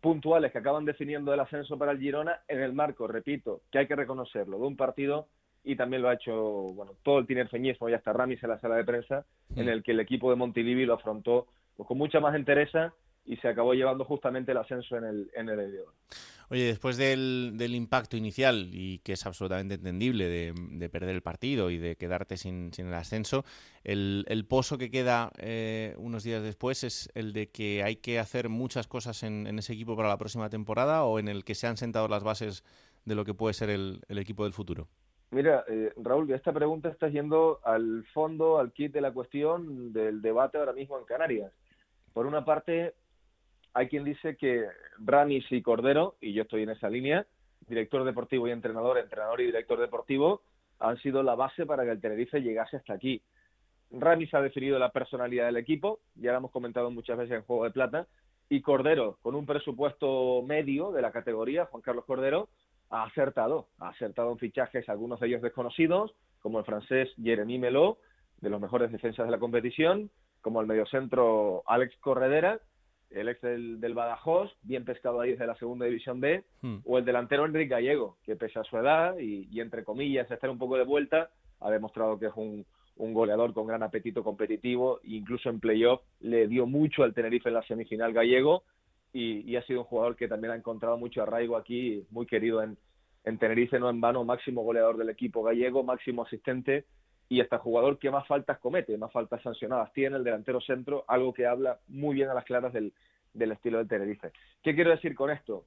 puntuales 0.00 0.52
que 0.52 0.58
acaban 0.58 0.84
definiendo 0.84 1.32
el 1.32 1.40
ascenso 1.40 1.78
para 1.78 1.92
el 1.92 1.98
Girona 1.98 2.40
en 2.48 2.60
el 2.60 2.72
marco, 2.72 3.06
repito, 3.06 3.62
que 3.70 3.78
hay 3.78 3.86
que 3.86 3.96
reconocerlo, 3.96 4.58
de 4.58 4.66
un 4.66 4.76
partido 4.76 5.28
y 5.64 5.76
también 5.76 6.02
lo 6.02 6.08
ha 6.08 6.14
hecho 6.14 6.34
bueno 6.34 6.94
todo 7.04 7.20
el 7.20 7.26
tinerfeñismo 7.26 7.88
y 7.88 7.94
hasta 7.94 8.12
Ramis 8.12 8.42
en 8.42 8.50
la 8.50 8.58
sala 8.58 8.76
de 8.76 8.84
prensa, 8.84 9.24
en 9.54 9.68
el 9.68 9.82
que 9.84 9.92
el 9.92 10.00
equipo 10.00 10.28
de 10.30 10.36
Montilivi 10.36 10.84
lo 10.84 10.94
afrontó 10.94 11.46
pues, 11.76 11.86
con 11.86 11.98
mucha 11.98 12.18
más 12.18 12.34
entereza 12.34 12.92
y 13.24 13.36
se 13.36 13.48
acabó 13.48 13.74
llevando 13.74 14.04
justamente 14.04 14.50
el 14.50 14.58
ascenso 14.58 14.96
en 14.96 15.04
el, 15.04 15.30
en 15.34 15.48
el 15.48 15.60
Oye, 16.52 16.66
después 16.66 16.98
del, 16.98 17.52
del, 17.54 17.74
impacto 17.74 18.14
inicial, 18.14 18.68
y 18.74 18.98
que 18.98 19.14
es 19.14 19.24
absolutamente 19.24 19.76
entendible, 19.76 20.28
de, 20.28 20.88
perder 20.90 21.14
el 21.14 21.22
partido 21.22 21.70
y 21.70 21.78
de 21.78 21.96
quedarte 21.96 22.36
sin, 22.36 22.74
sin 22.74 22.88
el 22.88 22.92
ascenso, 22.92 23.42
el, 23.84 24.26
el, 24.28 24.44
pozo 24.44 24.76
que 24.76 24.90
queda 24.90 25.32
eh, 25.38 25.94
unos 25.96 26.24
días 26.24 26.42
después 26.42 26.84
es 26.84 27.10
el 27.14 27.32
de 27.32 27.48
que 27.50 27.82
hay 27.82 27.96
que 27.96 28.18
hacer 28.18 28.50
muchas 28.50 28.86
cosas 28.86 29.22
en, 29.22 29.46
en, 29.46 29.60
ese 29.60 29.72
equipo 29.72 29.96
para 29.96 30.10
la 30.10 30.18
próxima 30.18 30.50
temporada 30.50 31.04
o 31.04 31.18
en 31.18 31.28
el 31.28 31.42
que 31.42 31.54
se 31.54 31.68
han 31.68 31.78
sentado 31.78 32.06
las 32.06 32.22
bases 32.22 32.64
de 33.06 33.14
lo 33.14 33.24
que 33.24 33.32
puede 33.32 33.54
ser 33.54 33.70
el, 33.70 34.02
el 34.08 34.18
equipo 34.18 34.44
del 34.44 34.52
futuro. 34.52 34.88
Mira, 35.30 35.64
eh, 35.68 35.90
Raúl, 35.96 36.30
esta 36.32 36.52
pregunta 36.52 36.90
está 36.90 37.08
yendo 37.08 37.60
al 37.64 38.04
fondo, 38.12 38.58
al 38.58 38.72
kit 38.72 38.92
de 38.92 39.00
la 39.00 39.10
cuestión 39.10 39.94
del 39.94 40.20
debate 40.20 40.58
ahora 40.58 40.74
mismo 40.74 40.98
en 40.98 41.06
Canarias. 41.06 41.50
Por 42.12 42.26
una 42.26 42.44
parte, 42.44 42.92
hay 43.74 43.88
quien 43.88 44.04
dice 44.04 44.36
que 44.36 44.66
Ramis 44.98 45.50
y 45.50 45.62
Cordero, 45.62 46.16
y 46.20 46.32
yo 46.32 46.42
estoy 46.42 46.62
en 46.62 46.70
esa 46.70 46.90
línea, 46.90 47.26
director 47.66 48.04
deportivo 48.04 48.48
y 48.48 48.50
entrenador, 48.50 48.98
entrenador 48.98 49.40
y 49.40 49.46
director 49.46 49.78
deportivo, 49.80 50.42
han 50.78 50.98
sido 50.98 51.22
la 51.22 51.34
base 51.34 51.64
para 51.64 51.84
que 51.84 51.90
el 51.90 52.00
Tenerife 52.00 52.40
llegase 52.40 52.76
hasta 52.76 52.94
aquí. 52.94 53.22
Ramis 53.90 54.32
ha 54.34 54.40
definido 54.40 54.78
la 54.78 54.90
personalidad 54.90 55.46
del 55.46 55.56
equipo, 55.56 56.00
ya 56.14 56.32
lo 56.32 56.38
hemos 56.38 56.50
comentado 56.50 56.90
muchas 56.90 57.18
veces 57.18 57.36
en 57.36 57.42
Juego 57.42 57.64
de 57.64 57.70
Plata, 57.70 58.06
y 58.48 58.60
Cordero, 58.60 59.18
con 59.22 59.34
un 59.34 59.46
presupuesto 59.46 60.42
medio 60.42 60.92
de 60.92 61.02
la 61.02 61.12
categoría, 61.12 61.66
Juan 61.66 61.82
Carlos 61.82 62.04
Cordero, 62.04 62.48
ha 62.90 63.04
acertado, 63.04 63.68
ha 63.78 63.88
acertado 63.88 64.30
en 64.32 64.38
fichajes, 64.38 64.88
algunos 64.88 65.20
de 65.20 65.28
ellos 65.28 65.40
desconocidos, 65.40 66.14
como 66.40 66.58
el 66.58 66.64
francés 66.66 67.08
Jeremy 67.22 67.58
Melo, 67.58 67.98
de 68.40 68.50
los 68.50 68.60
mejores 68.60 68.92
defensas 68.92 69.24
de 69.24 69.30
la 69.30 69.38
competición, 69.38 70.10
como 70.42 70.60
el 70.60 70.66
mediocentro 70.66 71.62
Alex 71.66 71.96
Corredera, 72.00 72.60
el 73.14 73.28
ex 73.28 73.40
del, 73.40 73.94
Badajoz, 73.94 74.50
bien 74.62 74.84
pescado 74.84 75.20
ahí 75.20 75.32
desde 75.32 75.46
la 75.46 75.56
segunda 75.56 75.86
división 75.86 76.20
B, 76.20 76.44
hmm. 76.62 76.78
o 76.84 76.98
el 76.98 77.04
delantero 77.04 77.44
Enrique 77.44 77.74
Gallego, 77.74 78.16
que 78.24 78.36
pese 78.36 78.58
a 78.58 78.64
su 78.64 78.76
edad 78.76 79.18
y, 79.18 79.60
entre 79.60 79.84
comillas 79.84 80.30
estar 80.30 80.50
un 80.50 80.58
poco 80.58 80.76
de 80.76 80.84
vuelta, 80.84 81.30
ha 81.60 81.70
demostrado 81.70 82.18
que 82.18 82.26
es 82.26 82.32
un, 82.36 82.64
goleador 82.96 83.52
con 83.52 83.66
gran 83.66 83.82
apetito 83.82 84.22
competitivo, 84.22 85.00
incluso 85.02 85.50
en 85.50 85.58
playoff 85.58 86.02
le 86.20 86.46
dio 86.46 86.66
mucho 86.66 87.02
al 87.02 87.14
Tenerife 87.14 87.48
en 87.48 87.54
la 87.54 87.62
semifinal 87.62 88.12
gallego 88.12 88.62
y, 89.12 89.56
ha 89.56 89.62
sido 89.62 89.80
un 89.80 89.86
jugador 89.86 90.14
que 90.14 90.28
también 90.28 90.52
ha 90.52 90.56
encontrado 90.56 90.96
mucho 90.96 91.22
arraigo 91.22 91.56
aquí, 91.56 92.06
muy 92.10 92.26
querido 92.26 92.62
en, 92.62 92.78
en 93.24 93.38
Tenerife, 93.38 93.80
no 93.80 93.90
en 93.90 94.00
vano, 94.00 94.24
máximo 94.24 94.62
goleador 94.62 94.98
del 94.98 95.10
equipo 95.10 95.42
gallego, 95.42 95.82
máximo 95.82 96.22
asistente 96.22 96.84
y 97.32 97.40
hasta 97.40 97.56
jugador 97.56 97.98
que 97.98 98.10
más 98.10 98.26
faltas 98.26 98.58
comete, 98.58 98.98
más 98.98 99.10
faltas 99.10 99.40
sancionadas 99.40 99.90
tiene 99.94 100.18
el 100.18 100.24
delantero 100.24 100.60
centro, 100.60 101.06
algo 101.08 101.32
que 101.32 101.46
habla 101.46 101.78
muy 101.88 102.14
bien 102.14 102.28
a 102.28 102.34
las 102.34 102.44
claras 102.44 102.74
del, 102.74 102.92
del 103.32 103.52
estilo 103.52 103.78
del 103.78 103.88
Tenerife. 103.88 104.32
¿Qué 104.62 104.74
quiero 104.74 104.90
decir 104.90 105.14
con 105.14 105.30
esto? 105.30 105.64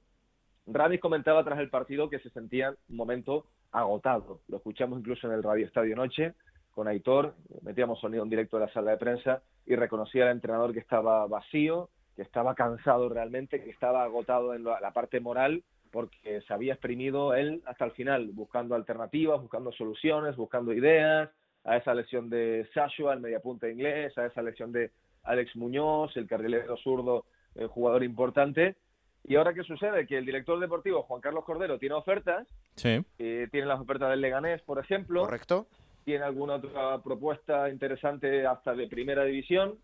Ramis 0.68 1.00
comentaba 1.00 1.42
tras 1.42 1.58
el 1.58 1.68
partido 1.68 2.08
que 2.08 2.20
se 2.20 2.30
sentía 2.30 2.72
un 2.88 2.96
momento 2.96 3.46
agotado. 3.72 4.42
Lo 4.46 4.58
escuchamos 4.58 5.00
incluso 5.00 5.26
en 5.26 5.32
el 5.32 5.42
Radio 5.42 5.66
Estadio 5.66 5.96
Noche 5.96 6.34
con 6.70 6.86
Aitor, 6.86 7.34
metíamos 7.62 7.98
sonido 7.98 8.22
en 8.22 8.30
directo 8.30 8.60
de 8.60 8.66
la 8.66 8.72
sala 8.72 8.92
de 8.92 8.98
prensa 8.98 9.42
y 9.66 9.74
reconocía 9.74 10.26
al 10.26 10.36
entrenador 10.36 10.72
que 10.72 10.78
estaba 10.78 11.26
vacío, 11.26 11.90
que 12.14 12.22
estaba 12.22 12.54
cansado 12.54 13.08
realmente, 13.08 13.60
que 13.60 13.70
estaba 13.70 14.04
agotado 14.04 14.54
en 14.54 14.62
la 14.62 14.92
parte 14.92 15.18
moral 15.18 15.64
porque 15.90 16.42
se 16.42 16.52
había 16.54 16.74
exprimido 16.74 17.34
él 17.34 17.62
hasta 17.66 17.86
el 17.86 17.92
final, 17.92 18.30
buscando 18.32 18.74
alternativas, 18.74 19.40
buscando 19.40 19.72
soluciones, 19.72 20.36
buscando 20.36 20.72
ideas, 20.72 21.30
a 21.66 21.76
esa 21.76 21.94
lesión 21.94 22.30
de 22.30 22.66
Sashua, 22.72 23.12
el 23.12 23.20
mediapunta 23.20 23.68
inglés, 23.68 24.16
a 24.16 24.26
esa 24.26 24.40
lesión 24.40 24.72
de 24.72 24.92
Alex 25.24 25.56
Muñoz, 25.56 26.16
el 26.16 26.28
carrilero 26.28 26.76
zurdo, 26.76 27.26
el 27.56 27.66
jugador 27.66 28.04
importante. 28.04 28.76
Y 29.24 29.34
ahora, 29.34 29.52
¿qué 29.52 29.64
sucede? 29.64 30.06
Que 30.06 30.16
el 30.16 30.24
director 30.24 30.58
deportivo, 30.60 31.02
Juan 31.02 31.20
Carlos 31.20 31.44
Cordero, 31.44 31.78
tiene 31.78 31.96
ofertas. 31.96 32.46
Sí. 32.76 33.04
Eh, 33.18 33.48
tiene 33.50 33.66
las 33.66 33.80
ofertas 33.80 34.10
del 34.10 34.20
Leganés, 34.20 34.62
por 34.62 34.78
ejemplo. 34.78 35.22
Correcto. 35.22 35.66
Tiene 36.04 36.24
alguna 36.24 36.54
otra 36.54 37.02
propuesta 37.02 37.68
interesante 37.68 38.46
hasta 38.46 38.72
de 38.74 38.86
primera 38.86 39.24
división. 39.24 39.74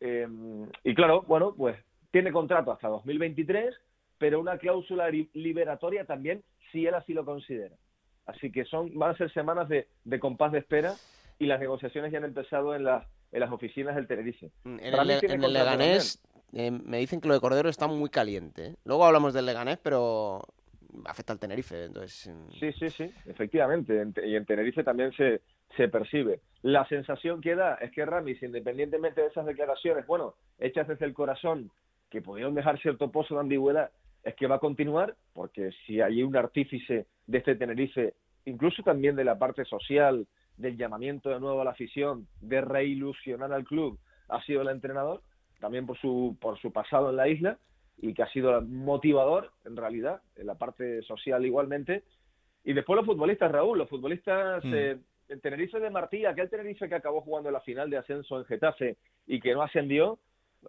Eh, 0.00 0.26
y 0.82 0.94
claro, 0.96 1.22
bueno, 1.22 1.54
pues 1.56 1.76
tiene 2.10 2.32
contrato 2.32 2.72
hasta 2.72 2.88
2023, 2.88 3.72
pero 4.18 4.40
una 4.40 4.58
cláusula 4.58 5.08
liberatoria 5.08 6.04
también, 6.04 6.42
si 6.72 6.84
él 6.84 6.94
así 6.94 7.12
lo 7.12 7.24
considera. 7.24 7.76
Así 8.26 8.52
que 8.52 8.64
son 8.64 8.96
van 8.98 9.10
a 9.10 9.16
ser 9.16 9.32
semanas 9.32 9.68
de, 9.68 9.86
compás 10.20 10.52
de 10.52 10.58
espera 10.58 10.94
y 11.38 11.46
las 11.46 11.60
negociaciones 11.60 12.12
ya 12.12 12.18
han 12.18 12.24
empezado 12.24 12.74
en, 12.74 12.84
las 12.84 13.06
en 13.32 13.40
las 13.40 13.50
oficinas 13.50 13.96
del 13.96 14.06
Tenerife. 14.06 14.50
En 14.64 14.80
el, 14.80 15.52
Leganés 15.52 16.22
eh, 16.52 16.70
me 16.70 16.98
dicen 16.98 17.20
que 17.20 17.28
lo 17.28 17.34
de 17.34 17.40
Cordero 17.40 17.68
está 17.68 17.86
muy 17.86 18.10
caliente. 18.10 18.66
¿eh? 18.66 18.76
Luego 18.84 19.04
hablamos 19.06 19.32
del 19.32 19.46
Leganés, 19.46 19.78
pero 19.82 20.42
afecta 21.06 21.32
al 21.32 21.38
Tenerife. 21.38 21.84
Entonces... 21.84 22.28
Mm. 22.28 22.52
Sí, 22.60 22.72
sí, 22.72 22.90
sí, 22.90 23.14
efectivamente. 23.26 24.04
Y 24.24 24.36
en 24.36 24.44
Tenerife 24.44 24.84
también 24.84 25.12
se, 25.12 25.40
se 25.76 25.88
percibe. 25.88 26.40
La 26.62 26.86
sensación 26.86 27.40
que 27.40 27.54
da 27.54 27.74
es 27.76 27.90
que 27.90 28.04
Ramis, 28.04 28.42
independientemente 28.42 29.22
de 29.22 29.28
esas 29.28 29.46
declaraciones, 29.46 30.06
bueno, 30.06 30.34
hechas 30.58 30.86
desde 30.86 31.06
el 31.06 31.14
corazón, 31.14 31.70
que 32.10 32.20
pudieron 32.20 32.54
dejar 32.54 32.78
cierto 32.80 33.10
pozo 33.10 33.34
de 33.34 33.40
ambigüedad, 33.40 33.90
es 34.24 34.34
que 34.34 34.46
va 34.46 34.56
a 34.56 34.60
continuar, 34.60 35.16
porque 35.32 35.70
si 35.86 36.00
hay 36.00 36.22
un 36.22 36.36
artífice 36.36 37.06
de 37.26 37.38
este 37.38 37.56
Tenerife, 37.56 38.14
incluso 38.44 38.82
también 38.82 39.16
de 39.16 39.24
la 39.24 39.38
parte 39.38 39.64
social, 39.64 40.26
del 40.56 40.76
llamamiento 40.76 41.30
de 41.30 41.40
nuevo 41.40 41.60
a 41.60 41.64
la 41.64 41.70
afición, 41.72 42.26
de 42.40 42.60
reilusionar 42.60 43.52
al 43.52 43.64
club, 43.64 43.98
ha 44.28 44.42
sido 44.42 44.62
el 44.62 44.68
entrenador, 44.68 45.22
también 45.60 45.86
por 45.86 45.98
su, 45.98 46.36
por 46.40 46.58
su 46.60 46.72
pasado 46.72 47.10
en 47.10 47.16
la 47.16 47.28
isla, 47.28 47.58
y 47.98 48.14
que 48.14 48.22
ha 48.22 48.28
sido 48.28 48.60
motivador, 48.62 49.50
en 49.64 49.76
realidad, 49.76 50.20
en 50.36 50.46
la 50.46 50.56
parte 50.56 51.02
social 51.02 51.44
igualmente. 51.44 52.04
Y 52.64 52.72
después 52.72 52.96
los 52.96 53.06
futbolistas, 53.06 53.50
Raúl, 53.50 53.78
los 53.78 53.88
futbolistas, 53.88 54.64
mm. 54.64 54.74
eh, 54.74 54.98
el 55.28 55.40
Tenerife 55.40 55.78
de 55.80 55.90
Martí, 55.90 56.24
aquel 56.24 56.50
Tenerife 56.50 56.88
que 56.88 56.94
acabó 56.94 57.20
jugando 57.20 57.50
la 57.50 57.60
final 57.60 57.90
de 57.90 57.98
ascenso 57.98 58.38
en 58.38 58.44
Getafe 58.44 58.96
y 59.26 59.40
que 59.40 59.54
no 59.54 59.62
ascendió, 59.62 60.18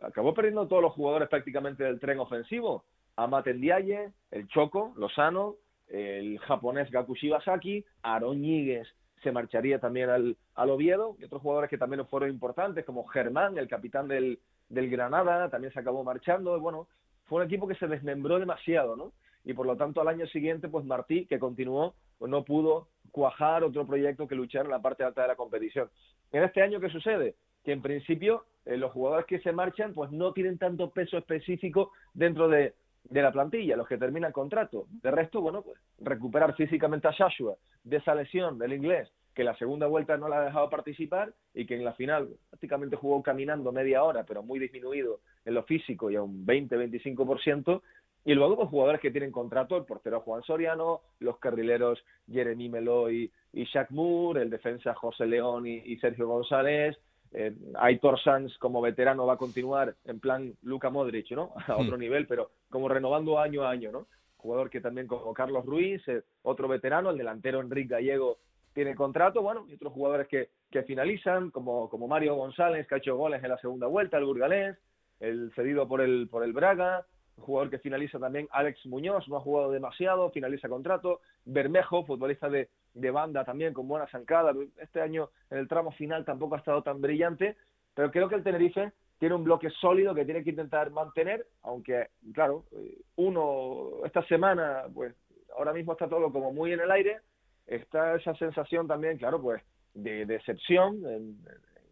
acabó 0.02 0.34
perdiendo 0.34 0.68
todos 0.68 0.82
los 0.82 0.94
jugadores 0.94 1.30
prácticamente 1.30 1.84
del 1.84 2.00
tren 2.00 2.20
ofensivo. 2.20 2.86
Amate 3.16 3.54
Ndiaye, 3.54 4.12
el 4.32 4.48
Choco, 4.48 4.94
Lozano, 4.98 5.56
el 5.88 6.40
japonés 6.40 6.90
Gaku 6.90 7.16
Shibasaki, 7.16 7.86
Aaron 8.02 8.42
Ñíguez 8.42 8.88
se 9.24 9.32
marcharía 9.32 9.80
también 9.80 10.10
al, 10.10 10.38
al 10.56 10.70
Oviedo, 10.70 11.16
y 11.18 11.24
otros 11.24 11.42
jugadores 11.42 11.70
que 11.70 11.78
también 11.78 12.06
fueron 12.08 12.30
importantes, 12.30 12.86
como 12.86 13.06
Germán, 13.06 13.58
el 13.58 13.70
capitán 13.70 14.08
del, 14.08 14.40
del 14.68 14.90
Granada, 14.90 15.50
también 15.50 15.72
se 15.74 15.80
acabó 15.80 16.04
marchando, 16.04 16.60
bueno, 16.60 16.88
fue 17.26 17.40
un 17.40 17.48
equipo 17.48 17.68
que 17.68 17.76
se 17.76 17.88
desmembró 17.88 18.38
demasiado, 18.38 18.96
¿no? 18.96 19.14
Y 19.46 19.54
por 19.54 19.66
lo 19.66 19.78
tanto 19.78 20.02
al 20.02 20.10
año 20.10 20.28
siguiente, 20.28 20.68
pues 20.68 20.86
Martí, 20.86 21.26
que 21.26 21.40
continuó, 21.40 21.96
pues 22.18 22.30
no 22.30 22.44
pudo 22.44 22.90
cuajar 23.12 23.64
otro 23.64 23.86
proyecto 23.88 24.28
que 24.28 24.36
luchar 24.36 24.66
en 24.66 24.72
la 24.72 24.82
parte 24.82 25.04
alta 25.04 25.22
de 25.22 25.30
la 25.30 25.36
competición. 25.36 25.90
En 26.32 26.44
este 26.44 26.62
año, 26.62 26.80
¿qué 26.80 26.90
sucede? 26.90 27.36
Que 27.64 27.72
en 27.72 27.82
principio 27.82 28.46
eh, 28.66 28.78
los 28.78 28.92
jugadores 28.92 29.26
que 29.26 29.40
se 29.40 29.52
marchan, 29.52 29.94
pues 29.94 30.12
no 30.12 30.34
tienen 30.34 30.58
tanto 30.58 30.90
peso 30.92 31.18
específico 31.18 31.92
dentro 32.14 32.48
de, 32.48 32.74
de 33.04 33.22
la 33.22 33.32
plantilla, 33.32 33.76
los 33.76 33.88
que 33.88 33.98
terminan 33.98 34.32
contrato. 34.32 34.88
De 34.90 35.12
resto, 35.12 35.42
bueno, 35.42 35.62
pues 35.62 35.78
recuperar 36.00 36.56
físicamente 36.56 37.08
a 37.08 37.12
Shashua 37.12 37.56
de 37.84 37.98
esa 37.98 38.16
lesión 38.16 38.58
del 38.58 38.74
inglés, 38.74 39.12
que 39.34 39.44
la 39.44 39.56
segunda 39.58 39.88
vuelta 39.88 40.18
no 40.18 40.30
la 40.30 40.40
ha 40.40 40.46
dejado 40.46 40.70
participar 40.70 41.34
y 41.54 41.66
que 41.66 41.76
en 41.76 41.84
la 41.84 41.94
final 41.94 42.30
prácticamente 42.50 42.96
jugó 42.96 43.22
caminando 43.22 43.72
media 43.72 44.04
hora, 44.04 44.24
pero 44.24 44.44
muy 44.44 44.60
disminuido 44.60 45.20
en 45.46 45.56
lo 45.56 45.64
físico 45.64 46.10
y 46.10 46.16
a 46.16 46.24
un 46.24 46.46
20-25%. 46.46 47.82
Y 48.26 48.36
luego, 48.36 48.56
pues 48.56 48.70
jugadores 48.70 49.02
que 49.02 49.12
tienen 49.12 49.34
contrato, 49.34 49.76
el 49.76 49.84
portero 49.84 50.22
Juan 50.22 50.44
Soriano, 50.44 51.02
los 51.20 51.40
carrileros 51.40 52.02
Jeremy 52.32 52.70
Melo 52.70 53.12
y, 53.12 53.30
Shaq 53.54 53.92
Moore, 53.92 54.44
el 54.44 54.50
defensa 54.50 54.94
José 54.94 55.26
León 55.26 55.68
y 55.68 55.98
Sergio 55.98 56.28
González, 56.28 56.98
eh, 57.34 57.54
Aitor 57.76 58.20
Sanz 58.22 58.58
como 58.60 58.82
veterano 58.82 59.26
va 59.26 59.34
a 59.34 59.38
continuar 59.38 59.96
en 60.06 60.20
plan 60.20 60.54
Luca 60.62 60.90
Modric, 60.90 61.32
¿no? 61.32 61.54
A 61.68 61.78
otro 61.78 61.98
hmm. 61.98 62.00
nivel, 62.00 62.28
pero 62.28 62.52
como 62.70 62.88
renovando 62.88 63.40
año 63.40 63.64
a 63.64 63.72
año, 63.72 63.92
¿no? 63.92 64.08
Jugador 64.38 64.70
que 64.70 64.82
también 64.82 65.08
como 65.08 65.34
Carlos 65.34 65.66
Ruiz, 65.66 66.06
eh, 66.08 66.24
otro 66.44 66.68
veterano, 66.68 67.10
el 67.10 67.18
delantero 67.18 67.62
Enrique 67.62 67.94
Gallego, 67.94 68.38
tiene 68.74 68.96
contrato, 68.96 69.42
bueno, 69.42 69.66
y 69.70 69.76
otros 69.76 69.94
jugadores 69.94 70.28
que, 70.28 70.50
que 70.70 70.84
finalizan, 70.84 71.52
como, 71.52 71.90
como 71.90 72.08
Mario 72.08 72.36
González, 72.36 72.88
que 72.88 72.96
ha 72.96 72.98
hecho 72.98 73.16
goles 73.16 73.44
en 73.44 73.50
la 73.50 73.58
segunda 73.60 73.88
vuelta, 73.88 74.18
el 74.18 74.26
burgalés, 74.26 74.78
el 75.20 75.52
cedido 75.56 75.88
por 75.88 76.02
el, 76.02 76.28
por 76.30 76.44
el 76.44 76.54
Braga, 76.54 77.06
un 77.38 77.44
jugador 77.44 77.70
que 77.70 77.80
finaliza 77.80 78.20
también, 78.20 78.48
Alex 78.52 78.86
Muñoz, 78.86 79.28
no 79.28 79.38
ha 79.38 79.42
jugado 79.42 79.72
demasiado, 79.72 80.32
finaliza 80.32 80.68
contrato, 80.68 81.22
Bermejo, 81.46 82.04
futbolista 82.04 82.50
de, 82.50 82.70
de 82.94 83.12
banda 83.12 83.44
también, 83.44 83.74
con 83.74 83.88
buena 83.88 84.08
zancada, 84.08 84.54
este 84.80 85.02
año 85.02 85.30
en 85.50 85.58
el 85.60 85.68
tramo 85.68 85.92
final 85.92 86.26
tampoco 86.26 86.56
ha 86.56 86.60
estado 86.60 86.84
tan 86.84 87.02
brillante, 87.02 87.58
pero 87.94 88.12
creo 88.12 88.30
que 88.30 88.36
el 88.36 88.44
Tenerife 88.44 88.92
tiene 89.20 89.36
un 89.36 89.44
bloque 89.44 89.70
sólido 89.70 90.14
que 90.14 90.26
tiene 90.26 90.44
que 90.44 90.50
intentar 90.50 90.92
mantener, 90.92 91.46
aunque, 91.62 92.08
claro, 92.34 92.66
eh, 92.74 93.02
uno, 93.16 94.06
esta 94.06 94.24
semana, 94.28 94.84
pues 94.94 95.16
ahora 95.58 95.74
mismo 95.74 95.94
está 95.94 96.08
todo 96.08 96.32
como 96.32 96.52
muy 96.52 96.74
en 96.74 96.82
el 96.82 96.92
aire, 96.92 97.20
está 97.68 98.16
esa 98.16 98.36
sensación 98.36 98.88
también, 98.88 99.18
claro, 99.18 99.42
pues 99.42 99.62
de 99.94 100.26
decepción 100.26 101.06
en, 101.06 101.38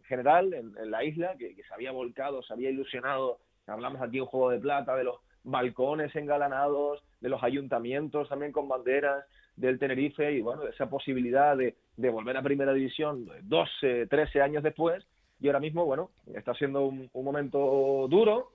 general 0.03 0.53
en, 0.53 0.91
la 0.91 1.03
isla, 1.03 1.35
que, 1.37 1.55
se 1.55 1.73
había 1.73 1.91
volcado, 1.91 2.43
se 2.43 2.53
había 2.53 2.69
ilusionado, 2.69 3.39
hablamos 3.65 4.01
aquí 4.01 4.17
de 4.17 4.21
un 4.21 4.27
juego 4.27 4.49
de 4.49 4.59
plata, 4.59 4.95
de 4.95 5.05
los 5.05 5.21
balcones 5.43 6.13
engalanados, 6.15 7.01
de 7.21 7.29
los 7.29 7.41
ayuntamientos 7.41 8.27
también 8.27 8.51
con 8.51 8.67
banderas 8.67 9.25
del 9.61 9.79
Tenerife 9.79 10.31
y 10.31 10.41
bueno, 10.41 10.67
esa 10.67 10.89
posibilidad 10.89 11.55
de, 11.55 11.75
de 11.95 12.09
volver 12.09 12.35
a 12.35 12.41
primera 12.41 12.73
división 12.73 13.29
12, 13.43 14.07
13 14.07 14.41
años 14.41 14.63
después 14.63 15.05
y 15.41 15.47
ahora 15.47 15.59
mismo, 15.59 15.85
bueno, 15.85 16.11
está 16.35 16.53
siendo 16.53 16.85
un, 16.85 17.09
momento 17.13 18.07
duro, 18.09 18.51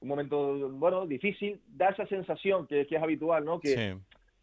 un 0.00 0.08
momento, 0.08 0.70
bueno, 0.70 1.06
difícil, 1.06 1.60
da 1.68 1.90
esa 1.90 2.06
sensación 2.06 2.66
que, 2.66 2.82
es 2.82 3.02
habitual, 3.02 3.44
¿no? 3.44 3.60
Que, 3.60 3.98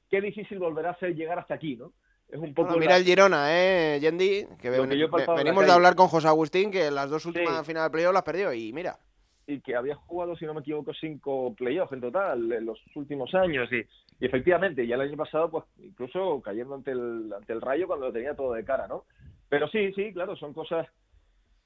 qué 0.09 0.21
difícil 0.21 0.59
volverá 0.59 0.91
a 0.91 0.99
ser 0.99 1.15
llegar 1.15 1.39
hasta 1.39 1.55
aquí, 1.55 1.75
¿no? 1.75 1.91
Es 2.29 2.39
un 2.39 2.53
poco 2.53 2.77
mira 2.77 2.97
el 2.97 3.05
Girona, 3.05 3.47
¿eh, 3.49 3.99
Yendi? 4.01 4.45
Que 4.61 4.69
venimos 4.69 5.65
de 5.65 5.71
hablar 5.71 5.95
con 5.95 6.07
José 6.07 6.27
Agustín, 6.27 6.69
que 6.69 6.91
las 6.91 7.09
dos 7.09 7.25
últimas 7.25 7.65
finales 7.65 7.87
de 7.87 7.91
playoff 7.91 8.13
las 8.13 8.23
perdió 8.23 8.53
y 8.53 8.73
mira. 8.73 8.99
Y 9.47 9.61
que 9.61 9.75
había 9.75 9.95
jugado, 9.95 10.35
si 10.35 10.45
no 10.45 10.53
me 10.53 10.59
equivoco, 10.59 10.93
cinco 10.93 11.55
playoffs 11.55 11.93
en 11.93 12.01
total 12.01 12.51
en 12.51 12.65
los 12.65 12.79
últimos 12.95 13.33
años. 13.33 13.71
Y, 13.71 13.77
y 14.19 14.25
efectivamente, 14.25 14.85
ya 14.85 14.95
el 14.95 15.01
año 15.01 15.17
pasado, 15.17 15.49
pues 15.49 15.63
incluso 15.79 16.41
cayendo 16.41 16.75
ante 16.75 16.91
el, 16.91 17.31
ante 17.33 17.53
el 17.53 17.61
Rayo 17.61 17.87
cuando 17.87 18.07
lo 18.07 18.13
tenía 18.13 18.35
todo 18.35 18.53
de 18.53 18.65
cara, 18.65 18.87
¿no? 18.87 19.05
Pero 19.49 19.67
sí, 19.69 19.93
sí, 19.93 20.11
claro, 20.11 20.35
son 20.35 20.53
cosas 20.53 20.87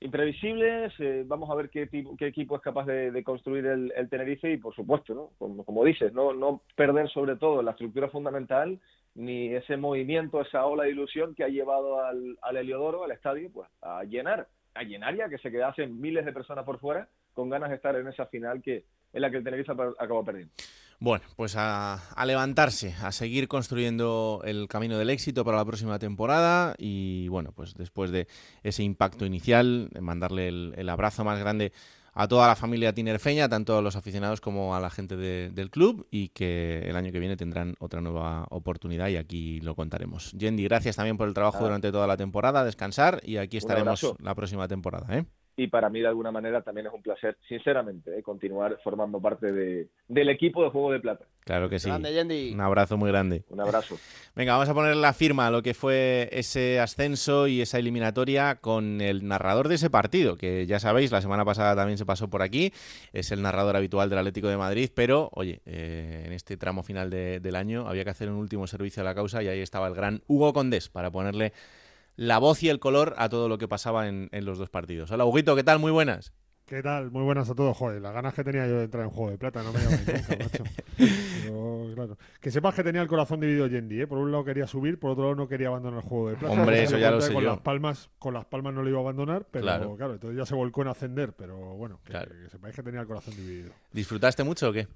imprevisibles. 0.01 0.93
Eh, 0.99 1.23
vamos 1.25 1.49
a 1.49 1.55
ver 1.55 1.69
qué, 1.69 1.87
qué 1.89 2.27
equipo 2.27 2.55
es 2.55 2.61
capaz 2.61 2.85
de, 2.85 3.23
construir 3.23 3.65
el, 3.65 4.09
Tenerife 4.09 4.51
y, 4.51 4.57
por 4.57 4.75
supuesto, 4.75 5.13
¿no? 5.13 5.63
como, 5.63 5.85
dices, 5.85 6.11
no, 6.13 6.33
no 6.33 6.61
perder 6.75 7.09
sobre 7.09 7.37
todo 7.37 7.61
la 7.61 7.71
estructura 7.71 8.09
fundamental 8.09 8.79
ni 9.13 9.53
ese 9.53 9.77
movimiento, 9.77 10.41
esa 10.41 10.65
ola 10.65 10.83
de 10.83 10.91
ilusión 10.91 11.35
que 11.35 11.43
ha 11.43 11.49
llevado 11.49 12.03
al, 12.03 12.37
al 12.41 12.57
Heliodoro, 12.57 13.03
al 13.03 13.11
estadio, 13.11 13.49
pues 13.51 13.69
a 13.81 14.03
llenar, 14.03 14.47
a 14.73 14.83
llenar 14.83 15.15
ya 15.15 15.29
que 15.29 15.37
se 15.37 15.51
quedasen 15.51 15.99
miles 15.99 16.25
de 16.25 16.33
personas 16.33 16.65
por 16.65 16.79
fuera 16.79 17.07
con 17.33 17.49
ganas 17.49 17.69
de 17.69 17.75
estar 17.75 17.95
en 17.95 18.07
esa 18.07 18.25
final 18.25 18.61
que 18.61 18.85
en 19.13 19.21
la 19.21 19.29
que 19.29 19.37
el 19.37 19.43
Tenerife 19.43 19.71
acabó 19.99 20.23
perdiendo. 20.23 20.53
Bueno, 20.99 21.25
pues 21.35 21.55
a, 21.57 21.99
levantarse, 22.27 22.93
a 23.01 23.11
seguir 23.11 23.47
construyendo 23.47 24.41
el 24.45 24.67
camino 24.67 24.99
del 24.99 25.09
éxito 25.09 25.43
para 25.43 25.57
la 25.57 25.65
próxima 25.65 25.97
temporada 25.97 26.75
y 26.77 27.27
bueno, 27.29 27.53
pues 27.53 27.73
después 27.73 28.11
de 28.11 28.27
ese 28.61 28.83
impacto 28.83 29.25
inicial, 29.25 29.89
mandarle 29.99 30.49
el, 30.49 30.89
abrazo 30.89 31.23
más 31.23 31.39
grande 31.39 31.73
a 32.13 32.27
toda 32.27 32.45
la 32.45 32.55
familia 32.55 32.93
tinerfeña, 32.93 33.49
tanto 33.49 33.79
a 33.79 33.81
los 33.81 33.95
aficionados 33.95 34.41
como 34.41 34.75
a 34.75 34.79
la 34.79 34.91
gente 34.91 35.17
del 35.17 35.71
club 35.71 36.07
y 36.11 36.29
que 36.29 36.83
el 36.87 36.95
año 36.95 37.11
que 37.11 37.19
viene 37.19 37.35
tendrán 37.35 37.73
otra 37.79 37.99
nueva 37.99 38.45
oportunidad 38.51 39.07
y 39.07 39.17
aquí 39.17 39.59
lo 39.61 39.73
contaremos. 39.73 40.33
Yendi, 40.33 40.65
gracias 40.65 40.97
también 40.97 41.17
por 41.17 41.27
el 41.27 41.33
trabajo 41.33 41.63
durante 41.63 41.91
toda 41.91 42.05
la 42.05 42.17
temporada, 42.17 42.63
descansar 42.63 43.21
y 43.23 43.37
aquí 43.37 43.57
estaremos 43.57 44.13
la 44.19 44.35
próxima 44.35 44.67
temporada. 44.67 45.17
¿eh? 45.17 45.25
Y 45.61 45.67
para 45.67 45.89
mí 45.89 45.99
de 45.99 46.07
alguna 46.07 46.31
manera 46.31 46.63
también 46.63 46.87
es 46.87 46.93
un 46.93 47.03
placer, 47.03 47.37
sinceramente, 47.47 48.17
¿eh? 48.17 48.23
continuar 48.23 48.79
formando 48.83 49.21
parte 49.21 49.51
de, 49.51 49.89
del 50.07 50.29
equipo 50.29 50.63
de 50.63 50.69
Juego 50.71 50.91
de 50.91 50.99
Plata. 50.99 51.25
Claro 51.45 51.69
que 51.69 51.77
sí. 51.77 51.89
Un 51.89 52.61
abrazo 52.61 52.97
muy 52.97 53.11
grande. 53.11 53.43
Un 53.49 53.59
abrazo. 53.59 53.97
Venga, 54.35 54.53
vamos 54.53 54.69
a 54.69 54.73
poner 54.73 54.95
la 54.95 55.13
firma 55.13 55.47
a 55.47 55.51
lo 55.51 55.61
que 55.61 55.75
fue 55.75 56.29
ese 56.31 56.79
ascenso 56.79 57.47
y 57.47 57.61
esa 57.61 57.77
eliminatoria 57.77 58.55
con 58.55 59.01
el 59.01 59.27
narrador 59.27 59.67
de 59.67 59.75
ese 59.75 59.91
partido, 59.91 60.35
que 60.35 60.65
ya 60.65 60.79
sabéis, 60.79 61.11
la 61.11 61.21
semana 61.21 61.45
pasada 61.45 61.75
también 61.75 61.99
se 61.99 62.07
pasó 62.07 62.27
por 62.27 62.41
aquí, 62.41 62.73
es 63.13 63.31
el 63.31 63.43
narrador 63.43 63.75
habitual 63.75 64.09
del 64.09 64.17
Atlético 64.17 64.47
de 64.47 64.57
Madrid, 64.57 64.89
pero 64.95 65.29
oye, 65.33 65.61
eh, 65.67 66.23
en 66.25 66.33
este 66.33 66.57
tramo 66.57 66.81
final 66.81 67.11
del 67.11 67.55
año 67.55 67.87
había 67.87 68.03
que 68.03 68.09
hacer 68.09 68.29
un 68.29 68.37
último 68.37 68.65
servicio 68.65 69.01
a 69.01 69.03
la 69.03 69.13
causa 69.13 69.43
y 69.43 69.47
ahí 69.47 69.59
estaba 69.59 69.87
el 69.87 69.93
gran 69.93 70.23
Hugo 70.25 70.53
Condés 70.53 70.89
para 70.89 71.11
ponerle 71.11 71.53
la 72.15 72.37
voz 72.37 72.63
y 72.63 72.69
el 72.69 72.79
color 72.79 73.13
a 73.17 73.29
todo 73.29 73.49
lo 73.49 73.57
que 73.57 73.67
pasaba 73.67 74.07
en, 74.07 74.29
los 74.31 74.57
dos 74.57 74.69
partidos. 74.69 75.11
Hola, 75.11 75.25
Huguito, 75.25 75.55
¿qué 75.55 75.63
tal? 75.63 75.79
Muy 75.79 75.91
buenas. 75.91 76.33
¿Qué 76.65 76.81
tal? 76.81 77.11
Muy 77.11 77.23
buenas 77.23 77.49
a 77.49 77.55
todos. 77.55 77.75
Joder, 77.75 78.01
las 78.01 78.13
ganas 78.13 78.33
que 78.33 78.45
tenía 78.45 78.65
yo 78.65 78.77
de 78.77 78.85
entrar 78.85 79.03
en 79.03 79.09
Juego 79.09 79.31
de 79.31 79.37
Plata, 79.37 79.61
no 79.61 79.73
me 79.73 79.79
llamáis 79.79 80.07
nunca, 80.07 80.37
macho. 80.43 80.63
claro. 81.95 82.17
Que 82.39 82.49
sepas 82.49 82.75
que 82.75 82.83
tenía 82.83 83.01
el 83.01 83.09
corazón 83.09 83.41
dividido 83.41 83.67
Yendi, 83.67 84.01
¿eh? 84.01 84.07
Por 84.07 84.19
un 84.19 84.31
lado 84.31 84.45
quería 84.45 84.67
subir, 84.67 84.97
por 84.97 85.11
otro 85.11 85.23
lado 85.23 85.35
no 85.35 85.47
quería 85.49 85.67
abandonar 85.67 86.01
el 86.01 86.07
Juego 86.07 86.29
de 86.29 86.35
Plata. 86.37 86.53
Hombre, 86.53 86.83
eso 86.83 86.97
ya 86.97 87.11
lo 87.11 87.19
sé 87.19 87.33
con 87.33 87.43
yo. 87.43 87.49
Las 87.49 87.59
palmas, 87.59 88.09
con 88.19 88.33
las 88.33 88.45
palmas 88.45 88.73
no 88.73 88.83
lo 88.83 88.89
iba 88.89 88.99
a 88.99 89.01
abandonar, 89.01 89.45
pero 89.51 89.65
claro. 89.65 90.13
entonces 90.13 90.37
ya 90.37 90.45
se 90.45 90.55
volcó 90.55 90.83
en 90.83 90.87
ascender, 90.87 91.33
pero 91.33 91.57
bueno, 91.57 91.99
que, 92.05 92.13
que 92.13 92.49
sepáis 92.49 92.73
que 92.73 92.83
tenía 92.83 93.01
el 93.01 93.07
corazón 93.07 93.35
dividido. 93.35 93.73
¿Disfrutaste 93.91 94.45
mucho 94.45 94.69
o 94.69 94.73
qué? 94.73 94.87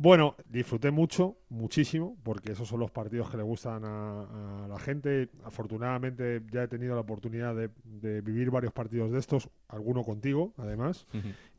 Bueno, 0.00 0.36
disfruté 0.48 0.92
mucho, 0.92 1.38
muchísimo, 1.48 2.16
porque 2.22 2.52
esos 2.52 2.68
son 2.68 2.78
los 2.78 2.90
partidos 2.92 3.30
que 3.30 3.36
le 3.36 3.42
gustan 3.42 3.82
a, 3.84 4.66
la 4.68 4.78
gente. 4.78 5.28
Afortunadamente 5.42 6.40
ya 6.52 6.62
he 6.62 6.68
tenido 6.68 6.94
la 6.94 7.00
oportunidad 7.00 7.52
de, 7.56 8.20
vivir 8.20 8.52
varios 8.52 8.72
partidos 8.72 9.10
de 9.10 9.18
estos, 9.18 9.50
alguno 9.66 10.04
contigo, 10.04 10.54
además, 10.56 11.04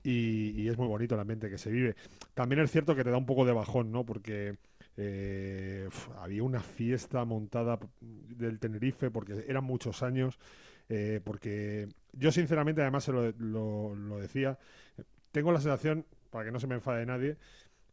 y, 0.03 0.69
es 0.69 0.77
muy 0.77 0.87
bonito 0.87 1.15
el 1.15 1.21
ambiente 1.21 1.49
que 1.49 1.57
se 1.57 1.69
vive. 1.69 1.95
También 2.33 2.61
es 2.61 2.71
cierto 2.71 2.95
que 2.95 3.03
te 3.03 3.11
da 3.11 3.17
un 3.17 3.25
poco 3.25 3.43
de 3.43 3.51
bajón, 3.51 3.91
¿no? 3.91 4.05
Porque 4.05 4.55
eh, 4.95 5.89
había 6.21 6.43
una 6.43 6.61
fiesta 6.61 7.25
montada 7.25 7.77
del 7.99 8.57
Tenerife, 8.59 9.11
porque 9.11 9.43
eran 9.49 9.65
muchos 9.65 10.01
años, 10.01 10.39
eh, 10.87 11.19
porque 11.25 11.89
yo 12.13 12.31
sinceramente, 12.31 12.81
además 12.81 13.03
se 13.03 13.11
lo, 13.11 13.33
lo 13.33 14.17
decía, 14.17 14.57
tengo 15.33 15.51
la 15.51 15.59
sensación, 15.59 16.05
para 16.29 16.45
que 16.45 16.51
no 16.51 16.59
se 16.59 16.67
me 16.67 16.75
enfade 16.75 17.05
nadie, 17.05 17.37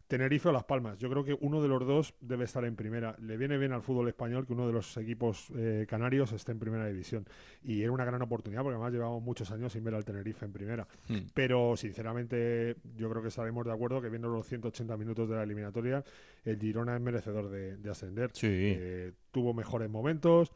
Tenerife 0.09 0.49
o 0.49 0.53
Las 0.53 0.65
Palmas. 0.65 0.99
Yo 0.99 1.11
creo 1.11 1.25
que 1.25 1.37
uno 1.41 1.61
de 1.61 1.69
los 1.69 1.85
dos 1.87 2.15
debe 2.21 2.45
estar 2.45 2.65
en 2.65 2.77
primera. 2.77 3.17
Le 3.21 3.37
viene 3.37 3.59
bien 3.59 3.73
al 3.73 3.83
fútbol 3.83 4.09
español 4.09 4.47
que 4.47 4.53
uno 4.53 4.67
de 4.67 4.73
los 4.73 4.97
equipos 4.97 5.49
eh, 5.57 5.87
canarios 5.89 6.33
esté 6.33 6.53
en 6.53 6.59
primera 6.59 6.87
división. 6.87 7.27
Y 7.63 7.83
era 7.83 7.93
una 7.93 8.05
gran 8.05 8.23
oportunidad 8.23 8.63
porque 8.63 8.77
además 8.77 8.93
llevamos 8.93 9.23
muchos 9.23 9.51
años 9.51 9.73
sin 9.73 9.83
ver 9.83 9.95
al 9.95 10.05
Tenerife 10.05 10.45
en 10.45 10.53
primera. 10.53 10.87
Hmm. 11.09 11.27
Pero 11.35 11.77
sinceramente 11.77 12.77
yo 12.97 13.11
creo 13.11 13.23
que 13.23 13.29
estaremos 13.29 13.65
de 13.65 13.73
acuerdo 13.73 14.01
que 14.01 14.09
viendo 14.09 14.29
los 14.29 14.47
180 14.47 14.97
minutos 14.97 15.29
de 15.29 15.37
la 15.37 15.43
eliminatoria, 15.43 16.05
el 16.45 16.59
Girona 16.59 16.95
es 16.95 17.01
merecedor 17.01 17.49
de, 17.51 17.91
ascender. 17.91 18.31
Eh, 18.43 19.13
tuvo 19.33 19.55
mejores 19.55 19.91
momentos. 19.91 20.53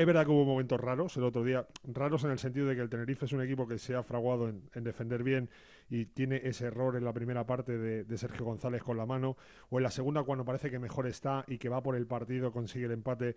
Es 0.00 0.06
verdad 0.06 0.24
que 0.24 0.30
hubo 0.30 0.46
momentos 0.46 0.80
raros 0.80 1.14
el 1.18 1.24
otro 1.24 1.44
día, 1.44 1.66
raros 1.84 2.24
en 2.24 2.30
el 2.30 2.38
sentido 2.38 2.66
de 2.66 2.74
que 2.74 2.80
el 2.80 2.88
Tenerife 2.88 3.26
es 3.26 3.32
un 3.34 3.42
equipo 3.42 3.68
que 3.68 3.76
se 3.76 3.94
ha 3.94 4.02
fraguado 4.02 4.48
en, 4.48 4.62
defender 4.82 5.22
bien 5.22 5.50
y 5.90 6.06
tiene 6.06 6.40
ese 6.44 6.66
error 6.66 6.96
en 6.96 7.04
la 7.04 7.12
primera 7.12 7.44
parte 7.44 7.76
de, 7.76 8.18
Sergio 8.18 8.44
González 8.44 8.82
con 8.82 8.96
la 8.96 9.06
mano, 9.06 9.36
o 9.68 9.78
en 9.78 9.82
la 9.82 9.90
segunda 9.90 10.22
cuando 10.22 10.44
parece 10.44 10.70
que 10.70 10.78
mejor 10.78 11.06
está 11.08 11.44
y 11.48 11.58
que 11.58 11.68
va 11.68 11.82
por 11.82 11.96
el 11.96 12.06
partido, 12.06 12.52
consigue 12.52 12.86
el 12.86 12.92
empate. 12.92 13.36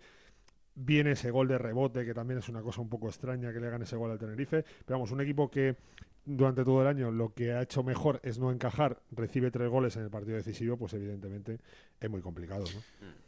Viene 0.74 1.12
ese 1.12 1.30
gol 1.30 1.48
de 1.48 1.58
rebote, 1.58 2.04
que 2.04 2.14
también 2.14 2.38
es 2.38 2.48
una 2.48 2.62
cosa 2.62 2.80
un 2.80 2.88
poco 2.88 3.08
extraña 3.08 3.52
que 3.52 3.60
le 3.60 3.68
hagan 3.68 3.82
ese 3.82 3.96
gol 3.96 4.10
al 4.10 4.18
Tenerife. 4.18 4.64
Pero 4.84 4.98
vamos, 4.98 5.12
un 5.12 5.20
equipo 5.20 5.50
que 5.50 5.76
durante 6.26 6.64
todo 6.64 6.80
el 6.82 6.88
año 6.88 7.10
lo 7.10 7.34
que 7.34 7.52
ha 7.52 7.62
hecho 7.62 7.82
mejor 7.82 8.20
es 8.22 8.38
no 8.38 8.50
encajar, 8.50 9.02
recibe 9.10 9.50
tres 9.50 9.68
goles 9.68 9.96
en 9.96 10.04
el 10.04 10.10
partido 10.10 10.36
decisivo, 10.36 10.76
pues 10.76 10.94
evidentemente 10.94 11.58
es 12.00 12.10
muy 12.10 12.20
complicado. 12.20 12.64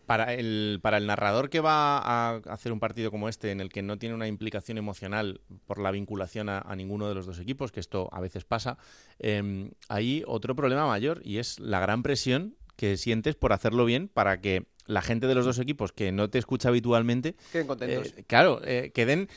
Para 0.07 0.35
el, 0.35 0.79
para 0.83 0.97
el 0.99 1.07
narrador 1.07 1.51
que 1.51 1.61
va 1.61 1.99
a 1.99 2.37
hacer 2.37 2.73
un 2.73 2.81
partido 2.81 3.11
como 3.11 3.29
este, 3.29 3.51
en 3.51 3.61
el 3.61 3.69
que 3.69 3.83
no 3.83 3.99
tiene 3.99 4.15
una 4.15 4.29
implicación 4.29 4.79
emocional 4.79 5.41
por 5.67 5.79
la 5.79 5.91
vinculación 5.91 6.49
a, 6.49 6.75
ninguno 6.77 7.09
de 7.09 7.15
los 7.15 7.27
dos 7.27 7.39
equipos, 7.39 7.73
que 7.73 7.81
esto 7.81 8.09
a 8.13 8.21
veces 8.21 8.45
pasa, 8.45 8.79
eh, 9.19 9.71
hay 9.89 10.23
otro 10.27 10.55
problema 10.55 10.87
mayor 10.87 11.21
y 11.25 11.39
es 11.39 11.59
la 11.61 11.81
gran 11.81 12.03
presión 12.03 12.57
que 12.77 12.97
sientes 12.97 13.35
por 13.35 13.53
hacerlo 13.53 13.85
bien 13.85 14.09
para 14.09 14.41
que 14.41 14.67
la 14.87 15.03
gente 15.03 15.27
de 15.27 15.35
los 15.35 15.45
dos 15.45 15.59
equipos 15.59 15.93
que 15.93 16.13
no 16.13 16.31
te 16.31 16.39
escucha 16.39 16.69
habitualmente 16.69 17.35
queden 17.53 17.67
contentos. 17.67 18.15
Eh, 18.17 18.25
claro, 18.27 18.61
eh, 18.65 18.91
queden 18.95 19.29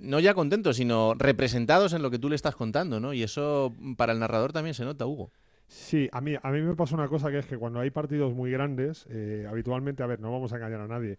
no 0.00 0.20
ya 0.20 0.34
contentos, 0.34 0.76
sino 0.76 1.14
representados 1.14 1.92
en 1.92 2.02
lo 2.02 2.10
que 2.10 2.18
tú 2.18 2.28
le 2.28 2.36
estás 2.36 2.56
contando, 2.56 3.00
¿no? 3.00 3.12
Y 3.12 3.22
eso 3.22 3.74
para 3.96 4.12
el 4.12 4.18
narrador 4.18 4.52
también 4.52 4.74
se 4.74 4.84
nota, 4.84 5.06
Hugo. 5.06 5.30
Sí, 5.68 6.08
a 6.12 6.20
mí, 6.20 6.34
a 6.40 6.50
mí 6.52 6.60
me 6.60 6.76
pasa 6.76 6.94
una 6.94 7.08
cosa 7.08 7.28
que 7.30 7.38
es 7.38 7.46
que 7.46 7.58
cuando 7.58 7.80
hay 7.80 7.90
partidos 7.90 8.32
muy 8.32 8.52
grandes, 8.52 9.04
eh, 9.10 9.46
habitualmente, 9.48 10.02
a 10.04 10.06
ver, 10.06 10.20
no 10.20 10.30
vamos 10.30 10.52
a 10.52 10.56
engañar 10.56 10.80
a 10.80 10.86
nadie, 10.86 11.18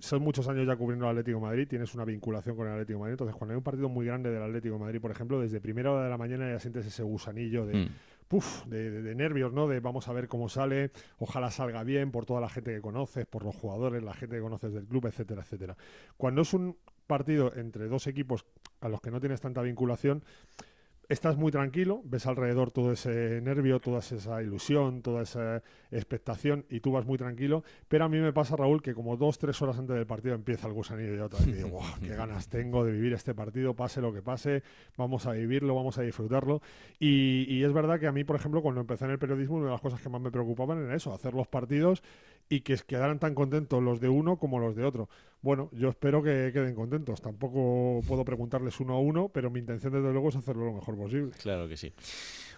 son 0.00 0.22
muchos 0.22 0.46
años 0.48 0.66
ya 0.66 0.76
cubriendo 0.76 1.06
el 1.06 1.12
Atlético 1.12 1.38
de 1.38 1.44
Madrid, 1.44 1.66
tienes 1.66 1.94
una 1.94 2.04
vinculación 2.04 2.56
con 2.56 2.66
el 2.66 2.74
Atlético 2.74 2.98
de 2.98 3.00
Madrid, 3.00 3.12
entonces 3.14 3.36
cuando 3.36 3.54
hay 3.54 3.56
un 3.56 3.64
partido 3.64 3.88
muy 3.88 4.04
grande 4.04 4.30
del 4.30 4.42
Atlético 4.42 4.74
de 4.74 4.80
Madrid, 4.80 5.00
por 5.00 5.10
ejemplo, 5.10 5.40
desde 5.40 5.62
primera 5.62 5.92
hora 5.92 6.04
de 6.04 6.10
la 6.10 6.18
mañana 6.18 6.50
ya 6.50 6.58
sientes 6.58 6.84
ese 6.84 7.02
gusanillo 7.02 7.64
de... 7.64 7.74
Mm 7.74 7.88
de- 8.66 9.02
de 9.02 9.14
nervios, 9.14 9.52
¿no? 9.52 9.68
De 9.68 9.80
vamos 9.80 10.08
a 10.08 10.12
ver 10.12 10.28
cómo 10.28 10.48
sale, 10.48 10.90
ojalá 11.18 11.50
salga 11.50 11.82
bien 11.84 12.10
por 12.10 12.26
toda 12.26 12.40
la 12.40 12.48
gente 12.48 12.74
que 12.74 12.80
conoces, 12.80 13.26
por 13.26 13.44
los 13.44 13.54
jugadores, 13.54 14.02
la 14.02 14.14
gente 14.14 14.36
que 14.36 14.42
conoces 14.42 14.72
del 14.72 14.86
club, 14.86 15.06
etcétera, 15.06 15.42
etcétera. 15.42 15.76
Cuando 16.16 16.42
es 16.42 16.52
un 16.54 16.76
partido 17.06 17.52
entre 17.56 17.86
dos 17.86 18.06
equipos 18.06 18.44
a 18.80 18.88
los 18.88 19.00
que 19.00 19.10
no 19.10 19.20
tienes 19.20 19.40
tanta 19.40 19.62
vinculación, 19.62 20.24
estás 21.14 21.36
muy 21.36 21.50
tranquilo, 21.50 22.02
ves 22.04 22.26
alrededor 22.26 22.70
todo 22.70 22.92
ese 22.92 23.40
nervio, 23.40 23.80
toda 23.80 24.00
esa 24.00 24.42
ilusión, 24.42 25.00
toda 25.00 25.22
esa 25.22 25.62
expectación 25.90 26.66
y 26.68 26.80
tú 26.80 26.92
vas 26.92 27.06
muy 27.06 27.16
tranquilo, 27.16 27.64
pero 27.88 28.04
a 28.04 28.08
mí 28.08 28.18
me 28.18 28.32
pasa, 28.32 28.56
Raúl, 28.56 28.82
que 28.82 28.94
como 28.94 29.16
dos, 29.16 29.38
tres 29.38 29.62
horas 29.62 29.78
antes 29.78 29.96
del 29.96 30.06
partido 30.06 30.34
empieza 30.34 30.66
el 30.66 30.74
gusanillo 30.74 31.14
y 31.14 31.18
otra 31.20 31.38
vez 31.38 31.48
y 31.48 31.52
digo, 31.52 31.68
"Buah, 31.70 31.98
qué 32.00 32.14
ganas 32.14 32.48
tengo 32.48 32.84
de 32.84 32.92
vivir 32.92 33.12
este 33.14 33.34
partido, 33.34 33.74
pase 33.74 34.00
lo 34.00 34.12
que 34.12 34.22
pase, 34.22 34.62
vamos 34.96 35.26
a 35.26 35.32
vivirlo, 35.32 35.74
vamos 35.74 35.96
a 35.98 36.02
disfrutarlo. 36.02 36.60
Y, 36.98 37.46
y 37.48 37.64
es 37.64 37.72
verdad 37.72 37.98
que 37.98 38.06
a 38.06 38.12
mí, 38.12 38.24
por 38.24 38.36
ejemplo, 38.36 38.60
cuando 38.60 38.80
empecé 38.80 39.04
en 39.04 39.12
el 39.12 39.18
periodismo, 39.18 39.56
una 39.56 39.66
de 39.66 39.72
las 39.72 39.80
cosas 39.80 40.02
que 40.02 40.08
más 40.08 40.20
me 40.20 40.30
preocupaban 40.30 40.84
era 40.84 40.94
eso, 40.94 41.14
hacer 41.14 41.32
los 41.32 41.46
partidos 41.46 42.02
y 42.48 42.60
que 42.60 42.76
quedaran 42.86 43.18
tan 43.18 43.34
contentos 43.34 43.82
los 43.82 44.00
de 44.00 44.08
uno 44.08 44.36
como 44.38 44.58
los 44.58 44.76
de 44.76 44.84
otro. 44.84 45.08
Bueno, 45.42 45.68
yo 45.72 45.88
espero 45.90 46.22
que 46.22 46.50
queden 46.52 46.74
contentos. 46.74 47.20
Tampoco 47.20 48.00
puedo 48.06 48.24
preguntarles 48.24 48.80
uno 48.80 48.94
a 48.94 49.00
uno, 49.00 49.28
pero 49.28 49.50
mi 49.50 49.60
intención 49.60 49.92
desde 49.92 50.10
luego 50.10 50.30
es 50.30 50.36
hacerlo 50.36 50.64
lo 50.64 50.72
mejor 50.72 50.96
posible. 50.96 51.32
Claro 51.42 51.68
que 51.68 51.76
sí. 51.76 51.92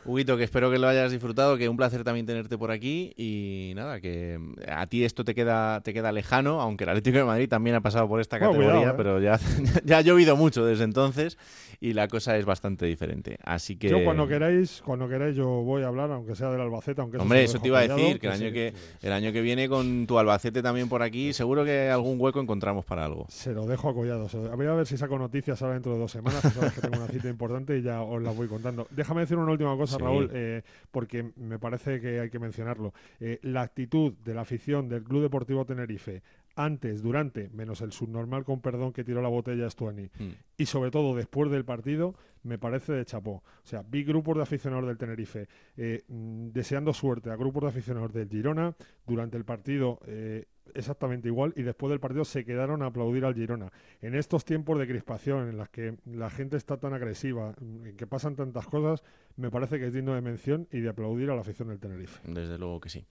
Huguito, 0.06 0.36
que 0.36 0.44
espero 0.44 0.70
que 0.70 0.78
lo 0.78 0.88
hayas 0.88 1.10
disfrutado, 1.10 1.56
que 1.56 1.68
un 1.68 1.76
placer 1.76 2.04
también 2.04 2.26
tenerte 2.26 2.56
por 2.56 2.70
aquí 2.70 3.12
y 3.16 3.72
nada, 3.74 4.00
que 4.00 4.38
a 4.68 4.86
ti 4.86 5.04
esto 5.04 5.24
te 5.24 5.34
queda 5.34 5.80
te 5.82 5.92
queda 5.92 6.12
lejano, 6.12 6.60
aunque 6.60 6.84
el 6.84 6.90
Atlético 6.90 7.18
de 7.18 7.24
Madrid 7.24 7.48
también 7.48 7.76
ha 7.76 7.80
pasado 7.80 8.08
por 8.08 8.20
esta 8.20 8.38
Bueno, 8.38 8.52
categoría, 8.52 8.78
cuidado, 8.78 8.92
¿eh? 8.92 8.96
pero 8.96 9.20
ya, 9.20 9.38
ya 9.84 9.98
ha 9.98 10.00
llovido 10.02 10.36
mucho 10.36 10.64
desde 10.64 10.84
entonces 10.84 11.38
y 11.80 11.92
la 11.92 12.08
cosa 12.08 12.36
es 12.36 12.44
bastante 12.44 12.86
diferente. 12.86 13.38
Así 13.42 13.76
que 13.76 13.88
Yo 13.88 14.04
cuando 14.04 14.26
queráis, 14.26 14.82
cuando 14.84 15.08
queráis 15.08 15.36
yo 15.36 15.46
voy 15.46 15.82
a 15.82 15.88
hablar, 15.88 16.10
aunque 16.10 16.34
sea 16.34 16.50
del 16.50 16.60
Albacete, 16.60 17.00
aunque 17.00 17.18
Hombre, 17.18 17.44
eso 17.44 17.58
te 17.58 17.68
iba 17.68 17.80
a 17.80 17.88
decir, 17.88 18.18
que 18.18 18.26
el 18.26 18.32
año 18.32 18.52
que 18.52 18.72
el 19.02 19.12
año 19.12 19.32
que 19.32 19.40
viene 19.40 19.68
con 19.68 20.06
tu 20.06 20.18
Albacete 20.18 20.62
también 20.62 20.88
por 20.88 21.02
aquí, 21.02 21.32
seguro 21.32 21.64
que 21.64 21.90
algún 21.90 22.20
hueco 22.20 22.40
encontramos 22.40 22.84
para 22.84 23.04
algo. 23.04 23.26
Se 23.28 23.52
lo 23.52 23.66
dejo 23.66 23.88
acollado. 23.88 24.28
Voy 24.56 24.66
a 24.66 24.72
ver 24.74 24.86
si 24.86 24.96
saco 24.96 25.18
noticias 25.18 25.60
ahora 25.62 25.74
dentro 25.74 25.92
de 25.92 25.98
dos 25.98 26.10
semanas. 26.10 26.42
que 26.42 26.50
sabes 26.50 26.72
que 26.72 26.80
tengo 26.80 26.96
una 26.96 27.08
cita 27.08 27.28
importante 27.28 27.78
y 27.78 27.82
ya 27.82 28.02
os 28.02 28.22
la 28.22 28.30
voy 28.30 28.48
contando. 28.48 28.86
Déjame 28.90 29.22
decir 29.22 29.36
una 29.36 29.52
última 29.52 29.76
cosa, 29.76 29.95
Raúl, 29.98 30.30
eh, 30.32 30.62
porque 30.90 31.32
me 31.36 31.58
parece 31.58 32.00
que 32.00 32.20
hay 32.20 32.30
que 32.30 32.38
mencionarlo. 32.38 32.92
Eh, 33.20 33.38
la 33.42 33.62
actitud 33.62 34.14
de 34.24 34.34
la 34.34 34.42
afición 34.42 34.88
del 34.88 35.04
Club 35.04 35.22
Deportivo 35.22 35.64
Tenerife 35.64 36.22
antes, 36.56 37.02
durante, 37.02 37.48
menos 37.50 37.80
el 37.82 37.92
subnormal 37.92 38.44
con 38.44 38.60
perdón 38.60 38.92
que 38.92 39.04
tiró 39.04 39.22
la 39.22 39.28
botella 39.28 39.68
Stuani, 39.70 40.10
Mm. 40.18 40.30
y 40.58 40.66
sobre 40.66 40.90
todo 40.90 41.14
después 41.14 41.50
del 41.50 41.64
partido, 41.64 42.14
me 42.42 42.58
parece 42.58 42.92
de 42.92 43.04
chapó. 43.04 43.42
O 43.62 43.66
sea, 43.66 43.82
vi 43.88 44.04
grupos 44.04 44.36
de 44.36 44.42
aficionados 44.42 44.86
del 44.86 44.96
Tenerife 44.98 45.48
eh, 45.76 46.02
mm, 46.08 46.48
deseando 46.48 46.92
suerte 46.94 47.30
a 47.30 47.36
grupos 47.36 47.62
de 47.64 47.68
aficionados 47.68 48.12
del 48.12 48.28
Girona 48.28 48.74
durante 49.06 49.36
el 49.36 49.44
partido. 49.44 50.00
eh, 50.06 50.46
exactamente 50.74 51.28
igual 51.28 51.52
y 51.56 51.62
después 51.62 51.90
del 51.90 52.00
partido 52.00 52.24
se 52.24 52.44
quedaron 52.44 52.82
a 52.82 52.86
aplaudir 52.86 53.24
al 53.24 53.34
Girona. 53.34 53.72
En 54.02 54.14
estos 54.16 54.44
tiempos 54.44 54.78
de 54.78 54.86
crispación 54.88 55.48
en 55.48 55.56
las 55.56 55.68
que 55.68 55.96
la 56.04 56.28
gente 56.28 56.56
está 56.56 56.76
tan 56.78 56.92
agresiva, 56.92 57.54
mm, 57.60 57.86
en 57.86 57.96
que 57.96 58.06
pasan 58.06 58.34
tantas 58.34 58.66
cosas, 58.66 59.02
me 59.36 59.50
parece 59.50 59.78
que 59.78 59.86
es 59.86 59.92
digno 59.94 60.14
de 60.14 60.20
mención 60.22 60.66
y 60.72 60.80
de 60.80 60.88
aplaudir 60.88 61.30
a 61.30 61.34
la 61.36 61.42
afición 61.42 61.68
del 61.68 61.78
Tenerife. 61.78 62.20
Desde 62.24 62.58
luego 62.58 62.80
que 62.80 62.88
sí. 62.88 63.04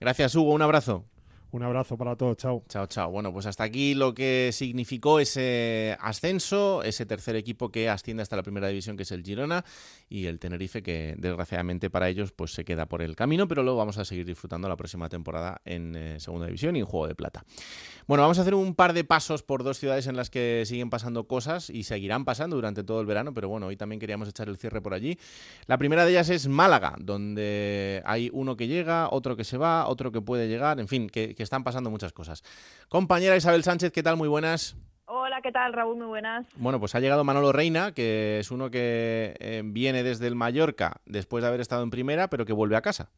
Gracias, 0.00 0.34
Hugo, 0.34 0.52
un 0.52 0.62
abrazo. 0.62 1.04
Un 1.52 1.64
abrazo 1.64 1.96
para 1.96 2.14
todos, 2.14 2.36
chao. 2.36 2.62
Chao, 2.68 2.86
chao. 2.86 3.10
Bueno, 3.10 3.32
pues 3.32 3.46
hasta 3.46 3.64
aquí 3.64 3.94
lo 3.94 4.14
que 4.14 4.50
significó 4.52 5.18
ese 5.18 5.96
ascenso, 6.00 6.84
ese 6.84 7.06
tercer 7.06 7.34
equipo 7.34 7.70
que 7.70 7.88
asciende 7.88 8.22
hasta 8.22 8.36
la 8.36 8.44
primera 8.44 8.68
división, 8.68 8.96
que 8.96 9.02
es 9.02 9.10
el 9.10 9.24
Girona, 9.24 9.64
y 10.08 10.26
el 10.26 10.38
Tenerife, 10.38 10.82
que 10.82 11.14
desgraciadamente 11.18 11.90
para 11.90 12.08
ellos 12.08 12.30
pues 12.30 12.52
se 12.52 12.64
queda 12.64 12.86
por 12.86 13.02
el 13.02 13.16
camino, 13.16 13.48
pero 13.48 13.64
luego 13.64 13.78
vamos 13.78 13.98
a 13.98 14.04
seguir 14.04 14.26
disfrutando 14.26 14.68
la 14.68 14.76
próxima 14.76 15.08
temporada 15.08 15.60
en 15.64 15.96
eh, 15.96 16.20
segunda 16.20 16.46
división 16.46 16.76
y 16.76 16.80
en 16.80 16.86
Juego 16.86 17.08
de 17.08 17.16
Plata. 17.16 17.44
Bueno, 18.06 18.22
vamos 18.22 18.38
a 18.38 18.42
hacer 18.42 18.54
un 18.54 18.74
par 18.74 18.92
de 18.92 19.04
pasos 19.04 19.42
por 19.42 19.64
dos 19.64 19.78
ciudades 19.78 20.06
en 20.06 20.16
las 20.16 20.30
que 20.30 20.62
siguen 20.66 20.88
pasando 20.88 21.26
cosas 21.28 21.68
y 21.70 21.82
seguirán 21.82 22.24
pasando 22.24 22.56
durante 22.56 22.84
todo 22.84 23.00
el 23.00 23.06
verano, 23.06 23.34
pero 23.34 23.48
bueno, 23.48 23.66
hoy 23.66 23.76
también 23.76 23.98
queríamos 23.98 24.28
echar 24.28 24.48
el 24.48 24.56
cierre 24.56 24.80
por 24.80 24.94
allí. 24.94 25.18
La 25.66 25.78
primera 25.78 26.04
de 26.04 26.12
ellas 26.12 26.30
es 26.30 26.46
Málaga, 26.46 26.94
donde 27.00 28.02
hay 28.04 28.30
uno 28.32 28.56
que 28.56 28.68
llega, 28.68 29.08
otro 29.10 29.36
que 29.36 29.44
se 29.44 29.56
va, 29.56 29.88
otro 29.88 30.12
que 30.12 30.20
puede 30.20 30.48
llegar, 30.48 30.78
en 30.78 30.88
fin, 30.88 31.08
que, 31.08 31.39
que 31.40 31.44
están 31.44 31.64
pasando 31.64 31.88
muchas 31.88 32.12
cosas. 32.12 32.44
Compañera 32.90 33.34
Isabel 33.34 33.64
Sánchez, 33.64 33.92
¿qué 33.92 34.02
tal? 34.02 34.18
Muy 34.18 34.28
buenas. 34.28 34.76
Hola, 35.06 35.40
¿qué 35.42 35.50
tal, 35.50 35.72
Raúl? 35.72 35.96
Muy 35.96 36.06
buenas. 36.06 36.46
Bueno, 36.56 36.78
pues 36.78 36.94
ha 36.94 37.00
llegado 37.00 37.24
Manolo 37.24 37.50
Reina, 37.50 37.92
que 37.92 38.40
es 38.40 38.50
uno 38.50 38.70
que 38.70 39.34
eh, 39.40 39.62
viene 39.64 40.02
desde 40.02 40.26
el 40.26 40.34
Mallorca 40.34 41.00
después 41.06 41.40
de 41.40 41.48
haber 41.48 41.62
estado 41.62 41.82
en 41.82 41.88
primera, 41.88 42.28
pero 42.28 42.44
que 42.44 42.52
vuelve 42.52 42.76
a 42.76 42.82
casa. 42.82 43.08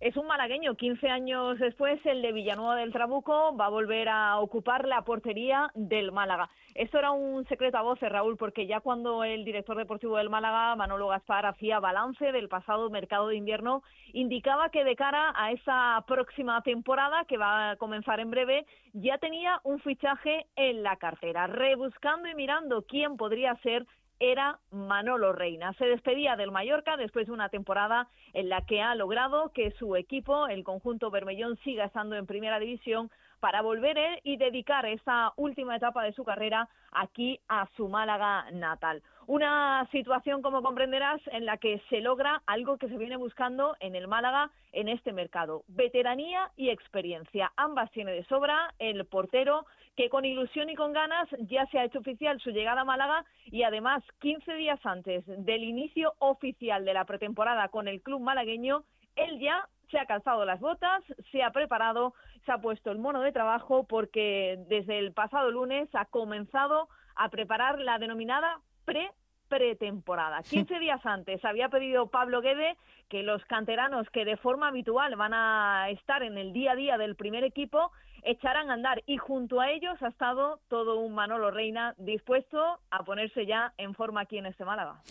Es 0.00 0.16
un 0.16 0.26
malagueño. 0.26 0.76
15 0.76 1.10
años 1.10 1.58
después, 1.58 2.00
el 2.06 2.22
de 2.22 2.32
Villanueva 2.32 2.74
del 2.76 2.90
Trabuco 2.90 3.54
va 3.54 3.66
a 3.66 3.68
volver 3.68 4.08
a 4.08 4.38
ocupar 4.38 4.88
la 4.88 5.02
portería 5.02 5.70
del 5.74 6.10
Málaga. 6.10 6.48
Esto 6.74 6.98
era 6.98 7.10
un 7.10 7.46
secreto 7.48 7.76
a 7.76 7.82
voces, 7.82 8.10
Raúl, 8.10 8.38
porque 8.38 8.66
ya 8.66 8.80
cuando 8.80 9.24
el 9.24 9.44
director 9.44 9.76
deportivo 9.76 10.16
del 10.16 10.30
Málaga, 10.30 10.74
Manolo 10.74 11.08
Gaspar, 11.08 11.44
hacía 11.44 11.80
balance 11.80 12.32
del 12.32 12.48
pasado 12.48 12.88
mercado 12.88 13.28
de 13.28 13.36
invierno, 13.36 13.82
indicaba 14.14 14.70
que 14.70 14.84
de 14.84 14.96
cara 14.96 15.34
a 15.36 15.52
esa 15.52 16.02
próxima 16.06 16.62
temporada, 16.62 17.26
que 17.26 17.36
va 17.36 17.72
a 17.72 17.76
comenzar 17.76 18.20
en 18.20 18.30
breve, 18.30 18.64
ya 18.94 19.18
tenía 19.18 19.60
un 19.64 19.80
fichaje 19.80 20.46
en 20.56 20.82
la 20.82 20.96
cartera. 20.96 21.46
Rebuscando 21.46 22.26
y 22.26 22.34
mirando 22.34 22.86
quién 22.88 23.18
podría 23.18 23.54
ser 23.56 23.86
era 24.20 24.58
Manolo 24.70 25.32
Reina. 25.32 25.72
Se 25.74 25.86
despedía 25.86 26.36
del 26.36 26.52
Mallorca 26.52 26.96
después 26.96 27.26
de 27.26 27.32
una 27.32 27.48
temporada 27.48 28.06
en 28.34 28.48
la 28.48 28.64
que 28.66 28.82
ha 28.82 28.94
logrado 28.94 29.50
que 29.52 29.72
su 29.72 29.96
equipo, 29.96 30.46
el 30.46 30.62
conjunto 30.62 31.10
Bermellón, 31.10 31.56
siga 31.64 31.86
estando 31.86 32.14
en 32.16 32.26
primera 32.26 32.58
división 32.60 33.10
para 33.40 33.62
volver 33.62 33.98
él 33.98 34.20
y 34.22 34.36
dedicar 34.36 34.84
esa 34.86 35.32
última 35.36 35.76
etapa 35.76 36.04
de 36.04 36.12
su 36.12 36.24
carrera 36.24 36.68
aquí 36.92 37.40
a 37.48 37.66
su 37.76 37.88
Málaga 37.88 38.50
natal. 38.52 39.02
Una 39.26 39.88
situación, 39.92 40.42
como 40.42 40.62
comprenderás, 40.62 41.20
en 41.28 41.46
la 41.46 41.56
que 41.56 41.80
se 41.88 42.00
logra 42.00 42.42
algo 42.46 42.76
que 42.76 42.88
se 42.88 42.98
viene 42.98 43.16
buscando 43.16 43.76
en 43.80 43.94
el 43.94 44.08
Málaga 44.08 44.50
en 44.72 44.88
este 44.88 45.12
mercado. 45.12 45.62
Veteranía 45.68 46.50
y 46.56 46.68
experiencia. 46.68 47.52
Ambas 47.56 47.90
tiene 47.92 48.12
de 48.12 48.24
sobra 48.24 48.74
el 48.78 49.06
portero 49.06 49.66
que 49.96 50.08
con 50.08 50.24
ilusión 50.24 50.70
y 50.70 50.74
con 50.74 50.92
ganas 50.92 51.28
ya 51.40 51.66
se 51.66 51.78
ha 51.78 51.84
hecho 51.84 51.98
oficial 51.98 52.40
su 52.40 52.50
llegada 52.50 52.82
a 52.82 52.84
Málaga 52.84 53.24
y 53.46 53.62
además 53.64 54.02
15 54.20 54.54
días 54.54 54.80
antes 54.84 55.24
del 55.26 55.64
inicio 55.64 56.14
oficial 56.18 56.84
de 56.84 56.94
la 56.94 57.04
pretemporada 57.04 57.68
con 57.68 57.88
el 57.88 58.00
club 58.02 58.20
malagueño, 58.20 58.84
él 59.16 59.38
ya 59.40 59.68
se 59.90 59.98
ha 59.98 60.06
calzado 60.06 60.44
las 60.44 60.60
botas, 60.60 61.02
se 61.32 61.42
ha 61.42 61.50
preparado, 61.50 62.14
se 62.46 62.52
ha 62.52 62.58
puesto 62.58 62.90
el 62.90 62.98
mono 62.98 63.20
de 63.20 63.32
trabajo 63.32 63.84
porque 63.84 64.56
desde 64.68 64.98
el 64.98 65.12
pasado 65.12 65.50
lunes 65.50 65.88
ha 65.94 66.04
comenzado 66.06 66.88
a 67.16 67.28
preparar 67.28 67.80
la 67.80 67.98
denominada 67.98 68.60
pre 68.84 69.10
pretemporada. 69.48 70.42
15 70.44 70.78
días 70.78 71.04
antes 71.04 71.44
había 71.44 71.68
pedido 71.68 72.06
Pablo 72.08 72.40
Guede 72.40 72.76
que 73.08 73.24
los 73.24 73.44
canteranos 73.46 74.08
que 74.10 74.24
de 74.24 74.36
forma 74.36 74.68
habitual 74.68 75.16
van 75.16 75.34
a 75.34 75.90
estar 75.90 76.22
en 76.22 76.38
el 76.38 76.52
día 76.52 76.72
a 76.72 76.76
día 76.76 76.98
del 76.98 77.16
primer 77.16 77.42
equipo 77.42 77.90
echaran 78.24 78.70
a 78.70 78.74
andar 78.74 79.02
y 79.06 79.16
junto 79.16 79.60
a 79.60 79.70
ellos 79.70 80.00
ha 80.02 80.08
estado 80.08 80.60
todo 80.68 80.98
un 80.98 81.14
Manolo 81.14 81.50
Reina 81.50 81.94
dispuesto 81.98 82.80
a 82.90 83.04
ponerse 83.04 83.46
ya 83.46 83.72
en 83.78 83.94
forma 83.94 84.22
aquí 84.22 84.38
en 84.38 84.46
este 84.46 84.64
Málaga. 84.64 85.02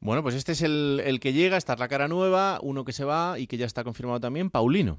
Bueno, 0.00 0.22
pues 0.22 0.34
este 0.34 0.52
es 0.52 0.62
el, 0.62 1.02
el 1.04 1.20
que 1.20 1.32
llega, 1.32 1.56
esta 1.56 1.74
es 1.74 1.78
la 1.78 1.88
cara 1.88 2.08
nueva, 2.08 2.58
uno 2.62 2.84
que 2.84 2.92
se 2.92 3.04
va 3.04 3.38
y 3.38 3.46
que 3.46 3.58
ya 3.58 3.66
está 3.66 3.84
confirmado 3.84 4.18
también, 4.20 4.48
Paulino. 4.50 4.98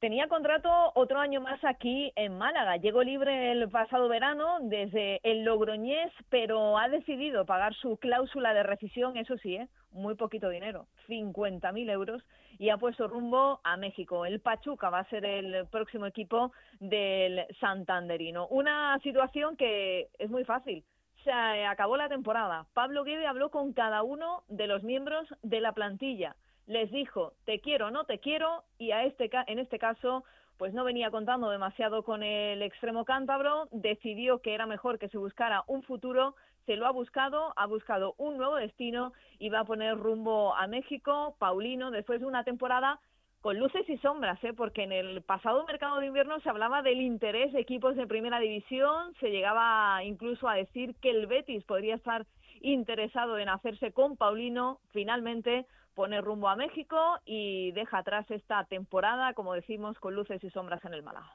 Tenía 0.00 0.28
contrato 0.28 0.70
otro 0.94 1.18
año 1.18 1.42
más 1.42 1.62
aquí 1.62 2.10
en 2.16 2.38
Málaga. 2.38 2.78
Llegó 2.78 3.02
libre 3.02 3.52
el 3.52 3.68
pasado 3.68 4.08
verano 4.08 4.56
desde 4.62 5.20
el 5.24 5.44
Logroñés, 5.44 6.10
pero 6.30 6.78
ha 6.78 6.88
decidido 6.88 7.44
pagar 7.44 7.74
su 7.74 7.98
cláusula 7.98 8.54
de 8.54 8.62
rescisión, 8.62 9.18
eso 9.18 9.36
sí, 9.36 9.56
¿eh? 9.56 9.68
muy 9.92 10.14
poquito 10.14 10.48
dinero, 10.48 10.86
50.000 11.06 11.90
euros, 11.90 12.22
y 12.58 12.70
ha 12.70 12.78
puesto 12.78 13.08
rumbo 13.08 13.60
a 13.62 13.76
México. 13.76 14.24
El 14.24 14.40
Pachuca 14.40 14.88
va 14.88 15.00
a 15.00 15.10
ser 15.10 15.26
el 15.26 15.66
próximo 15.66 16.06
equipo 16.06 16.50
del 16.78 17.44
Santanderino. 17.60 18.46
Una 18.46 18.98
situación 19.02 19.54
que 19.58 20.08
es 20.18 20.30
muy 20.30 20.44
fácil. 20.44 20.82
Se 21.24 21.30
acabó 21.30 21.98
la 21.98 22.08
temporada. 22.08 22.64
Pablo 22.72 23.04
Guede 23.04 23.26
habló 23.26 23.50
con 23.50 23.74
cada 23.74 24.02
uno 24.02 24.44
de 24.48 24.66
los 24.66 24.82
miembros 24.82 25.28
de 25.42 25.60
la 25.60 25.72
plantilla 25.72 26.36
les 26.70 26.90
dijo 26.90 27.32
te 27.44 27.60
quiero 27.60 27.90
no 27.90 28.04
te 28.04 28.20
quiero 28.20 28.62
y 28.78 28.92
a 28.92 29.04
este 29.04 29.28
en 29.48 29.58
este 29.58 29.78
caso 29.78 30.24
pues 30.56 30.74
no 30.74 30.84
venía 30.84 31.10
contando 31.10 31.48
demasiado 31.48 32.02
con 32.02 32.22
el 32.22 32.60
extremo 32.60 33.06
cántabro, 33.06 33.68
decidió 33.72 34.40
que 34.40 34.52
era 34.52 34.66
mejor 34.66 34.98
que 34.98 35.08
se 35.08 35.16
buscara 35.16 35.64
un 35.66 35.82
futuro, 35.82 36.34
se 36.66 36.76
lo 36.76 36.86
ha 36.86 36.90
buscado, 36.90 37.54
ha 37.56 37.64
buscado 37.64 38.14
un 38.18 38.36
nuevo 38.36 38.56
destino 38.56 39.14
y 39.38 39.48
va 39.48 39.60
a 39.60 39.64
poner 39.64 39.96
rumbo 39.96 40.54
a 40.54 40.66
México, 40.66 41.34
Paulino, 41.38 41.90
después 41.90 42.20
de 42.20 42.26
una 42.26 42.44
temporada 42.44 43.00
con 43.40 43.58
luces 43.58 43.88
y 43.88 43.96
sombras, 43.98 44.38
¿eh? 44.44 44.52
porque 44.52 44.82
en 44.82 44.92
el 44.92 45.22
pasado 45.22 45.64
mercado 45.64 45.98
de 45.98 46.08
invierno 46.08 46.38
se 46.40 46.50
hablaba 46.50 46.82
del 46.82 47.00
interés 47.00 47.54
de 47.54 47.60
equipos 47.60 47.96
de 47.96 48.06
primera 48.06 48.38
división, 48.38 49.14
se 49.18 49.30
llegaba 49.30 50.04
incluso 50.04 50.46
a 50.46 50.56
decir 50.56 50.94
que 51.00 51.08
el 51.08 51.26
Betis 51.26 51.64
podría 51.64 51.94
estar 51.94 52.26
interesado 52.60 53.38
en 53.38 53.48
hacerse 53.48 53.92
con 53.92 54.18
Paulino, 54.18 54.78
finalmente 54.92 55.64
pone 55.94 56.20
rumbo 56.20 56.48
a 56.48 56.56
México 56.56 56.96
y 57.24 57.72
deja 57.72 57.98
atrás 57.98 58.30
esta 58.30 58.64
temporada, 58.64 59.34
como 59.34 59.54
decimos, 59.54 59.98
con 59.98 60.14
luces 60.14 60.42
y 60.42 60.50
sombras 60.50 60.84
en 60.84 60.94
el 60.94 61.02
Málaga. 61.02 61.30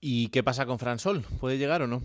¿Y 0.00 0.28
qué 0.28 0.42
pasa 0.42 0.66
con 0.66 0.78
Fran 0.78 0.98
Sol? 0.98 1.22
¿Puede 1.40 1.58
llegar 1.58 1.82
o 1.82 1.86
no? 1.86 2.00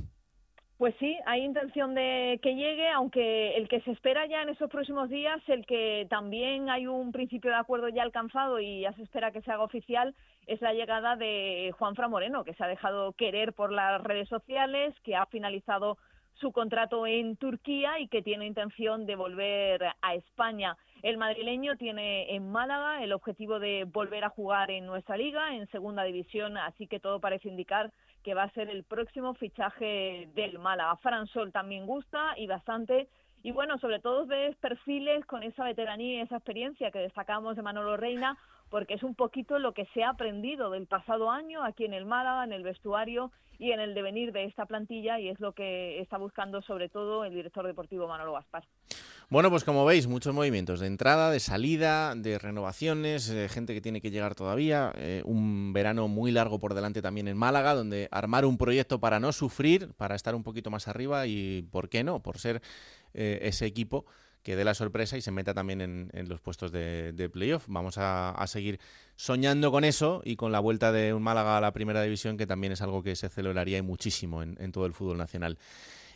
Pues 0.79 0.95
sí, 0.97 1.17
hay 1.25 1.43
intención 1.43 1.93
de 1.93 2.39
que 2.41 2.55
llegue, 2.55 2.87
aunque 2.87 3.57
el 3.57 3.67
que 3.67 3.81
se 3.81 3.91
espera 3.91 4.25
ya 4.27 4.43
en 4.43 4.47
esos 4.47 4.69
próximos 4.69 5.09
días, 5.09 5.41
el 5.47 5.65
que 5.65 6.07
también 6.09 6.69
hay 6.69 6.87
un 6.87 7.11
principio 7.11 7.51
de 7.51 7.57
acuerdo 7.57 7.89
ya 7.89 8.01
alcanzado 8.01 8.61
y 8.61 8.79
ya 8.79 8.93
se 8.93 9.03
espera 9.03 9.31
que 9.31 9.41
se 9.41 9.51
haga 9.51 9.63
oficial, 9.63 10.15
es 10.47 10.61
la 10.61 10.71
llegada 10.71 11.17
de 11.17 11.73
Juan 11.77 11.95
Fra 11.95 12.07
Moreno, 12.07 12.45
que 12.45 12.53
se 12.53 12.63
ha 12.63 12.67
dejado 12.67 13.11
querer 13.11 13.51
por 13.51 13.73
las 13.73 14.01
redes 14.01 14.29
sociales, 14.29 14.95
que 15.03 15.17
ha 15.17 15.25
finalizado 15.25 15.97
su 16.39 16.51
contrato 16.51 17.05
en 17.05 17.35
Turquía 17.35 17.99
y 17.99 18.07
que 18.07 18.21
tiene 18.21 18.45
intención 18.45 19.05
de 19.05 19.15
volver 19.15 19.83
a 20.01 20.15
España. 20.15 20.77
El 21.01 21.17
madrileño 21.17 21.77
tiene 21.77 22.35
en 22.35 22.51
Málaga 22.51 23.03
el 23.03 23.13
objetivo 23.13 23.59
de 23.59 23.85
volver 23.85 24.23
a 24.23 24.29
jugar 24.29 24.71
en 24.71 24.85
nuestra 24.85 25.17
liga, 25.17 25.55
en 25.55 25.67
segunda 25.67 26.03
división, 26.03 26.57
así 26.57 26.87
que 26.87 26.99
todo 26.99 27.19
parece 27.19 27.49
indicar 27.49 27.91
que 28.23 28.33
va 28.33 28.43
a 28.43 28.51
ser 28.51 28.69
el 28.69 28.83
próximo 28.83 29.33
fichaje 29.33 30.29
del 30.35 30.59
Málaga. 30.59 30.97
Fran 30.97 31.27
Sol 31.27 31.51
también 31.51 31.85
gusta 31.85 32.33
y 32.37 32.47
bastante. 32.47 33.07
Y 33.43 33.51
bueno, 33.51 33.77
sobre 33.79 33.99
todo 33.99 34.25
ves 34.25 34.55
perfiles 34.57 35.25
con 35.25 35.43
esa 35.43 35.63
veteranía 35.63 36.17
y 36.17 36.21
esa 36.21 36.35
experiencia 36.37 36.91
que 36.91 36.99
destacamos 36.99 37.55
de 37.55 37.61
Manolo 37.61 37.95
Reina, 37.95 38.37
porque 38.69 38.93
es 38.93 39.03
un 39.03 39.15
poquito 39.15 39.59
lo 39.59 39.73
que 39.73 39.85
se 39.93 40.03
ha 40.03 40.09
aprendido 40.09 40.69
del 40.69 40.85
pasado 40.85 41.31
año 41.31 41.63
aquí 41.63 41.85
en 41.85 41.93
el 41.93 42.05
Málaga, 42.05 42.43
en 42.43 42.53
el 42.53 42.63
vestuario 42.63 43.31
y 43.57 43.71
en 43.71 43.79
el 43.79 43.93
devenir 43.93 44.31
de 44.31 44.45
esta 44.45 44.65
plantilla, 44.65 45.19
y 45.19 45.27
es 45.27 45.39
lo 45.39 45.51
que 45.51 45.99
está 45.99 46.17
buscando 46.17 46.61
sobre 46.61 46.87
todo 46.87 47.25
el 47.25 47.33
director 47.33 47.67
deportivo 47.67 48.07
Manolo 48.07 48.33
Gaspar. 48.33 48.63
Bueno, 49.29 49.49
pues 49.51 49.63
como 49.63 49.85
veis, 49.85 50.07
muchos 50.07 50.33
movimientos 50.33 50.79
de 50.79 50.87
entrada, 50.87 51.29
de 51.29 51.39
salida, 51.39 52.15
de 52.15 52.39
renovaciones, 52.39 53.29
eh, 53.29 53.47
gente 53.49 53.73
que 53.73 53.81
tiene 53.81 54.01
que 54.01 54.11
llegar 54.11 54.33
todavía, 54.33 54.91
eh, 54.95 55.21
un 55.25 55.71
verano 55.73 56.07
muy 56.07 56.31
largo 56.31 56.59
por 56.59 56.73
delante 56.73 57.01
también 57.01 57.27
en 57.27 57.37
Málaga, 57.37 57.75
donde 57.75 58.07
armar 58.11 58.45
un 58.45 58.57
proyecto 58.57 58.99
para 58.99 59.19
no 59.19 59.31
sufrir, 59.31 59.93
para 59.97 60.15
estar 60.15 60.33
un 60.33 60.43
poquito 60.43 60.71
más 60.71 60.87
arriba 60.87 61.27
y, 61.27 61.63
¿por 61.69 61.89
qué 61.89 62.03
no?, 62.03 62.21
por 62.21 62.39
ser 62.39 62.61
eh, 63.13 63.39
ese 63.43 63.65
equipo 63.65 64.05
que 64.43 64.55
dé 64.55 64.63
la 64.63 64.73
sorpresa 64.73 65.17
y 65.17 65.21
se 65.21 65.31
meta 65.31 65.53
también 65.53 65.81
en, 65.81 66.29
los 66.29 66.41
puestos 66.41 66.71
de, 66.71 67.29
playoff. 67.31 67.65
Vamos 67.67 67.97
a, 67.97 68.43
seguir 68.47 68.79
soñando 69.15 69.71
con 69.71 69.83
eso 69.83 70.21
y 70.23 70.35
con 70.35 70.51
la 70.51 70.59
vuelta 70.59 70.91
de 70.91 71.13
un 71.13 71.23
Málaga 71.23 71.57
a 71.57 71.61
la 71.61 71.71
primera 71.71 72.01
división, 72.01 72.37
que 72.37 72.47
también 72.47 72.73
es 72.73 72.81
algo 72.81 73.03
que 73.03 73.15
se 73.15 73.29
celebraría 73.29 73.81
muchísimo 73.83 74.41
en 74.43 74.71
todo 74.71 74.85
el 74.85 74.93
fútbol 74.93 75.17
nacional. 75.17 75.57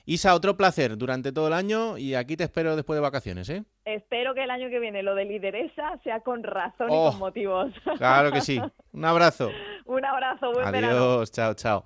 Isa, 0.06 0.36
otro 0.36 0.58
placer 0.58 0.98
durante 0.98 1.32
todo 1.32 1.48
el 1.48 1.54
año 1.54 1.98
y 1.98 2.16
aquí 2.16 2.36
te 2.36 2.44
espero 2.44 2.76
después 2.76 2.98
de 2.98 3.02
vacaciones, 3.02 3.48
¿eh? 3.50 3.64
Espero 3.86 4.34
que 4.34 4.44
el 4.44 4.52
año 4.52 4.70
que 4.70 4.80
viene 4.80 5.02
lo 5.02 5.16
de 5.16 5.24
lideresa 5.24 5.98
sea 6.04 6.20
con 6.20 6.44
razón 6.44 6.90
y 6.90 6.94
Oh, 6.94 7.12
con 7.12 7.20
motivos. 7.20 7.72
Claro 7.98 8.32
que 8.34 8.42
sí. 8.42 8.60
Un 8.92 9.06
abrazo. 9.06 9.50
Un 9.86 10.04
abrazo, 10.04 10.52
buen 10.52 10.72
verano. 10.72 10.96
Adiós, 10.96 11.32
chao, 11.32 11.54
chao. 11.54 11.86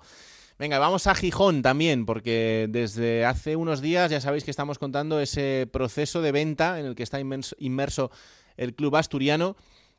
Venga, 0.58 0.80
vamos 0.80 1.06
a 1.06 1.14
Gijón 1.14 1.62
también, 1.62 2.04
porque 2.04 2.66
desde 2.68 3.24
hace 3.24 3.54
unos 3.54 3.80
días 3.80 4.10
ya 4.10 4.20
sabéis 4.20 4.44
que 4.44 4.50
estamos 4.50 4.78
contando 4.78 5.20
ese 5.20 5.68
proceso 5.72 6.20
de 6.20 6.32
venta 6.32 6.80
en 6.80 6.86
el 6.86 6.96
que 6.96 7.04
está 7.04 7.20
inmenso- 7.20 7.54
inmerso 7.60 8.10
el 8.56 8.74
club 8.74 8.96
asturiano 8.96 9.54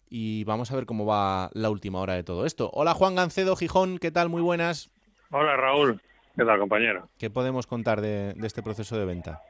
y 0.10 0.44
vamos 0.44 0.70
a 0.72 0.76
ver 0.76 0.86
cómo 0.86 1.06
va 1.06 1.50
la 1.54 1.70
última 1.70 2.00
hora 2.02 2.16
de 2.16 2.24
todo 2.24 2.46
esto. 2.46 2.70
Hola 2.74 2.94
Juan 2.94 3.16
Gancedo, 3.16 3.56
Gijón, 3.56 4.00
¿qué 4.00 4.12
tal? 4.12 4.28
Muy 4.28 4.42
buenas. 4.42 4.92
Hola 5.32 5.56
Raúl, 5.56 6.02
¿qué 6.36 6.44
tal 6.44 6.60
compañero? 6.60 7.08
¿Qué 7.18 7.30
podemos 7.30 7.66
contar 7.66 8.02
de, 8.02 8.34
de 8.34 8.48
este 8.48 8.62
proceso 8.62 8.98
de 9.00 9.06
venta? 9.06 9.42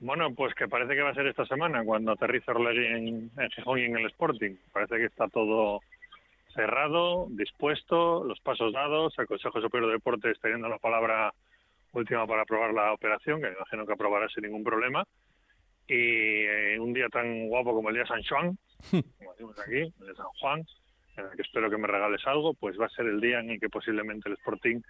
Bueno, 0.00 0.32
pues 0.34 0.54
que 0.54 0.68
parece 0.68 0.94
que 0.94 1.02
va 1.02 1.10
a 1.10 1.14
ser 1.14 1.26
esta 1.26 1.44
semana 1.44 1.84
cuando 1.84 2.12
aterriza 2.12 2.52
Orlegui 2.52 2.86
en, 2.86 3.30
en 3.36 3.50
Gijón 3.54 3.78
y 3.78 3.84
en 3.84 3.96
el 3.98 4.06
Sporting. 4.06 4.54
Parece 4.72 4.96
que 4.96 5.06
está 5.06 5.28
todo 5.28 5.80
cerrado, 6.56 7.28
dispuesto, 7.30 8.24
los 8.24 8.40
pasos 8.40 8.72
dados, 8.72 9.14
el 9.18 9.26
Consejo 9.26 9.60
Superior 9.60 9.90
de 9.90 9.96
Deportes 9.96 10.40
teniendo 10.40 10.68
la 10.68 10.78
palabra 10.78 11.32
última 11.92 12.26
para 12.26 12.42
aprobar 12.42 12.74
la 12.74 12.92
operación, 12.92 13.40
que 13.40 13.48
me 13.48 13.56
imagino 13.56 13.86
que 13.86 13.92
aprobará 13.92 14.28
sin 14.28 14.44
ningún 14.44 14.64
problema. 14.64 15.04
Y 15.86 15.94
eh, 15.94 16.78
un 16.80 16.92
día 16.92 17.08
tan 17.08 17.48
guapo 17.48 17.72
como 17.72 17.90
el 17.90 17.94
día 17.94 18.02
de 18.02 18.08
San 18.08 18.22
Juan, 18.24 18.58
como 18.90 19.32
decimos 19.32 19.60
aquí, 19.60 19.94
el 20.00 20.06
de 20.06 20.14
San 20.14 20.26
Juan, 20.40 20.64
en 21.16 21.26
el 21.26 21.36
que 21.36 21.42
espero 21.42 21.70
que 21.70 21.78
me 21.78 21.86
regales 21.86 22.26
algo, 22.26 22.54
pues 22.54 22.78
va 22.78 22.86
a 22.86 22.90
ser 22.90 23.06
el 23.06 23.20
día 23.20 23.38
en 23.38 23.50
el 23.50 23.60
que 23.60 23.68
posiblemente 23.68 24.28
el 24.28 24.34
Sporting 24.34 24.80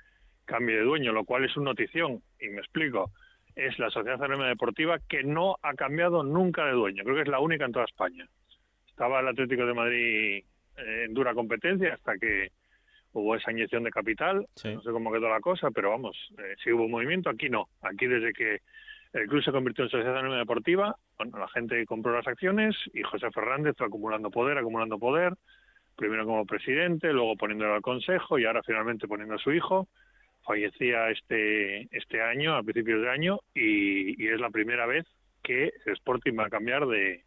cambie 0.44 0.76
de 0.76 0.82
dueño, 0.82 1.12
lo 1.12 1.24
cual 1.24 1.44
es 1.44 1.56
una 1.56 1.70
notición, 1.70 2.22
y 2.40 2.48
me 2.48 2.60
explico. 2.60 3.10
Es 3.54 3.78
la 3.78 3.90
Sociedad 3.90 4.22
Anónima 4.22 4.48
Deportiva 4.48 4.98
que 5.08 5.22
no 5.22 5.56
ha 5.62 5.74
cambiado 5.74 6.22
nunca 6.22 6.64
de 6.66 6.72
dueño. 6.72 7.04
Creo 7.04 7.16
que 7.16 7.22
es 7.22 7.28
la 7.28 7.40
única 7.40 7.64
en 7.64 7.72
toda 7.72 7.86
España. 7.86 8.28
Estaba 8.86 9.20
el 9.20 9.28
Atlético 9.28 9.66
de 9.66 9.74
Madrid 9.74 10.44
en 10.76 11.14
dura 11.14 11.34
competencia 11.34 11.94
hasta 11.94 12.16
que 12.18 12.50
hubo 13.12 13.34
esa 13.34 13.50
inyección 13.50 13.82
de 13.84 13.90
capital. 13.90 14.46
Sí. 14.54 14.74
No 14.74 14.82
sé 14.82 14.90
cómo 14.90 15.12
quedó 15.12 15.28
la 15.28 15.40
cosa, 15.40 15.70
pero 15.70 15.90
vamos, 15.90 16.16
eh, 16.38 16.54
sí 16.62 16.72
hubo 16.72 16.88
movimiento. 16.88 17.30
Aquí 17.30 17.48
no. 17.48 17.68
Aquí 17.82 18.06
desde 18.06 18.32
que 18.32 18.60
el 19.12 19.26
club 19.28 19.42
se 19.42 19.52
convirtió 19.52 19.84
en 19.84 19.90
Sociedad 19.90 20.18
Anónima 20.18 20.38
Deportiva, 20.38 20.96
bueno, 21.16 21.38
la 21.38 21.48
gente 21.48 21.86
compró 21.86 22.12
las 22.12 22.26
acciones 22.26 22.76
y 22.92 23.02
José 23.02 23.30
Fernández 23.30 23.74
fue 23.78 23.86
acumulando 23.86 24.30
poder, 24.30 24.58
acumulando 24.58 24.98
poder, 24.98 25.32
primero 25.96 26.26
como 26.26 26.44
presidente, 26.44 27.12
luego 27.12 27.36
poniéndolo 27.36 27.74
al 27.74 27.82
consejo 27.82 28.38
y 28.38 28.44
ahora 28.44 28.62
finalmente 28.62 29.08
poniendo 29.08 29.36
a 29.36 29.38
su 29.38 29.52
hijo. 29.52 29.88
Fallecía 30.44 31.10
este, 31.10 31.88
este 31.96 32.20
año, 32.20 32.54
a 32.54 32.62
principios 32.62 33.02
de 33.02 33.10
año, 33.10 33.40
y, 33.54 34.22
y 34.22 34.28
es 34.28 34.38
la 34.38 34.50
primera 34.50 34.86
vez 34.86 35.04
que 35.42 35.72
Sporting 35.86 36.38
va 36.38 36.46
a 36.46 36.50
cambiar 36.50 36.86
de, 36.86 37.24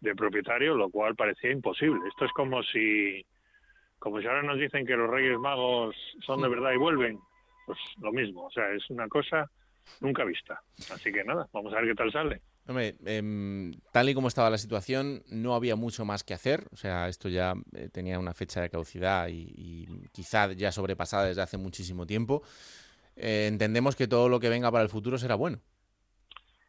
de 0.00 0.14
propietario, 0.14 0.74
lo 0.74 0.90
cual 0.90 1.14
parecía 1.14 1.50
imposible. 1.50 2.00
Esto 2.08 2.24
es 2.24 2.32
como 2.32 2.62
si, 2.62 3.24
como 3.98 4.20
si 4.20 4.26
ahora 4.26 4.42
nos 4.42 4.58
dicen 4.58 4.86
que 4.86 4.96
los 4.96 5.10
Reyes 5.10 5.38
Magos 5.38 5.96
son 6.24 6.42
de 6.42 6.48
verdad 6.48 6.72
y 6.72 6.78
vuelven, 6.78 7.18
pues 7.66 7.78
lo 8.00 8.12
mismo. 8.12 8.46
O 8.46 8.50
sea, 8.50 8.70
es 8.72 8.88
una 8.90 9.08
cosa 9.08 9.50
nunca 10.00 10.24
vista. 10.24 10.60
Así 10.92 11.12
que 11.12 11.24
nada, 11.24 11.48
vamos 11.52 11.72
a 11.72 11.80
ver 11.80 11.88
qué 11.88 11.94
tal 11.94 12.12
sale. 12.12 12.42
Hombre, 12.68 12.96
em, 13.04 13.72
tal 13.92 14.08
y 14.08 14.14
como 14.14 14.26
estaba 14.26 14.50
la 14.50 14.58
situación, 14.58 15.22
no 15.30 15.54
había 15.54 15.76
mucho 15.76 16.04
más 16.04 16.24
que 16.24 16.34
hacer. 16.34 16.66
O 16.72 16.76
sea, 16.76 17.08
esto 17.08 17.28
ya 17.28 17.54
eh, 17.74 17.88
tenía 17.92 18.18
una 18.18 18.34
fecha 18.34 18.60
de 18.60 18.70
caducidad 18.70 19.28
y, 19.28 19.52
y 19.56 19.86
quizá 20.12 20.52
ya 20.52 20.72
sobrepasada 20.72 21.26
desde 21.26 21.42
hace 21.42 21.58
muchísimo 21.58 22.06
tiempo. 22.06 22.42
Eh, 23.16 23.46
entendemos 23.48 23.96
que 23.96 24.08
todo 24.08 24.28
lo 24.28 24.40
que 24.40 24.48
venga 24.48 24.70
para 24.70 24.82
el 24.82 24.90
futuro 24.90 25.16
será 25.16 25.34
bueno. 25.36 25.60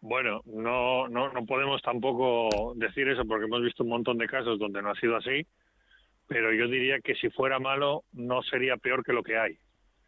Bueno, 0.01 0.41
no, 0.45 1.07
no, 1.07 1.31
no 1.31 1.45
podemos 1.45 1.81
tampoco 1.81 2.73
decir 2.75 3.07
eso 3.07 3.25
porque 3.25 3.45
hemos 3.45 3.61
visto 3.61 3.83
un 3.83 3.89
montón 3.89 4.17
de 4.17 4.27
casos 4.27 4.59
donde 4.59 4.81
no 4.81 4.91
ha 4.91 4.95
sido 4.95 5.15
así, 5.17 5.45
pero 6.27 6.53
yo 6.53 6.67
diría 6.67 6.99
que 6.99 7.15
si 7.15 7.29
fuera 7.29 7.59
malo 7.59 8.03
no 8.13 8.41
sería 8.43 8.77
peor 8.77 9.03
que 9.03 9.13
lo 9.13 9.23
que 9.23 9.37
hay. 9.37 9.57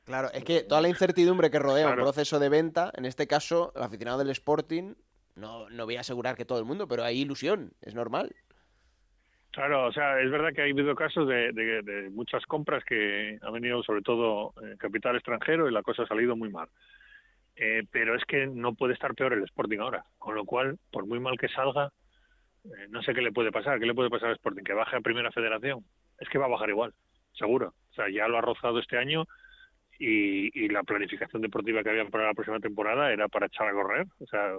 Claro, 0.06 0.30
es 0.34 0.44
que 0.44 0.62
toda 0.64 0.82
la 0.82 0.90
incertidumbre 0.90 1.52
que 1.52 1.60
rodea 1.60 1.86
un 1.88 1.94
Claro. 1.94 2.04
proceso 2.04 2.40
de 2.40 2.50
venta, 2.50 2.92
en 2.96 3.06
este 3.06 3.28
caso, 3.28 3.72
el 3.76 3.84
aficionado 3.84 4.20
del 4.20 4.30
Sporting, 4.32 4.94
no, 5.36 5.70
no 5.70 5.86
voy 5.86 5.98
a 5.98 6.02
asegurar 6.02 6.36
que 6.36 6.46
todo 6.46 6.60
el 6.60 6.66
mundo, 6.66 6.88
pero 6.88 7.04
hay 7.04 7.22
ilusión, 7.22 7.74
es 7.82 7.94
normal. 7.96 8.36
Claro, 9.52 9.88
o 9.88 9.92
sea, 9.92 10.20
es 10.22 10.30
verdad 10.30 10.54
que 10.54 10.62
ha 10.62 10.66
habido 10.66 10.96
casos 10.96 11.28
de, 11.28 11.52
de- 11.52 11.82
de 11.82 12.10
muchas 12.12 12.46
compras 12.46 12.84
que 12.86 13.38
ha 13.42 13.52
venido 13.52 13.82
sobre 13.84 14.02
todo 14.02 14.54
eh, 14.64 14.76
capital 14.78 15.16
extranjero 15.16 15.68
y 15.68 15.74
la 15.74 15.82
cosa 15.82 16.04
ha 16.04 16.08
salido 16.08 16.36
muy 16.36 16.50
mal. 16.50 16.70
Eh, 17.62 17.84
pero 17.92 18.16
es 18.16 18.24
que 18.24 18.48
no 18.48 18.74
puede 18.74 18.94
estar 18.94 19.14
peor 19.16 19.34
el 19.34 19.44
Sporting 19.44 19.80
ahora, 19.80 20.06
con 20.18 20.34
lo 20.34 20.46
cual, 20.46 20.80
por 20.92 21.06
muy 21.06 21.20
mal 21.20 21.38
que 21.38 21.50
salga, 21.50 21.92
eh, 22.64 22.88
no 22.90 23.02
sé 23.04 23.14
qué 23.14 23.22
le 23.22 23.34
puede 23.34 23.52
pasar. 23.52 23.80
¿Qué 23.80 23.86
le 23.86 23.94
puede 23.94 24.10
pasar 24.10 24.30
al 24.30 24.36
Sporting? 24.36 24.64
¿Que 24.64 24.74
baje 24.74 24.96
a 24.96 25.02
Primera 25.02 25.32
Federación? 25.32 25.84
Es 26.20 26.30
que 26.30 26.38
va 26.38 26.46
a 26.46 26.50
bajar 26.50 26.70
igual, 26.70 26.94
seguro. 27.34 27.74
O 27.92 27.94
sea, 27.94 28.10
ya 28.10 28.28
lo 28.28 28.38
ha 28.38 28.42
rozado 28.42 28.80
este 28.80 28.98
año 28.98 29.26
y, 30.00 30.58
y 30.58 30.70
la 30.70 30.84
planificación 30.84 31.42
deportiva 31.42 31.84
que 31.84 31.90
había 31.90 32.06
para 32.06 32.28
la 32.28 32.34
próxima 32.34 32.60
temporada 32.60 33.12
era 33.12 33.28
para 33.28 33.48
echar 33.48 33.68
a 33.68 33.74
correr. 33.74 34.08
O 34.20 34.26
sea, 34.28 34.54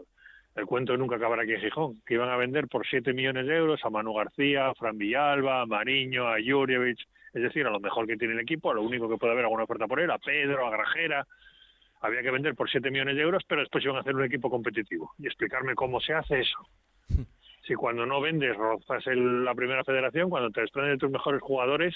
el 0.56 0.66
cuento 0.66 0.96
nunca 0.96 1.16
acabará 1.16 1.42
aquí 1.42 1.52
en 1.52 1.60
Gijón, 1.60 2.02
que 2.04 2.14
iban 2.14 2.28
a 2.28 2.36
vender 2.36 2.68
por 2.68 2.86
7 2.86 3.12
millones 3.12 3.46
de 3.46 3.56
euros 3.56 3.80
a 3.84 3.90
Manu 3.90 4.12
García, 4.14 4.68
a 4.68 4.74
Fran 4.74 4.98
Villalba, 4.98 5.62
a 5.62 5.66
Mariño, 5.66 6.28
a 6.28 6.36
Jurjevic, 6.44 6.98
es 7.32 7.42
decir, 7.42 7.66
a 7.66 7.70
lo 7.70 7.78
mejor 7.78 8.06
que 8.06 8.16
tiene 8.16 8.34
el 8.34 8.40
equipo, 8.40 8.70
a 8.70 8.74
lo 8.74 8.82
único 8.82 9.08
que 9.08 9.16
puede 9.16 9.32
haber 9.32 9.44
alguna 9.44 9.64
oferta 9.64 9.86
por 9.86 10.00
él, 10.00 10.10
a 10.10 10.18
Pedro, 10.18 10.66
a 10.66 10.70
Grajera. 10.70 11.26
Había 12.00 12.22
que 12.22 12.30
vender 12.30 12.54
por 12.54 12.70
7 12.70 12.90
millones 12.90 13.16
de 13.16 13.22
euros, 13.22 13.44
pero 13.46 13.60
después 13.60 13.84
iban 13.84 13.96
a 13.96 14.00
hacer 14.00 14.14
un 14.16 14.24
equipo 14.24 14.48
competitivo. 14.50 15.12
Y 15.18 15.26
explicarme 15.26 15.74
cómo 15.74 16.00
se 16.00 16.14
hace 16.14 16.40
eso. 16.40 16.58
Si 17.62 17.74
cuando 17.74 18.04
no 18.06 18.20
vendes 18.22 18.56
rozas 18.56 19.06
el- 19.06 19.44
la 19.44 19.54
primera 19.54 19.84
federación, 19.84 20.28
cuando 20.30 20.50
te 20.50 20.62
desprendes 20.62 20.94
de 20.94 20.98
tus 20.98 21.10
mejores 21.10 21.40
jugadores, 21.42 21.94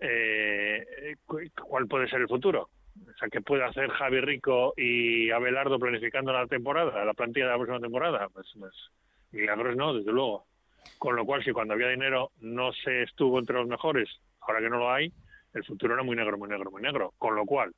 eh, 0.00 1.14
cu- 1.24 1.40
¿cuál 1.64 1.86
puede 1.86 2.08
ser 2.08 2.20
el 2.20 2.28
futuro? 2.28 2.68
O 3.00 3.18
sea, 3.18 3.28
¿qué 3.28 3.40
puede 3.40 3.64
hacer 3.64 3.88
Javi 3.90 4.20
Rico 4.20 4.74
y 4.76 5.30
Abelardo 5.30 5.78
planificando 5.78 6.32
la 6.32 6.46
temporada, 6.46 7.04
la 7.04 7.14
plantilla 7.14 7.46
de 7.46 7.52
la 7.52 7.56
próxima 7.58 7.80
temporada? 7.80 8.28
Pues, 8.28 8.46
pues 8.58 8.74
milagros 9.30 9.76
no, 9.76 9.94
desde 9.94 10.12
luego. 10.12 10.44
Con 10.98 11.16
lo 11.16 11.24
cual, 11.24 11.42
si 11.42 11.52
cuando 11.52 11.74
había 11.74 11.88
dinero 11.88 12.30
no 12.40 12.72
se 12.72 13.04
estuvo 13.04 13.38
entre 13.38 13.56
los 13.56 13.66
mejores, 13.68 14.10
ahora 14.40 14.60
que 14.60 14.68
no 14.68 14.78
lo 14.78 14.92
hay, 14.92 15.12
el 15.54 15.64
futuro 15.64 15.94
era 15.94 16.02
muy 16.02 16.16
negro, 16.16 16.36
muy 16.36 16.48
negro, 16.48 16.70
muy 16.70 16.82
negro. 16.82 17.14
Con 17.18 17.34
lo 17.34 17.46
cual, 17.46 17.72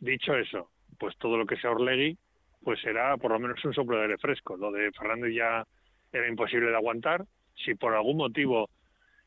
dicho 0.00 0.34
eso, 0.34 0.70
pues 0.98 1.16
todo 1.18 1.36
lo 1.36 1.46
que 1.46 1.56
sea 1.56 1.70
Orlegui, 1.70 2.16
pues 2.62 2.80
será 2.80 3.16
por 3.16 3.30
lo 3.30 3.38
menos 3.38 3.64
un 3.64 3.74
soplo 3.74 3.96
de 3.96 4.02
aire 4.02 4.18
fresco. 4.18 4.56
Lo 4.56 4.70
de 4.70 4.90
Fernández 4.92 5.34
ya 5.34 5.64
era 6.12 6.28
imposible 6.28 6.70
de 6.70 6.76
aguantar. 6.76 7.24
Si 7.54 7.74
por 7.74 7.94
algún 7.94 8.16
motivo 8.16 8.70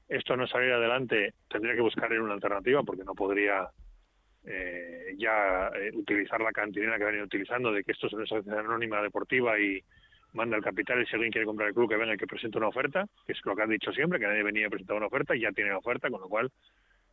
esto 0.07 0.35
no 0.35 0.45
saliera 0.47 0.75
adelante, 0.75 1.33
tendría 1.49 1.75
que 1.75 1.81
buscar 1.81 2.11
una 2.19 2.33
alternativa 2.33 2.83
porque 2.83 3.03
no 3.03 3.13
podría 3.13 3.69
eh, 4.45 5.15
ya 5.17 5.69
eh, 5.69 5.91
utilizar 5.93 6.41
la 6.41 6.51
cantinera 6.51 6.97
que 6.97 7.05
venía 7.05 7.23
utilizando, 7.23 7.71
de 7.71 7.83
que 7.83 7.93
esto 7.93 8.07
es 8.07 8.13
una 8.13 8.25
sociedad 8.25 8.59
anónima 8.59 9.01
deportiva 9.01 9.57
y 9.59 9.81
manda 10.33 10.57
el 10.57 10.63
capital 10.63 11.01
y 11.01 11.05
si 11.05 11.13
alguien 11.15 11.31
quiere 11.31 11.45
comprar 11.45 11.69
el 11.69 11.75
club 11.75 11.89
que 11.89 11.97
venga 11.97 12.13
y 12.13 12.17
que 12.17 12.27
presente 12.27 12.57
una 12.57 12.67
oferta, 12.67 13.05
que 13.25 13.33
es 13.33 13.39
lo 13.45 13.55
que 13.55 13.61
han 13.63 13.69
dicho 13.69 13.91
siempre, 13.91 14.19
que 14.19 14.27
nadie 14.27 14.43
venía 14.43 14.67
a 14.67 14.69
presentar 14.69 14.97
una 14.97 15.07
oferta 15.07 15.35
y 15.35 15.41
ya 15.41 15.51
tiene 15.51 15.71
la 15.71 15.77
oferta, 15.77 16.09
con 16.09 16.21
lo 16.21 16.27
cual 16.27 16.51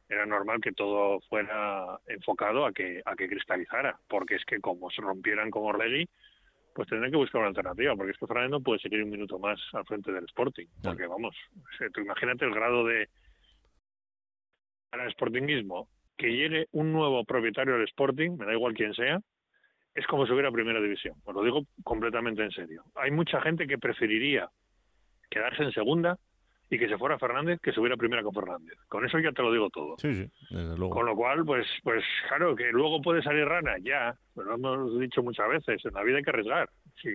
era 0.09 0.25
normal 0.27 0.61
que 0.61 0.73
todo 0.73 1.21
fuera 1.29 1.99
enfocado 2.07 2.65
a 2.67 2.73
que 2.73 3.03
a 3.05 3.15
que 3.15 3.29
cristalizara, 3.29 3.99
porque 4.09 4.37
es 4.37 4.45
que 4.45 4.61
como 4.61 4.91
se 4.91 5.03
rompieran 5.03 5.51
como 5.51 5.67
Orlegui, 5.67 6.09
pues 6.75 6.89
tendrán 6.89 7.11
que 7.11 7.17
buscar 7.17 7.41
una 7.41 7.49
alternativa, 7.49 7.97
porque 7.97 8.13
es 8.13 8.19
que 8.19 8.27
Fernando 8.27 8.61
puede 8.61 8.79
seguir 8.79 9.03
un 9.03 9.11
minuto 9.11 9.39
más 9.39 9.61
al 9.73 9.85
frente 9.85 10.13
del 10.13 10.25
Sporting, 10.25 10.67
porque 10.83 11.07
vamos, 11.07 11.37
tú 11.93 12.01
imagínate 12.01 12.45
el 12.45 12.55
grado 12.55 12.85
de 12.85 13.09
para 14.91 15.05
el 15.05 15.13
Sportingismo 15.13 15.89
que 16.17 16.29
llegue 16.29 16.67
un 16.73 16.93
nuevo 16.93 17.25
propietario 17.25 17.75
del 17.75 17.85
Sporting, 17.85 18.37
me 18.37 18.47
da 18.47 18.53
igual 18.53 18.75
quién 18.75 18.95
sea, 18.95 19.21
es 19.95 20.07
como 20.07 20.27
si 20.27 20.33
hubiera 20.33 20.51
primera 20.51 20.81
división. 20.81 21.17
Os 21.25 21.35
lo 21.35 21.43
digo 21.43 21.63
completamente 21.85 22.43
en 22.43 22.51
serio. 22.51 22.85
Hay 22.95 23.11
mucha 23.11 23.41
gente 23.41 23.67
que 23.67 23.79
preferiría 23.79 24.49
quedarse 25.31 25.63
en 25.63 25.73
segunda 25.73 26.19
y 26.71 26.79
que 26.79 26.89
se 26.89 26.99
fuera 26.99 27.19
Fernández 27.19 27.61
que 27.61 27.73
subiera 27.73 27.97
primera 27.97 28.23
con 28.23 28.35
Fernández. 28.35 28.79
Con 28.89 29.05
eso 29.05 29.19
ya 29.19 29.33
te 29.33 29.43
lo 29.43 29.53
digo 29.53 29.71
todo. 29.71 29.97
Sí, 29.99 30.15
sí, 30.15 30.31
desde 30.51 30.77
luego. 30.77 30.91
Con 30.91 31.07
lo 31.07 31.17
cual, 31.17 31.45
pues, 31.45 31.67
pues 31.83 32.05
claro, 32.29 32.55
que 32.55 32.71
luego 32.73 33.01
puede 33.01 33.23
salir 33.23 33.45
rana, 33.47 33.77
ya, 33.83 34.15
pero 34.35 34.49
lo 34.49 34.55
hemos 34.57 35.01
dicho 35.01 35.23
muchas 35.23 35.49
veces, 35.49 35.85
en 35.85 35.95
la 35.95 36.03
vida 36.03 36.19
hay 36.19 36.23
que 36.23 36.31
arriesgar. 36.31 36.69
Si, 37.03 37.11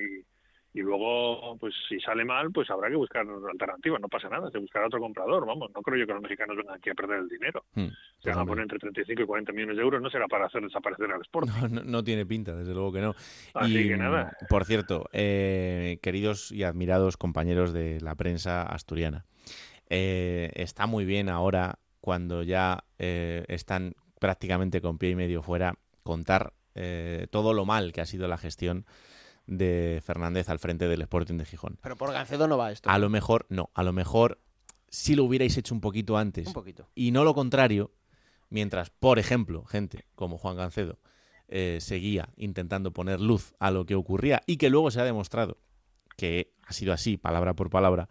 y 0.74 0.82
luego, 0.82 1.56
pues 1.58 1.74
si 1.88 2.00
sale 2.00 2.26
mal, 2.26 2.52
pues 2.52 2.70
habrá 2.72 2.90
que 2.90 2.96
buscar 2.96 3.26
alternativas, 3.52 4.02
no 4.02 4.08
pasa 4.08 4.28
nada, 4.28 4.50
se 4.50 4.58
buscará 4.58 4.88
otro 4.88 5.00
comprador, 5.00 5.46
vamos, 5.46 5.70
no 5.74 5.82
creo 5.82 5.98
yo 6.00 6.08
que 6.08 6.14
los 6.14 6.22
mexicanos 6.22 6.58
vengan 6.58 6.78
aquí 6.78 6.90
a 6.90 6.96
perder 6.96 7.20
el 7.20 7.30
dinero. 7.30 7.64
Se 8.20 8.30
van 8.30 8.40
a 8.40 8.46
poner 8.46 8.64
entre 8.64 8.80
35 8.80 9.22
y 9.22 9.26
40 9.26 9.52
millones 9.52 9.78
de 9.78 9.84
euros, 9.84 10.02
no 10.02 10.10
será 10.10 10.28
para 10.28 10.48
hacer 10.48 10.62
desaparecer 10.64 11.12
al 11.12 11.22
Sporting. 11.22 11.52
No, 11.62 11.68
no, 11.68 11.84
no 11.84 12.04
tiene 12.04 12.26
pinta, 12.26 12.56
desde 12.56 12.74
luego 12.74 12.92
que 12.92 13.02
no. 13.02 13.14
Así 13.54 13.78
y, 13.78 13.88
que 13.90 13.98
nada. 13.98 14.36
Por 14.50 14.66
cierto, 14.66 15.06
eh, 15.14 16.00
queridos 16.02 16.52
y 16.52 16.64
admirados 16.64 17.18
compañeros 17.18 17.72
de 17.72 18.02
la 18.02 18.16
prensa 18.16 18.64
asturiana, 18.64 19.26
eh, 19.90 20.52
está 20.56 20.88
muy 20.88 21.06
bien 21.06 21.30
ahora, 21.30 21.78
cuando 22.02 22.42
ya 22.42 22.84
eh, 22.98 23.46
están 23.48 23.94
prácticamente 24.20 24.82
con 24.82 24.98
pie 24.98 25.12
y 25.12 25.16
medio 25.16 25.44
fuera, 25.44 25.76
contar 26.02 26.54
eh, 26.76 27.28
todo 27.30 27.54
lo 27.54 27.66
mal 27.66 27.94
que 27.94 28.02
ha 28.02 28.06
sido 28.06 28.28
la 28.28 28.38
gestión 28.38 28.86
de 29.46 30.02
Fernández 30.04 30.50
al 30.50 30.60
frente 30.60 30.88
del 30.88 31.02
Sporting 31.02 31.38
de 31.38 31.46
Gijón. 31.46 31.78
Pero 31.82 31.96
por 31.98 32.12
Gancedo 32.12 32.48
no 32.48 32.58
va 32.58 32.72
esto. 32.72 32.90
A 32.90 32.98
lo 32.98 33.10
mejor, 33.10 33.46
no, 33.50 33.70
a 33.74 33.84
lo 33.84 33.94
mejor 33.94 34.40
si 34.90 35.16
lo 35.16 35.24
hubierais 35.24 35.58
hecho 35.58 35.74
un 35.74 35.82
poquito 35.82 36.18
antes. 36.18 36.48
Un 36.48 36.54
poquito. 36.54 36.88
Y 36.96 37.12
no 37.12 37.24
lo 37.24 37.34
contrario, 37.34 37.92
mientras, 38.50 38.90
por 38.90 39.20
ejemplo, 39.20 39.66
gente 39.66 40.06
como 40.16 40.38
Juan 40.38 40.56
Gancedo 40.56 41.00
eh, 41.48 41.80
seguía 41.82 42.30
intentando 42.38 42.94
poner 42.94 43.20
luz 43.20 43.54
a 43.60 43.72
lo 43.72 43.86
que 43.86 43.96
ocurría 43.96 44.44
y 44.46 44.58
que 44.58 44.70
luego 44.70 44.92
se 44.92 45.02
ha 45.02 45.04
demostrado 45.04 45.58
que 46.16 46.54
ha 46.66 46.74
sido 46.74 46.94
así, 46.94 47.18
palabra 47.18 47.56
por 47.56 47.70
palabra, 47.70 48.10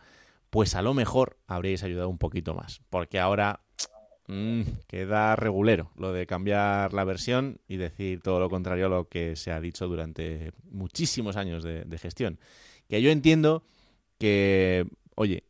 pues 0.51 0.75
a 0.75 0.83
lo 0.83 0.93
mejor 0.93 1.39
habríais 1.47 1.83
ayudado 1.83 2.09
un 2.09 2.19
poquito 2.19 2.55
más. 2.55 2.83
Porque 2.91 3.19
ahora 3.19 3.61
mm, 4.29 4.63
queda 4.87 5.37
regulero 5.37 5.91
lo 5.97 6.13
de 6.13 6.27
cambiar 6.27 6.93
la 6.93 7.05
versión 7.05 7.61
y 7.69 7.77
decir 7.77 8.21
todo 8.21 8.41
lo 8.41 8.51
contrario 8.51 8.87
a 8.87 8.89
lo 8.91 9.09
que 9.09 9.37
se 9.37 9.53
ha 9.53 9.61
dicho 9.61 9.89
durante 9.89 10.53
muchísimos 10.71 11.37
años 11.37 11.63
de, 11.63 11.99
gestión. 11.99 12.39
Que 12.89 13.03
yo 13.03 13.11
entiendo 13.11 13.65
que, 14.19 14.87
oye, 15.15 15.45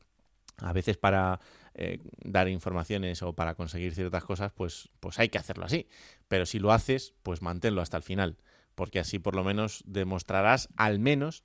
a 0.59 0.73
veces 0.73 0.97
para 0.97 1.41
eh, 1.75 1.99
dar 2.25 2.49
informaciones 2.49 3.23
o 3.23 3.35
para 3.35 3.55
conseguir 3.55 3.95
ciertas 3.95 4.25
cosas, 4.25 4.53
pues, 4.53 4.89
pues 5.01 5.19
hay 5.19 5.29
que 5.29 5.39
hacerlo 5.39 5.65
así. 5.65 5.89
Pero 6.29 6.47
si 6.47 6.59
lo 6.59 6.73
haces, 6.73 7.15
pues 7.23 7.43
manténlo 7.43 7.83
hasta 7.83 7.97
el 7.97 8.03
final, 8.03 8.37
porque 8.75 9.01
así 9.01 9.19
por 9.19 9.35
lo 9.35 9.45
menos 9.45 9.83
demostrarás 9.87 10.69
al 10.77 10.99
menos 10.99 11.45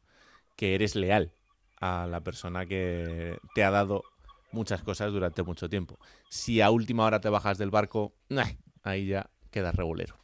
que 0.56 0.76
eres 0.76 0.96
leal 0.96 1.32
a 1.80 2.08
la 2.08 2.22
persona 2.22 2.66
que 2.66 3.38
te 3.54 3.64
ha 3.64 3.72
dado 3.72 4.04
muchas 4.52 4.82
cosas 4.84 5.12
durante 5.12 5.44
mucho 5.44 5.70
tiempo. 5.70 6.00
Si 6.30 6.62
a 6.62 6.70
última 6.70 7.06
hora 7.06 7.20
te 7.22 7.30
bajas 7.30 7.58
del 7.58 7.70
barco, 7.72 8.14
nah, 8.30 8.46
ahí 8.84 9.08
ya 9.08 9.30
quedas 9.52 9.76
regulero. 9.76 10.16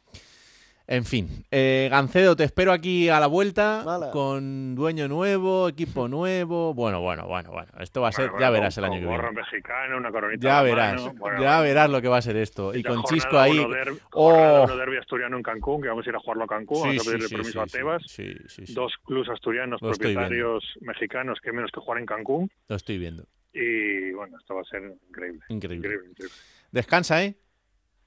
En 0.86 1.06
fin, 1.06 1.46
eh, 1.50 1.88
Gancedo, 1.90 2.36
te 2.36 2.44
espero 2.44 2.70
aquí 2.70 3.08
a 3.08 3.18
la 3.18 3.26
vuelta 3.26 4.10
con 4.12 4.74
dueño 4.74 5.08
nuevo, 5.08 5.66
equipo 5.70 6.08
nuevo. 6.08 6.74
Bueno, 6.74 7.00
bueno, 7.00 7.26
bueno, 7.26 7.52
bueno. 7.52 7.72
Esto 7.80 8.02
va 8.02 8.08
a 8.08 8.12
ser, 8.12 8.26
Bueno, 8.28 8.40
ya 8.42 8.50
bueno, 8.50 8.60
verás 8.60 8.76
el 8.76 8.84
año 8.84 9.00
que 9.00 9.06
gorro 9.06 9.30
viene. 9.30 9.40
mexicano, 9.50 9.96
una 9.96 10.10
coronita 10.10 10.46
Ya 10.46 10.62
verás, 10.62 11.00
bueno, 11.16 11.40
ya 11.40 11.56
bueno. 11.56 11.62
verás 11.62 11.88
lo 11.90 12.02
que 12.02 12.08
va 12.08 12.18
a 12.18 12.22
ser 12.22 12.36
esto. 12.36 12.74
Y 12.74 12.82
con 12.82 13.02
Chisco 13.04 13.38
ahí. 13.38 13.58
uno 13.60 13.70
der- 13.74 13.94
¡Oh! 14.12 14.66
derbi 14.76 14.98
asturiano 14.98 15.38
en 15.38 15.42
Cancún, 15.42 15.80
que 15.80 15.88
vamos 15.88 16.06
a 16.06 16.10
ir 16.10 16.16
a 16.16 16.18
jugarlo 16.18 16.44
a 16.44 16.48
Cancún, 16.48 16.76
Sí, 16.76 16.82
vamos 16.88 16.96
a 17.00 17.00
sí, 17.00 17.06
pedirle 17.08 17.28
sí, 17.28 17.34
permiso 17.34 17.52
sí, 17.52 17.58
a. 17.58 17.78
Tebas. 17.78 18.02
Sí, 18.06 18.34
sí, 18.48 18.66
sí. 18.66 18.74
Dos 18.74 18.92
clubes 19.06 19.30
asturianos 19.30 19.80
Lo 19.80 19.88
propietarios 19.88 20.62
mexicanos, 20.82 21.38
que 21.42 21.50
menos 21.52 21.70
que 21.72 21.80
jugar 21.80 21.98
en 22.00 22.04
Cancún. 22.04 22.50
Lo 22.68 22.76
estoy 22.76 22.98
viendo. 22.98 23.24
Y 23.54 24.12
bueno, 24.12 24.36
esto 24.38 24.56
va 24.56 24.62
a 24.62 24.64
ser 24.64 24.82
increíble. 25.08 25.40
Increíble. 25.48 25.86
Increíble, 25.86 26.10
increíble. 26.10 26.36
Descansa, 26.72 27.22
¿eh? 27.24 27.36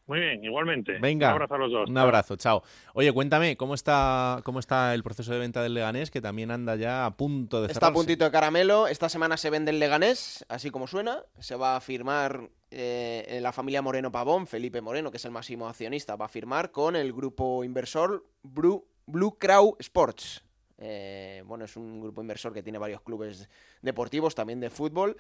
Muy 0.08 0.22
bien, 0.22 0.42
igualmente. 0.44 1.00
Venga. 1.00 1.28
Un 1.28 1.34
abrazo 1.34 1.56
a 1.56 1.58
los 1.58 1.72
dos. 1.72 1.90
Un 1.90 1.98
abrazo, 1.98 2.38
chao. 2.38 2.64
Oye, 2.94 3.12
cuéntame, 3.12 3.58
¿cómo 3.58 3.74
está, 3.74 4.40
¿cómo 4.46 4.60
está 4.60 4.94
el 4.94 5.04
proceso 5.04 5.34
de 5.34 5.40
venta 5.40 5.62
del 5.62 5.74
Leganés, 5.74 6.12
que 6.12 6.22
también 6.22 6.50
anda 6.50 6.78
ya 6.78 7.06
a 7.06 7.18
punto 7.18 7.60
de 7.62 7.68
Está 7.68 7.78
a 7.78 7.90
cerrarse? 7.90 7.94
puntito 7.94 8.24
de 8.24 8.32
caramelo. 8.32 8.88
Esta 8.88 9.10
semana 9.10 9.36
se 9.36 9.50
vende 9.50 9.72
el 9.72 9.80
Leganés, 9.80 10.46
así 10.48 10.70
como 10.70 10.88
suena. 10.88 11.24
Se 11.40 11.56
va 11.58 11.76
a 11.76 11.82
firmar 11.82 12.50
eh, 12.72 13.40
la 13.42 13.52
familia 13.52 13.82
Moreno 13.82 14.10
Pavón, 14.10 14.48
Felipe 14.48 14.80
Moreno, 14.82 15.12
que 15.12 15.18
es 15.18 15.26
el 15.26 15.32
máximo 15.32 15.68
accionista, 15.68 16.16
va 16.16 16.26
a 16.26 16.30
firmar 16.30 16.72
con 16.72 16.96
el 16.96 17.12
grupo 17.12 17.66
inversor 17.66 18.26
Blue, 18.44 18.88
Blue 19.08 19.38
Crow 19.38 19.76
Sports. 19.80 20.42
Eh, 20.78 21.44
bueno, 21.46 21.66
es 21.66 21.76
un 21.76 22.00
grupo 22.02 22.22
inversor 22.22 22.54
que 22.54 22.64
tiene 22.64 22.78
varios 22.78 23.02
clubes 23.02 23.50
deportivos, 23.82 24.36
también 24.36 24.60
de 24.60 24.70
fútbol. 24.70 25.18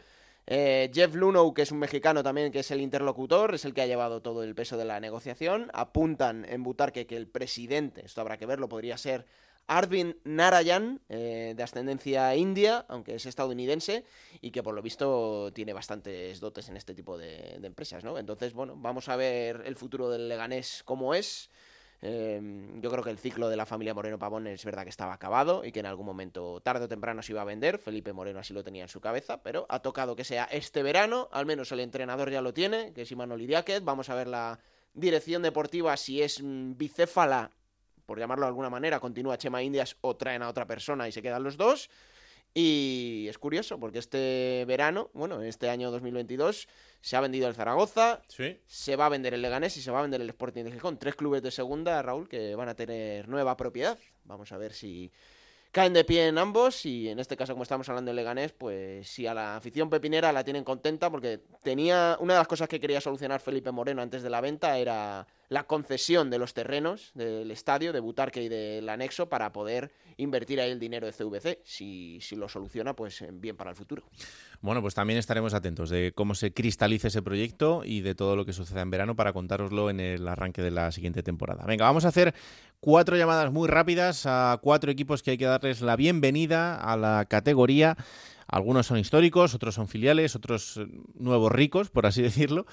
Eh, 0.50 0.90
Jeff 0.94 1.14
Lunow, 1.14 1.54
que 1.54 1.64
es 1.64 1.72
un 1.72 1.80
mexicano 1.80 2.24
también, 2.24 2.52
que 2.52 2.60
es 2.60 2.72
el 2.72 2.80
interlocutor, 2.80 3.54
es 3.54 3.66
el 3.66 3.74
que 3.74 3.82
ha 3.82 3.86
llevado 3.86 4.22
todo 4.22 4.44
el 4.44 4.56
peso 4.56 4.78
de 4.78 4.86
la 4.86 5.00
negociación. 5.00 5.70
Apuntan 5.74 6.46
en 6.46 6.64
Butarque 6.64 7.06
que 7.06 7.18
el 7.18 7.28
presidente, 7.28 8.06
esto 8.06 8.22
habrá 8.22 8.38
que 8.38 8.46
verlo, 8.46 8.70
podría 8.70 8.98
ser 8.98 9.26
Arvind 9.68 10.16
Narayan, 10.24 11.02
eh, 11.10 11.54
de 11.58 11.64
ascendencia 11.64 12.34
india, 12.38 12.86
aunque 12.88 13.16
es 13.16 13.26
estadounidense, 13.26 14.06
y 14.40 14.52
que 14.52 14.64
por 14.64 14.74
lo 14.74 14.82
visto 14.82 15.52
tiene 15.54 15.74
bastantes 15.74 16.40
dotes 16.40 16.70
en 16.70 16.78
este 16.78 16.96
tipo 16.96 17.18
de, 17.18 17.58
de 17.60 17.68
empresas, 17.68 18.06
¿no? 18.06 18.18
Entonces, 18.18 18.54
bueno, 18.54 18.76
vamos 18.78 19.10
a 19.10 19.18
ver 19.18 19.64
el 19.66 19.76
futuro 19.76 20.10
del 20.10 20.30
Leganés 20.30 20.82
cómo 20.86 21.14
es. 21.14 21.50
Eh, 22.02 22.40
yo 22.80 22.92
creo 22.92 23.04
que 23.04 23.10
el 23.10 23.18
ciclo 23.18 23.50
de 23.50 23.58
la 23.58 23.66
familia 23.66 23.94
Moreno 23.94 24.20
Pavón 24.20 24.48
es 24.48 24.64
verdad 24.64 24.84
que 24.84 24.90
estaba 24.90 25.14
acabado 25.14 25.66
y 25.66 25.72
que 25.72 25.80
en 25.80 25.88
algún 25.88 26.06
momento, 26.06 26.62
tarde 26.62 26.86
o 26.86 26.88
temprano, 26.88 27.22
se 27.22 27.32
iba 27.32 27.42
a 27.42 27.46
vender. 27.46 27.80
Felipe 27.80 28.14
Moreno 28.14 28.40
así 28.40 28.54
lo 28.54 28.64
tenía 28.64 28.84
en 28.84 28.90
su 28.90 29.02
cabeza, 29.02 29.42
pero 29.42 29.66
ha 29.70 29.82
tocado 29.82 30.16
que 30.16 30.24
sea 30.24 30.46
este 30.46 30.84
verano, 30.84 31.30
al 31.32 31.46
menos 31.46 31.72
el 31.72 31.80
entrenador 31.80 32.30
ya 32.30 32.42
lo 32.42 32.54
tiene, 32.54 32.94
que 32.94 33.02
es 33.02 33.12
Imanol 33.12 33.42
Idiáquez. 33.42 33.84
Vamos 33.84 34.10
a 34.10 34.16
ver 34.16 34.28
la 34.28 34.60
dirección 34.94 35.42
deportiva 35.42 35.98
si 35.98 36.22
es 36.22 36.42
mm, 36.42 36.78
bicéfala 36.78 37.52
por 38.08 38.18
llamarlo 38.18 38.46
de 38.46 38.48
alguna 38.48 38.70
manera, 38.70 39.02
continúa 39.02 39.38
Chema 39.38 39.62
Indias 39.62 39.98
o 40.00 40.16
traen 40.16 40.42
a 40.42 40.48
otra 40.48 40.66
persona 40.66 41.10
y 41.10 41.12
se 41.12 41.22
quedan 41.22 41.44
los 41.44 41.58
dos. 41.58 41.90
Y 42.54 43.28
es 43.30 43.38
curioso 43.38 43.80
porque 43.80 44.00
este 44.00 44.66
verano, 44.68 45.10
bueno, 45.14 45.42
este 45.44 45.70
año 45.70 45.92
2022, 45.92 46.68
se 47.02 47.16
ha 47.16 47.22
vendido 47.22 47.48
el 47.48 47.54
Zaragoza, 47.54 48.22
Sí. 48.28 48.60
se 48.66 48.96
va 48.96 49.06
a 49.06 49.10
vender 49.10 49.34
el 49.36 49.42
Leganés 49.44 49.78
y 49.78 49.82
se 49.82 49.92
va 49.92 50.00
a 50.00 50.02
vender 50.02 50.22
el 50.22 50.30
Sporting 50.30 50.64
de 50.64 50.72
Gijón. 50.72 50.98
Tres 50.98 51.16
clubes 51.16 51.44
de 51.44 51.52
segunda, 51.52 52.02
Raúl, 52.02 52.28
que 52.28 52.56
van 52.56 52.70
a 52.70 52.76
tener 52.76 53.28
nueva 53.30 53.56
propiedad. 53.58 53.98
Vamos 54.24 54.52
a 54.52 54.58
ver 54.58 54.74
si 54.74 55.12
caen 55.72 55.94
de 55.94 56.04
pie 56.04 56.28
en 56.28 56.40
ambos 56.40 56.84
y 56.88 57.10
en 57.10 57.20
este 57.20 57.38
caso, 57.38 57.54
como 57.54 57.62
estamos 57.62 57.88
hablando 57.90 58.10
del 58.10 58.16
Leganés, 58.16 58.54
pues 58.54 59.08
si 59.08 59.28
a 59.28 59.36
la 59.36 59.58
afición 59.58 59.90
pepinera 59.92 60.32
la 60.32 60.44
tienen 60.44 60.64
contenta 60.64 61.12
porque 61.12 61.42
tenía 61.62 62.18
una 62.20 62.34
de 62.34 62.40
las 62.40 62.48
cosas 62.48 62.68
que 62.68 62.80
quería 62.80 63.02
solucionar 63.02 63.40
Felipe 63.42 63.70
Moreno 63.72 64.02
antes 64.02 64.24
de 64.24 64.30
la 64.32 64.42
venta 64.42 64.80
era 64.80 65.28
la 65.50 65.64
concesión 65.64 66.30
de 66.30 66.40
los 66.40 66.54
terrenos 66.54 67.12
del 67.14 67.52
estadio, 67.52 67.94
de 67.94 68.00
Butarque 68.00 68.44
y 68.44 68.50
del 68.50 68.88
anexo 68.90 69.30
para 69.30 69.54
poder 69.54 69.92
invertir 70.18 70.60
ahí 70.60 70.72
el 70.72 70.80
dinero 70.80 71.08
de 71.08 71.14
CVC. 71.14 71.62
Si, 71.64 72.20
si 72.22 72.36
lo 72.36 72.50
soluciona, 72.50 72.96
pues 72.96 73.24
bien 73.34 73.56
para 73.56 73.70
el 73.70 73.76
futuro. 73.76 74.04
Bueno, 74.62 74.82
pues 74.82 74.94
también 74.94 75.20
estaremos 75.20 75.54
atentos 75.54 75.90
de 75.90 76.12
cómo 76.14 76.36
se 76.36 76.54
cristalice 76.54 77.08
ese 77.08 77.22
proyecto 77.22 77.84
y 77.86 78.02
de 78.02 78.16
todo 78.16 78.36
lo 78.36 78.46
que 78.46 78.54
suceda 78.54 78.82
en 78.82 78.90
verano 78.90 79.16
para 79.16 79.32
contároslo 79.32 79.90
en 79.90 80.00
el 80.00 80.28
arranque 80.28 80.62
de 80.62 80.72
la 80.72 80.92
siguiente 80.92 81.24
temporada. 81.24 81.64
Venga, 81.66 81.86
vamos 81.86 82.06
a 82.06 82.10
hacer 82.10 82.34
cuatro 82.80 83.16
llamadas 83.16 83.52
muy 83.52 83.68
rápidas 83.68 84.26
a 84.26 84.60
cuatro 84.62 84.92
equipos 84.92 85.24
que 85.24 85.32
hay 85.32 85.38
que 85.38 85.46
darles 85.46 85.82
la 85.82 85.96
bienvenida 85.96 86.76
a 86.76 86.98
la 86.98 87.26
categoría. 87.26 87.96
Algunos 88.48 88.88
son 88.88 88.98
históricos, 88.98 89.54
otros 89.54 89.76
son 89.76 89.88
filiales, 89.88 90.36
otros 90.36 90.80
nuevos 91.16 91.52
ricos, 91.52 91.90
por 91.90 92.06
así 92.06 92.22
decirlo, 92.24 92.66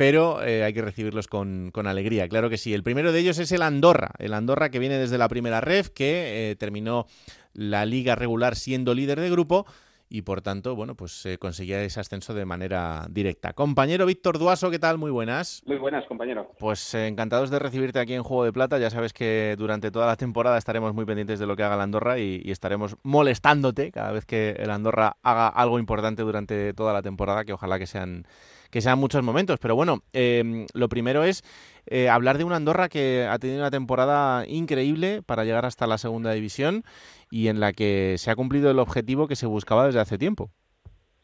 pero 0.00 0.42
eh, 0.42 0.64
hay 0.64 0.72
que 0.72 0.80
recibirlos 0.80 1.26
con, 1.26 1.72
con 1.74 1.86
alegría, 1.86 2.26
claro 2.26 2.48
que 2.48 2.56
sí. 2.56 2.72
El 2.72 2.82
primero 2.82 3.12
de 3.12 3.20
ellos 3.20 3.38
es 3.38 3.52
el 3.52 3.60
Andorra, 3.60 4.12
el 4.18 4.32
Andorra 4.32 4.70
que 4.70 4.78
viene 4.78 4.96
desde 4.96 5.18
la 5.18 5.28
primera 5.28 5.60
ref, 5.60 5.90
que 5.90 6.52
eh, 6.52 6.56
terminó 6.56 7.04
la 7.52 7.84
liga 7.84 8.14
regular 8.14 8.56
siendo 8.56 8.94
líder 8.94 9.20
de 9.20 9.28
grupo 9.28 9.66
y 10.08 10.22
por 10.22 10.40
tanto, 10.40 10.74
bueno, 10.74 10.94
pues 10.94 11.12
se 11.12 11.36
conseguía 11.36 11.82
ese 11.82 12.00
ascenso 12.00 12.32
de 12.32 12.46
manera 12.46 13.08
directa. 13.10 13.52
Compañero 13.52 14.06
Víctor 14.06 14.38
Duaso, 14.38 14.70
¿qué 14.70 14.78
tal? 14.78 14.96
Muy 14.96 15.10
buenas. 15.10 15.62
Muy 15.66 15.76
buenas, 15.76 16.06
compañero. 16.06 16.50
Pues 16.58 16.94
eh, 16.94 17.06
encantados 17.06 17.50
de 17.50 17.58
recibirte 17.58 17.98
aquí 17.98 18.14
en 18.14 18.22
Juego 18.22 18.44
de 18.44 18.54
Plata. 18.54 18.78
Ya 18.78 18.88
sabes 18.88 19.12
que 19.12 19.54
durante 19.58 19.90
toda 19.90 20.06
la 20.06 20.16
temporada 20.16 20.56
estaremos 20.56 20.94
muy 20.94 21.04
pendientes 21.04 21.38
de 21.38 21.46
lo 21.46 21.56
que 21.56 21.62
haga 21.62 21.76
la 21.76 21.82
Andorra 21.82 22.18
y, 22.18 22.50
estaremos 22.50 22.96
molestándote 23.02 23.92
cada 23.92 24.12
vez 24.12 24.24
que 24.24 24.56
el 24.58 24.70
Andorra 24.70 25.18
haga 25.22 25.48
algo 25.48 25.78
importante 25.78 26.22
durante 26.22 26.72
toda 26.72 26.94
la 26.94 27.02
temporada, 27.02 27.44
que 27.44 27.52
ojalá 27.52 27.78
que 27.78 27.86
sean 27.86 28.24
que 28.70 28.80
sean 28.80 28.98
muchos 28.98 29.22
momentos. 29.22 29.58
Pero 29.60 29.74
bueno, 29.76 30.02
em, 30.12 30.66
lo 30.74 30.88
primero 30.88 31.24
es 31.24 31.42
eh, 31.86 32.08
hablar 32.08 32.38
de 32.38 32.44
una 32.44 32.56
Andorra 32.56 32.88
que 32.88 33.26
ha 33.28 33.38
tenido 33.38 33.60
una 33.60 33.70
temporada 33.70 34.46
increíble 34.46 35.22
para 35.24 35.44
llegar 35.44 35.66
hasta 35.66 35.86
la 35.86 35.98
segunda 35.98 36.32
división 36.32 36.82
y 37.30 37.48
en 37.48 37.60
la 37.60 37.72
que 37.72 38.16
se 38.18 38.30
ha 38.30 38.36
cumplido 38.36 38.70
el 38.70 38.78
objetivo 38.78 39.28
que 39.28 39.36
se 39.36 39.46
buscaba 39.46 39.86
desde 39.86 40.00
hace 40.00 40.18
tiempo. 40.18 40.50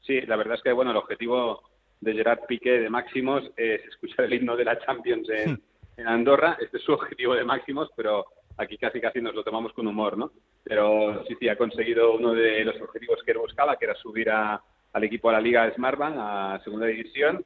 Sí, 0.03 0.21
la 0.23 0.37
verdad 0.37 0.57
es 0.57 0.63
que 0.63 0.73
bueno, 0.73 0.91
el 0.93 0.97
objetivo 0.97 1.63
de 2.01 2.13
Gerard 2.13 2.41
Piqué 2.47 2.79
de 2.79 2.91
Máximos 2.91 3.43
es 3.57 3.85
escuchar 3.87 4.27
el 4.27 4.35
himno 4.35 4.57
de 4.57 4.65
la 4.65 4.79
Champions 4.79 5.29
en, 5.31 5.53
hmm. 5.53 5.61
en 5.99 6.09
Andorra. 6.09 6.57
Este 6.61 6.77
es 6.79 6.83
su 6.83 6.93
objetivo 6.93 7.35
de 7.35 7.45
Máximos, 7.45 7.91
pero 7.97 8.27
aquí 8.59 8.79
casi 8.79 9.01
casi 9.01 9.21
nos 9.21 9.35
lo 9.35 9.43
tomamos 9.43 9.73
con 9.73 9.87
humor, 9.87 10.17
¿no? 10.17 10.33
Pero 10.63 11.25
sí, 11.27 11.37
sí, 11.39 11.49
ha 11.49 11.57
conseguido 11.57 12.15
uno 12.15 12.33
de 12.33 12.65
los 12.65 12.81
objetivos 12.81 13.23
que 13.25 13.33
él 13.33 13.39
buscaba, 13.39 13.77
que 13.77 13.85
era 13.85 13.95
subir 13.95 14.31
a, 14.31 14.63
al 14.97 15.05
equipo 15.05 15.29
a 15.29 15.35
la 15.35 15.43
Liga 15.43 15.71
Smartbank, 15.75 16.17
a 16.19 16.61
Segunda 16.65 16.87
División, 16.87 17.45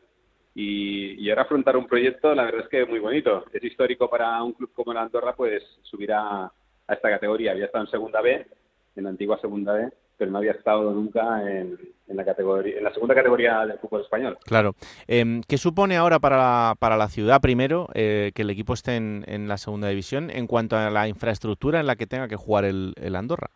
y, 0.55 1.29
ahora 1.31 1.43
afrontar 1.43 1.77
un 1.77 1.89
proyecto, 1.89 2.33
la 2.33 2.45
verdad 2.45 2.61
es 2.63 2.69
que 2.69 2.87
muy 2.87 3.01
bonito. 3.01 3.45
Es 3.53 3.65
histórico 3.65 4.09
para 4.09 4.41
un 4.45 4.53
club 4.53 4.71
como 4.73 4.95
la 4.95 5.03
Andorra, 5.03 5.35
pues 5.35 5.61
subir 5.83 6.13
a, 6.13 6.53
esta 6.89 7.11
categoría. 7.11 7.51
Había 7.51 7.65
estado 7.65 7.85
en 7.85 7.91
Segunda 7.91 8.21
B, 8.21 8.47
en 8.95 9.03
la 9.03 9.11
antigua 9.11 9.41
Segunda 9.41 9.73
B, 9.73 9.89
pero 10.17 10.31
no 10.31 10.39
había 10.39 10.53
estado 10.53 10.93
nunca 10.93 11.43
en, 11.51 11.77
la 12.07 12.25
categoría, 12.25 12.79
en 12.79 12.85
la 12.85 12.95
segunda 12.95 13.17
categoría 13.17 13.67
del 13.67 13.79
fútbol 13.81 14.03
español. 14.03 14.39
Claro. 14.45 14.77
Eh, 15.09 15.41
¿Qué 15.49 15.59
supone 15.59 15.97
ahora 15.97 16.21
para 16.21 16.37
la, 16.37 16.77
para 16.79 16.97
la 16.97 17.09
ciudad, 17.09 17.41
primero, 17.41 17.89
eh, 17.95 18.31
que 18.33 18.43
el 18.43 18.51
equipo 18.51 18.75
esté 18.75 18.95
en, 18.95 19.25
en, 19.27 19.49
la 19.49 19.59
segunda 19.59 19.89
división 19.89 20.31
en 20.31 20.47
cuanto 20.47 20.77
a 20.77 20.89
la 20.91 21.09
infraestructura 21.09 21.81
en 21.81 21.89
la 21.89 21.97
que 21.97 22.07
tenga 22.07 22.29
que 22.29 22.37
jugar 22.37 22.65
el, 22.65 22.95
el 22.97 23.17
Andorra? 23.17 23.51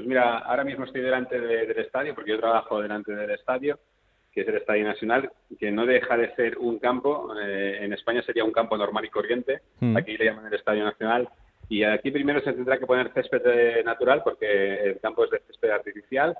Pues 0.00 0.08
mira, 0.08 0.38
ahora 0.38 0.64
mismo 0.64 0.86
estoy 0.86 1.02
delante 1.02 1.38
del 1.38 1.78
estadio, 1.78 2.14
porque 2.14 2.30
yo 2.30 2.40
trabajo 2.40 2.80
delante 2.80 3.14
del 3.14 3.32
estadio, 3.32 3.78
que 4.32 4.40
es 4.40 4.48
el 4.48 4.56
Estadio 4.56 4.82
Nacional, 4.84 5.30
que 5.58 5.70
no 5.70 5.84
deja 5.84 6.16
de 6.16 6.34
ser 6.36 6.56
un 6.56 6.78
campo, 6.78 7.34
eh, 7.38 7.80
en 7.82 7.92
España 7.92 8.22
sería 8.22 8.44
un 8.44 8.50
campo 8.50 8.78
normal 8.78 9.04
y 9.04 9.10
corriente, 9.10 9.60
mm. 9.78 9.94
aquí 9.98 10.16
le 10.16 10.24
llaman 10.24 10.46
el 10.46 10.54
Estadio 10.54 10.84
Nacional, 10.84 11.28
y 11.68 11.82
aquí 11.82 12.10
primero 12.10 12.40
se 12.40 12.54
tendrá 12.54 12.78
que 12.78 12.86
poner 12.86 13.12
césped 13.12 13.84
natural, 13.84 14.22
porque 14.24 14.84
el 14.84 15.00
campo 15.00 15.26
es 15.26 15.32
de 15.32 15.40
césped 15.40 15.68
artificial, 15.68 16.34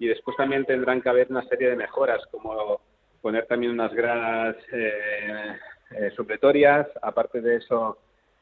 y 0.00 0.08
después 0.08 0.36
también 0.36 0.64
tendrán 0.64 1.00
que 1.00 1.08
haber 1.08 1.28
una 1.30 1.44
serie 1.44 1.70
de 1.70 1.76
mejoras, 1.76 2.26
como 2.32 2.80
poner 3.22 3.46
también 3.46 3.70
unas 3.70 3.94
gradas 3.94 4.56
eh, 4.72 5.54
eh 5.92 6.10
supletorias, 6.16 6.88
aparte 7.00 7.40
de 7.40 7.54
eso 7.58 7.98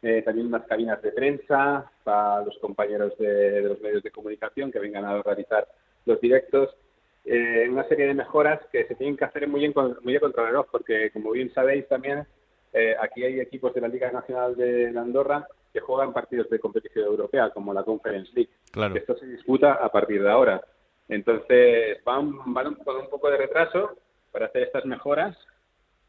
eh, 0.06 0.20
también 0.20 0.48
unas 0.48 0.66
cabinas 0.66 1.00
de 1.00 1.12
prensa 1.12 1.90
para 2.02 2.42
los 2.44 2.58
compañeros 2.58 3.16
de, 3.18 3.62
los 3.62 3.80
medios 3.80 4.02
de 4.02 4.10
comunicación 4.10 4.70
que 4.70 4.78
vengan 4.78 5.06
a 5.06 5.22
realizar 5.22 5.66
los 6.04 6.20
directos. 6.20 6.76
Eh, 7.24 7.66
una 7.70 7.88
serie 7.88 8.08
de 8.08 8.12
mejoras 8.14 8.60
que 8.70 8.84
se 8.84 8.96
tienen 8.96 9.16
que 9.16 9.24
hacer 9.24 9.48
muy, 9.48 9.64
en, 9.64 9.72
muy 10.02 10.14
a 10.14 10.20
contrarreloj, 10.20 10.66
porque 10.70 11.10
como 11.10 11.30
bien 11.30 11.52
sabéis 11.54 11.88
también, 11.88 12.26
eh, 12.74 12.94
aquí 13.00 13.24
hay 13.24 13.40
equipos 13.40 13.72
de 13.72 13.80
la 13.80 13.88
Liga 13.88 14.12
Nacional 14.12 14.54
de 14.56 14.88
Andorra 14.88 15.46
que 15.72 15.80
juegan 15.80 16.12
partidos 16.12 16.50
de 16.50 16.58
competición 16.58 17.06
europea, 17.06 17.48
como 17.48 17.72
la 17.72 17.82
Conference 17.82 18.30
League. 18.34 18.50
Claro. 18.72 18.94
Esto 18.96 19.16
se 19.16 19.24
disputa 19.24 19.72
a 19.72 19.90
partir 19.90 20.22
de 20.22 20.30
ahora. 20.30 20.60
Entonces, 21.08 22.04
van, 22.04 22.52
van 22.52 22.74
con 22.74 22.96
un 22.96 23.08
poco 23.08 23.30
de 23.30 23.38
retraso 23.38 23.96
para 24.30 24.46
hacer 24.46 24.64
estas 24.64 24.84
mejoras 24.84 25.34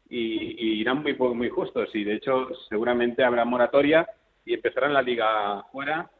y, 0.08 0.80
irán 0.80 1.02
muy, 1.02 1.14
muy 1.14 1.48
justos. 1.48 1.88
Y 1.94 2.04
de 2.04 2.14
hecho, 2.14 2.48
seguramente 2.68 3.24
habrá 3.24 3.44
moratoria 3.44 4.08
y 4.44 4.54
empezarán 4.54 4.94
la 4.94 5.02
liga 5.02 5.64
fuera 5.72 6.10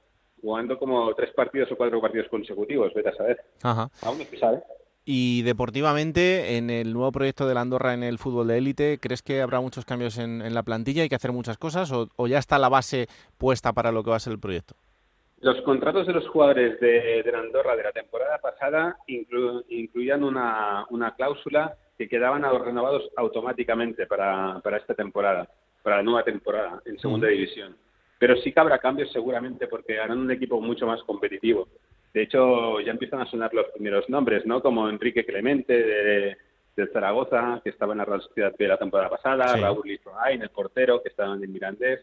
jugando 0.41 0.79
como 0.79 1.15
tres 1.15 1.33
partidos 1.35 1.71
o 1.73 1.77
cuatro 1.77 2.01
partidos 2.01 2.29
consecutivos. 2.29 2.93
Vete 2.95 3.09
a 3.09 3.17
saber. 3.17 3.41
Ajá. 3.63 3.89
Aún 4.03 4.19
no 4.19 4.25
se 4.25 4.39
sabe. 4.39 4.63
Y 5.09 5.43
deportivamente, 5.43 6.57
en 6.57 6.69
el 6.69 6.93
nuevo 6.93 7.13
proyecto 7.13 7.47
de 7.47 7.55
la 7.55 7.61
Andorra 7.61 7.95
en 7.95 8.03
el 8.03 8.19
fútbol 8.19 8.49
de 8.49 8.59
élite, 8.59 8.99
¿crees 9.01 9.23
que 9.23 9.41
habrá 9.41 9.61
muchos 9.61 9.85
cambios 9.85 10.19
en, 10.19 10.53
la 10.53 10.65
plantilla? 10.65 11.03
¿Hay 11.03 11.09
que 11.09 11.15
hacer 11.15 11.31
muchas 11.31 11.59
cosas 11.59 11.93
o, 11.93 12.27
ya 12.27 12.39
está 12.39 12.59
la 12.59 12.69
base 12.69 13.07
puesta 13.39 13.73
para 13.73 13.93
lo 13.93 14.03
que 14.03 14.11
va 14.11 14.17
a 14.17 14.21
ser 14.21 14.33
el 14.33 14.41
proyecto? 14.41 14.75
Los 15.39 15.63
contratos 15.63 16.09
de 16.09 16.13
los 16.13 16.27
jugadores 16.27 16.81
de, 16.81 17.23
la 17.31 17.39
Andorra 17.39 17.77
de 17.77 17.85
la 17.85 17.93
temporada 17.93 18.39
pasada 18.39 18.99
incluían 19.07 20.25
una, 20.25 20.87
una 20.91 21.15
cláusula 21.15 21.77
que 21.97 22.09
quedaban 22.09 22.43
renovados 22.65 23.11
automáticamente 23.17 24.07
para, 24.07 24.61
para 24.61 24.79
esta 24.79 24.95
temporada, 24.95 25.49
para 25.83 25.97
la 25.97 26.03
nueva 26.03 26.25
temporada 26.25 26.83
en 26.85 26.99
segunda 26.99 27.29
división. 27.29 27.77
Pero 28.19 28.37
sí 28.37 28.53
que 28.53 28.61
habrá 28.61 28.79
cambios 28.79 29.13
seguramente 29.13 29.67
porque 29.67 29.99
harán 29.99 30.19
un 30.19 30.31
equipo 30.31 30.61
mucho 30.61 30.87
más 30.87 31.03
competitivo. 31.03 31.69
De 32.13 32.23
hecho, 32.23 32.81
ya 32.81 32.93
empiezan 32.93 33.21
a 33.21 33.27
sonar 33.27 33.53
los 33.53 33.67
primeros 33.73 34.09
nombres, 34.09 34.47
¿no? 34.47 34.63
Como 34.63 34.89
Enrique 34.89 35.25
Clemente 35.25 36.37
de, 36.75 36.87
Zaragoza, 36.93 37.61
que 37.65 37.71
estaba 37.71 37.93
en 37.93 37.99
la 37.99 38.05
Real 38.05 38.21
Sociedad 38.21 38.55
de 38.57 38.69
la 38.69 38.79
temporada 38.79 39.09
pasada, 39.11 39.57
Raúl 39.57 39.87
Lizoain, 39.87 40.43
el 40.43 40.51
portero, 40.51 41.03
que 41.03 41.09
estaba 41.09 41.35
en 41.35 41.51
Mirandés. 41.51 42.01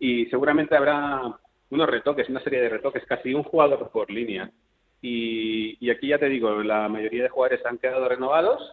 Y 0.00 0.26
seguramente 0.26 0.76
habrá 0.76 1.22
unos 1.70 1.88
retoques, 1.88 2.28
una 2.28 2.40
serie 2.40 2.60
de 2.60 2.68
retoques, 2.68 3.04
casi 3.06 3.32
un 3.32 3.44
jugador 3.44 3.90
por 3.90 4.10
línea. 4.10 4.50
Y, 5.00 5.76
y 5.84 5.90
aquí 5.90 6.08
ya 6.08 6.18
te 6.18 6.28
digo, 6.28 6.62
la 6.62 6.88
mayoría 6.88 7.24
de 7.24 7.28
jugadores 7.28 7.64
han 7.64 7.78
quedado 7.78 8.08
renovados 8.08 8.72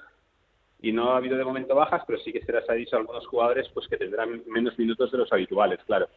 y 0.86 0.92
no 0.92 1.14
ha 1.14 1.18
habido 1.18 1.36
de 1.36 1.44
momento 1.44 1.74
bajas, 1.74 2.04
pero 2.06 2.20
sí 2.20 2.32
que 2.32 2.46
se 2.46 2.52
les 2.52 2.70
ha 2.70 2.74
dicho 2.74 2.96
a 2.96 3.00
algunos 3.00 3.26
jugadores 3.26 3.68
pues 3.74 3.88
que 3.88 3.98
tendrán 3.98 4.44
menos 4.46 4.78
minutos 4.78 5.12
de 5.12 5.18
los 5.18 5.34
habituales, 5.34 5.80
claro. 5.88 6.08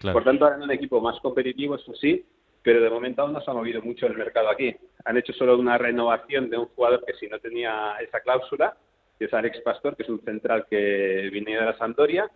Por 0.00 0.22
tanto, 0.22 0.46
harán 0.46 0.62
un 0.62 0.70
equipo 0.70 1.00
más 1.00 1.18
competitivo, 1.20 1.74
eso 1.74 1.92
sí, 1.94 2.24
pero 2.62 2.80
de 2.80 2.88
momento 2.88 3.22
aún 3.22 3.32
no 3.32 3.40
se 3.40 3.50
ha 3.50 3.54
movido 3.54 3.82
mucho 3.82 4.06
el 4.06 4.16
mercado 4.16 4.48
aquí. 4.48 4.76
Han 5.04 5.16
hecho 5.16 5.32
solo 5.32 5.58
una 5.58 5.76
renovación 5.76 6.48
de 6.50 6.56
un 6.56 6.66
jugador 6.66 7.04
que 7.04 7.14
si 7.14 7.26
no 7.26 7.40
tenía 7.40 7.96
esa 8.00 8.20
cláusula, 8.20 8.76
que 9.18 9.24
es 9.24 9.34
Alex 9.34 9.60
Pastor, 9.62 9.96
que 9.96 10.04
es 10.04 10.08
un 10.08 10.20
central 10.20 10.66
que 10.70 11.28
viene 11.32 11.56
de 11.56 11.66
la 11.66 11.76
Santoria, 11.76 12.30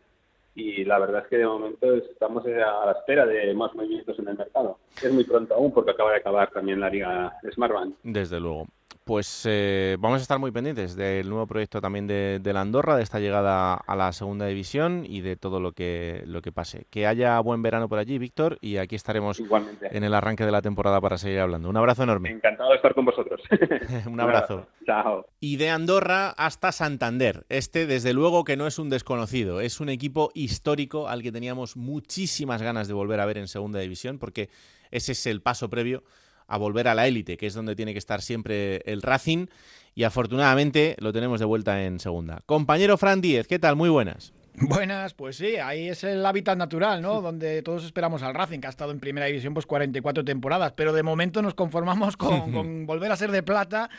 y 0.57 0.85
la 0.85 0.99
verdad 0.99 1.23
es 1.23 1.29
que 1.29 1.39
de 1.39 1.47
momento 1.47 1.95
estamos 1.95 2.45
a 2.47 2.87
la 2.87 2.97
espera 2.99 3.27
de 3.27 3.55
más 3.55 3.73
movimientos 3.77 4.19
en 4.19 4.27
el 4.27 4.37
mercado. 4.37 4.79
Es 5.01 5.13
muy 5.13 5.23
pronto 5.23 5.55
aún 5.55 5.73
porque 5.73 5.93
acaba 5.93 6.11
de 6.11 6.17
acabar 6.17 6.51
también 6.51 6.81
la 6.81 6.91
liga 6.91 7.33
Smartbank. 7.53 7.95
Desde 8.03 8.41
luego. 8.41 8.67
Pues 9.07 9.45
eh, 9.49 9.97
vamos 10.01 10.19
a 10.19 10.23
estar 10.23 10.41
muy 10.41 10.51
pendientes 10.51 10.97
del 10.97 11.29
nuevo 11.29 11.47
proyecto 11.47 11.81
también 11.81 12.09
de, 12.09 12.41
la 12.43 12.61
Andorra, 12.61 12.97
de 12.97 13.05
esta 13.05 13.21
llegada 13.21 13.75
a 13.75 13.95
la 13.95 14.11
segunda 14.11 14.47
división 14.47 15.05
y 15.09 15.21
de 15.21 15.37
todo 15.37 15.61
lo 15.61 15.71
que, 15.71 16.25
lo 16.27 16.43
que 16.43 16.51
pase. 16.51 16.89
Que 16.91 17.07
haya 17.07 17.39
buen 17.39 17.63
verano 17.63 17.89
por 17.89 18.01
allí, 18.01 18.19
Víctor, 18.19 18.59
y 18.61 18.79
aquí 18.79 18.97
estaremos 18.97 19.41
en 19.81 20.03
el 20.03 20.13
arranque 20.13 20.45
de 20.45 20.51
la 20.51 20.61
temporada 20.61 21.01
para 21.01 21.19
seguir 21.19 21.39
hablando. 21.39 21.69
Un 21.69 21.77
abrazo 21.77 22.03
enorme. 22.03 22.31
Encantado 22.31 22.71
de 22.71 22.77
estar 22.77 22.95
con 22.95 23.05
vosotros. 23.05 23.41
un 24.09 24.19
abrazo. 24.19 24.67
Chao. 24.85 25.25
Y 25.39 25.55
de 25.55 25.71
Andorra 25.71 26.31
hasta 26.31 26.73
Santander. 26.73 27.47
Este, 27.49 27.87
desde 27.87 28.13
luego, 28.13 28.43
que 28.43 28.57
no 28.57 28.67
es 28.67 28.81
un 28.81 28.91
desconocido, 28.91 29.61
es 29.61 29.79
un 29.79 29.89
equipo 29.89 30.33
histórico 30.35 31.07
al 31.07 31.23
que 31.23 31.31
teníamos 31.31 31.77
muchísimas 31.77 32.61
ganas 32.61 32.89
de 32.89 32.95
volver 32.95 33.21
a 33.21 33.27
ver 33.27 33.39
en 33.39 33.47
segunda 33.47 33.79
división, 33.79 34.19
porque 34.19 34.51
ese 34.91 35.13
es 35.13 35.27
el 35.29 35.43
paso 35.43 35.71
previo 35.71 36.03
a 36.47 36.57
volver 36.59 36.89
a 36.89 36.95
la 36.95 37.07
élite, 37.07 37.37
que 37.37 37.47
es 37.47 37.55
donde 37.55 37.77
tiene 37.77 37.93
que 37.93 37.99
estar 37.99 38.23
siempre 38.23 38.83
el 38.87 39.03
Racing, 39.03 39.47
y 39.95 40.05
afortunadamente 40.05 40.97
lo 40.99 41.13
tenemos 41.13 41.41
de 41.41 41.47
vuelta 41.47 41.85
en 41.85 42.01
segunda. 42.01 42.43
Compañero 42.47 42.97
Fran 42.99 43.21
Díez, 43.21 43.47
¿qué 43.47 43.59
tal? 43.59 43.77
Muy 43.77 43.89
buenas. 43.89 44.33
Buenas, 44.59 45.13
pues 45.13 45.37
sí, 45.37 45.57
ahí 45.57 45.89
es 45.89 46.03
el 46.05 46.25
hábitat 46.25 46.57
natural, 46.57 47.03
¿no? 47.03 47.21
Donde 47.21 47.61
todos 47.63 47.85
esperamos 47.85 48.23
al 48.23 48.35
Racing, 48.35 48.61
que 48.61 48.67
ha 48.67 48.71
estado 48.71 48.91
en 48.91 49.01
primera 49.01 49.27
división 49.27 49.53
pues 49.53 49.67
44 49.67 50.25
temporadas, 50.25 50.73
pero 50.73 50.95
de 50.95 51.03
momento 51.03 51.43
nos 51.43 51.55
conformamos 51.55 52.17
con 52.17 52.87
volver 52.87 53.13
a 53.13 53.17
ser 53.17 53.31
de 53.33 53.43
plata 53.43 53.91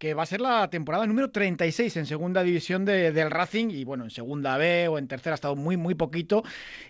que 0.00 0.14
va 0.14 0.22
a 0.22 0.26
ser 0.26 0.40
la 0.40 0.70
temporada 0.70 1.06
número 1.06 1.30
36 1.30 1.94
en 1.98 2.06
segunda 2.06 2.42
división 2.42 2.86
de, 2.86 3.12
del 3.12 3.30
Racing 3.30 3.68
y 3.68 3.84
bueno, 3.84 4.04
en 4.04 4.10
segunda 4.10 4.56
B 4.56 4.88
o 4.88 4.96
en 4.96 5.06
tercera 5.06 5.34
ha 5.34 5.36
estado 5.36 5.56
muy, 5.56 5.76
muy 5.76 5.94
poquito 5.94 6.42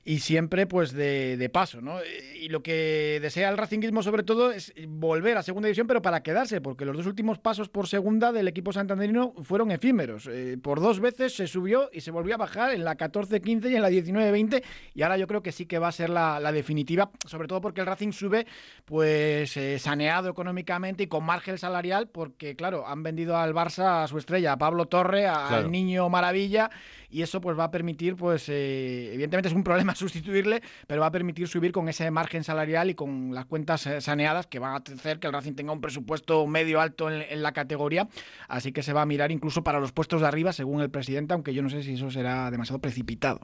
y 0.04 0.20
siempre 0.20 0.68
pues 0.68 0.92
de, 0.92 1.50
paso, 1.52 1.80
¿no? 1.80 1.98
Y 2.40 2.48
lo 2.50 2.62
que 2.62 3.18
desea 3.20 3.48
el 3.48 3.58
Racingismo 3.58 4.04
sobre 4.04 4.22
todo 4.22 4.52
es 4.52 4.72
volver 4.86 5.36
a 5.36 5.42
segunda 5.42 5.66
división 5.66 5.88
pero 5.88 6.00
para 6.02 6.22
quedarse, 6.22 6.60
porque 6.60 6.84
los 6.84 6.96
dos 6.96 7.06
últimos 7.06 7.40
pasos 7.40 7.68
por 7.68 7.88
segunda 7.88 8.30
del 8.30 8.46
equipo 8.46 8.72
santanderino 8.72 9.34
fueron 9.42 9.72
efímeros. 9.72 10.28
Eh, 10.30 10.56
por 10.62 10.80
dos 10.80 11.00
veces 11.00 11.34
se 11.34 11.48
subió 11.48 11.90
y 11.92 12.02
se 12.02 12.12
volvió 12.12 12.36
a 12.36 12.38
bajar 12.38 12.70
en 12.70 12.84
la 12.84 12.96
14-15 12.96 13.72
y 13.72 13.74
en 13.74 13.82
la 13.82 13.90
19-20 13.90 14.62
y 14.94 15.02
ahora 15.02 15.16
yo 15.16 15.26
creo 15.26 15.42
que 15.42 15.50
sí 15.50 15.66
que 15.66 15.80
va 15.80 15.88
a 15.88 15.92
ser 15.92 16.10
la, 16.10 16.52
definitiva, 16.52 17.10
sobre 17.26 17.48
todo 17.48 17.60
porque 17.60 17.80
el 17.80 17.88
Racing 17.88 18.12
sube 18.12 18.46
pues 18.84 19.56
eh, 19.56 19.80
saneado 19.80 20.30
económicamente 20.30 21.02
y 21.02 21.06
con 21.08 21.24
margen 21.24 21.58
salarial 21.58 22.06
porque 22.06 22.54
claro, 22.54 22.86
ha 22.86 22.99
Han 23.00 23.04
vendido 23.04 23.34
al 23.38 23.54
Barça 23.54 24.04
a 24.04 24.06
su 24.08 24.18
estrella, 24.18 24.52
a 24.52 24.58
Pablo 24.58 24.84
Torre, 24.86 25.26
al 25.26 25.48
Claro. 25.48 25.68
niño 25.70 26.06
maravilla, 26.10 26.70
y 27.08 27.22
eso 27.22 27.40
pues 27.40 27.58
va 27.58 27.64
a 27.64 27.70
permitir, 27.70 28.14
pues 28.14 28.48
eh, 28.50 29.10
evidentemente 29.14 29.48
es 29.48 29.54
un 29.54 29.64
problema 29.64 29.94
sustituirle, 29.96 30.60
pero 30.86 31.00
va 31.00 31.06
a 31.06 31.10
permitir 31.10 31.48
subir 31.48 31.72
con 31.72 31.88
ese 31.88 32.10
margen 32.10 32.44
salarial 32.44 32.90
y 32.90 32.94
con 32.94 33.34
las 33.34 33.46
cuentas 33.46 33.86
eh, 33.86 34.00
saneadas 34.02 34.46
que 34.46 34.58
van 34.58 34.74
a 34.74 34.76
hacer 34.76 35.18
que 35.18 35.26
el 35.26 35.32
Racing 35.32 35.54
tenga 35.54 35.72
un 35.72 35.80
presupuesto 35.80 36.46
medio 36.46 36.78
alto 36.80 37.10
en, 37.10 37.22
en 37.22 37.42
la 37.42 37.52
categoría, 37.52 38.06
así 38.48 38.70
que 38.70 38.82
se 38.82 38.92
va 38.92 39.00
a 39.02 39.06
mirar 39.06 39.32
incluso 39.32 39.64
para 39.64 39.80
los 39.80 39.92
puestos 39.92 40.20
de 40.20 40.26
arriba, 40.28 40.52
según 40.52 40.82
el 40.82 40.90
presidente, 40.90 41.32
aunque 41.32 41.54
yo 41.54 41.62
no 41.62 41.70
sé 41.70 41.82
si 41.82 41.94
eso 41.94 42.10
será 42.10 42.50
demasiado 42.50 42.80
precipitado. 42.80 43.40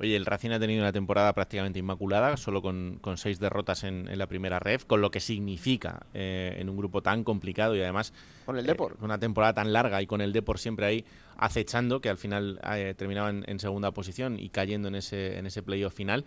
Oye, 0.00 0.16
el 0.16 0.26
Racing 0.26 0.50
ha 0.50 0.58
tenido 0.58 0.82
una 0.82 0.92
temporada 0.92 1.32
prácticamente 1.32 1.78
inmaculada, 1.78 2.36
solo 2.36 2.60
con, 2.60 2.98
con 3.00 3.18
seis 3.18 3.38
derrotas 3.38 3.84
en, 3.84 4.08
en 4.08 4.18
la 4.18 4.26
primera 4.26 4.58
ref, 4.58 4.84
con 4.84 5.00
lo 5.00 5.12
que 5.12 5.20
significa 5.20 6.06
eh, 6.12 6.56
en 6.58 6.68
un 6.68 6.76
grupo 6.76 7.02
tan 7.02 7.22
complicado 7.24 7.76
y 7.76 7.80
además 7.80 8.12
Con 8.44 8.58
el 8.58 8.66
Depor. 8.80 8.96
una 9.02 9.18
temporada 9.18 9.54
tan 9.54 9.72
larga 9.72 10.00
y 10.02 10.06
con 10.06 10.20
el 10.20 10.32
Depor 10.32 10.58
siempre 10.58 10.86
ahí 10.86 11.04
acechando, 11.36 12.00
que 12.00 12.08
al 12.08 12.18
final 12.18 12.60
eh, 12.74 12.94
terminaba 12.96 13.30
en, 13.30 13.60
segunda 13.60 13.90
posición 13.92 14.38
y 14.38 14.50
cayendo 14.50 14.88
en 14.88 14.94
ese, 14.94 15.38
en 15.38 15.46
ese 15.46 15.62
playoff 15.62 15.94
final. 15.94 16.24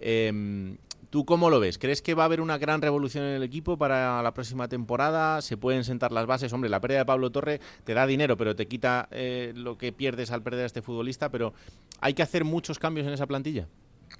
Em, 0.00 0.76
¿Tú 1.10 1.24
cómo 1.24 1.50
lo 1.50 1.58
ves? 1.58 1.76
¿Crees 1.76 2.02
que 2.02 2.14
va 2.14 2.22
a 2.22 2.26
haber 2.26 2.40
una 2.40 2.56
gran 2.56 2.80
revolución 2.80 3.24
en 3.24 3.34
el 3.34 3.42
equipo 3.42 3.76
para 3.76 4.22
la 4.22 4.32
próxima 4.32 4.68
temporada? 4.68 5.42
¿Se 5.42 5.56
pueden 5.56 5.82
sentar 5.82 6.12
las 6.12 6.26
bases? 6.26 6.52
Hombre, 6.52 6.70
la 6.70 6.80
pérdida 6.80 7.00
de 7.00 7.04
Pablo 7.04 7.30
Torre 7.30 7.60
te 7.82 7.94
da 7.94 8.06
dinero, 8.06 8.36
pero 8.36 8.54
te 8.54 8.68
quita 8.68 9.08
eh, 9.10 9.52
lo 9.56 9.76
que 9.76 9.92
pierdes 9.92 10.30
al 10.30 10.42
perder 10.42 10.62
a 10.62 10.66
este 10.66 10.82
futbolista. 10.82 11.28
Pero 11.30 11.52
hay 12.00 12.14
que 12.14 12.22
hacer 12.22 12.44
muchos 12.44 12.78
cambios 12.78 13.08
en 13.08 13.12
esa 13.12 13.26
plantilla. 13.26 13.66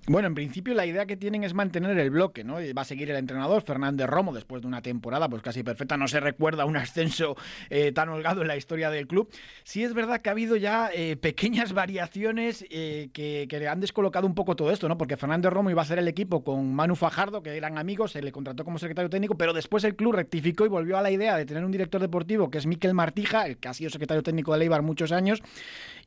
Bueno, 0.07 0.28
en 0.28 0.34
principio 0.34 0.74
la 0.74 0.86
idea 0.86 1.07
que 1.07 1.16
tienen 1.16 1.44
es 1.44 1.53
mantener 1.53 1.98
el 1.98 2.11
bloque, 2.11 2.42
¿no? 2.42 2.61
Y 2.61 2.72
Va 2.72 2.82
a 2.82 2.84
seguir 2.84 3.11
el 3.11 3.16
entrenador 3.16 3.62
Fernández 3.62 4.07
Romo 4.09 4.32
después 4.32 4.62
de 4.62 4.68
una 4.68 4.80
temporada 4.80 5.28
pues 5.28 5.42
casi 5.42 5.62
perfecta. 5.62 5.96
No 5.96 6.09
se 6.09 6.20
recuerda 6.20 6.64
un 6.64 6.76
ascenso 6.78 7.36
eh, 7.68 7.92
tan 7.92 8.09
holgado 8.09 8.40
en 8.40 8.48
la 8.48 8.57
historia 8.57 8.90
del 8.90 9.07
club. 9.07 9.30
Sí 9.62 9.84
es 9.84 9.92
verdad 9.92 10.20
que 10.20 10.30
ha 10.30 10.32
habido 10.32 10.57
ya 10.57 10.90
eh, 10.92 11.16
pequeñas 11.16 11.72
variaciones 11.74 12.64
eh, 12.70 13.11
que, 13.12 13.46
que 13.48 13.68
han 13.68 13.80
descolocado 13.80 14.26
un 14.26 14.34
poco 14.34 14.57
todo 14.57 14.70
esto, 14.70 14.88
¿no? 14.88 14.96
Porque 14.96 15.16
Fernández 15.16 15.53
Romo 15.53 15.70
iba 15.70 15.82
a 15.82 15.84
ser 15.84 15.98
el 15.98 16.09
equipo 16.09 16.42
con 16.42 16.74
Manu 16.74 16.96
Fajardo, 16.96 17.42
que 17.42 17.57
eran 17.57 17.76
amigos, 17.76 18.12
se 18.12 18.22
le 18.22 18.32
contrató 18.32 18.64
como 18.64 18.78
secretario 18.78 19.11
técnico, 19.11 19.36
pero 19.36 19.53
después 19.53 19.84
el 19.84 19.96
club 19.96 20.14
rectificó 20.14 20.64
y 20.64 20.68
volvió 20.68 20.96
a 20.96 21.03
la 21.03 21.11
idea 21.11 21.36
de 21.36 21.44
tener 21.44 21.64
un 21.64 21.70
director 21.70 22.01
deportivo 22.01 22.51
que 22.51 22.59
es 22.59 22.66
Miquel 22.66 22.94
Martija, 22.94 23.46
el 23.46 23.59
que 23.59 23.68
ha 23.68 23.74
sido 23.74 23.90
secretario 23.90 24.22
técnico 24.22 24.53
de 24.53 24.61
Leibar 24.61 24.82
muchos 24.82 25.12
años 25.12 25.42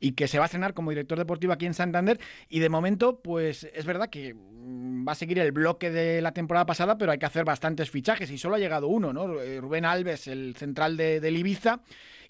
y 0.00 0.12
que 0.12 0.28
se 0.28 0.38
va 0.38 0.44
a 0.44 0.46
estrenar 0.46 0.74
como 0.74 0.90
director 0.90 1.16
deportivo 1.16 1.52
aquí 1.52 1.66
en 1.66 1.74
Santander. 1.74 2.20
Y 2.48 2.58
de 2.58 2.68
momento, 2.68 3.20
pues 3.20 3.68
es 3.72 3.86
verdad 3.86 3.93
que 4.08 4.34
mm, 4.34 5.06
va 5.06 5.12
a 5.12 5.16
seguir 5.16 5.38
el 5.38 5.52
bloque 5.52 5.90
de 5.90 6.20
la 6.20 6.32
temporada 6.32 6.66
pasada, 6.66 6.98
pero 6.98 7.12
hay 7.12 7.18
que 7.18 7.26
hacer 7.26 7.44
bastantes 7.44 7.90
fichajes 7.90 8.30
y 8.30 8.38
solo 8.38 8.56
ha 8.56 8.58
llegado 8.58 8.88
uno, 8.88 9.12
¿no? 9.12 9.40
Eh, 9.40 9.60
Rubén 9.60 9.84
Alves, 9.84 10.26
el 10.26 10.54
central 10.56 10.96
de, 10.96 11.20
del 11.20 11.36
Ibiza. 11.36 11.80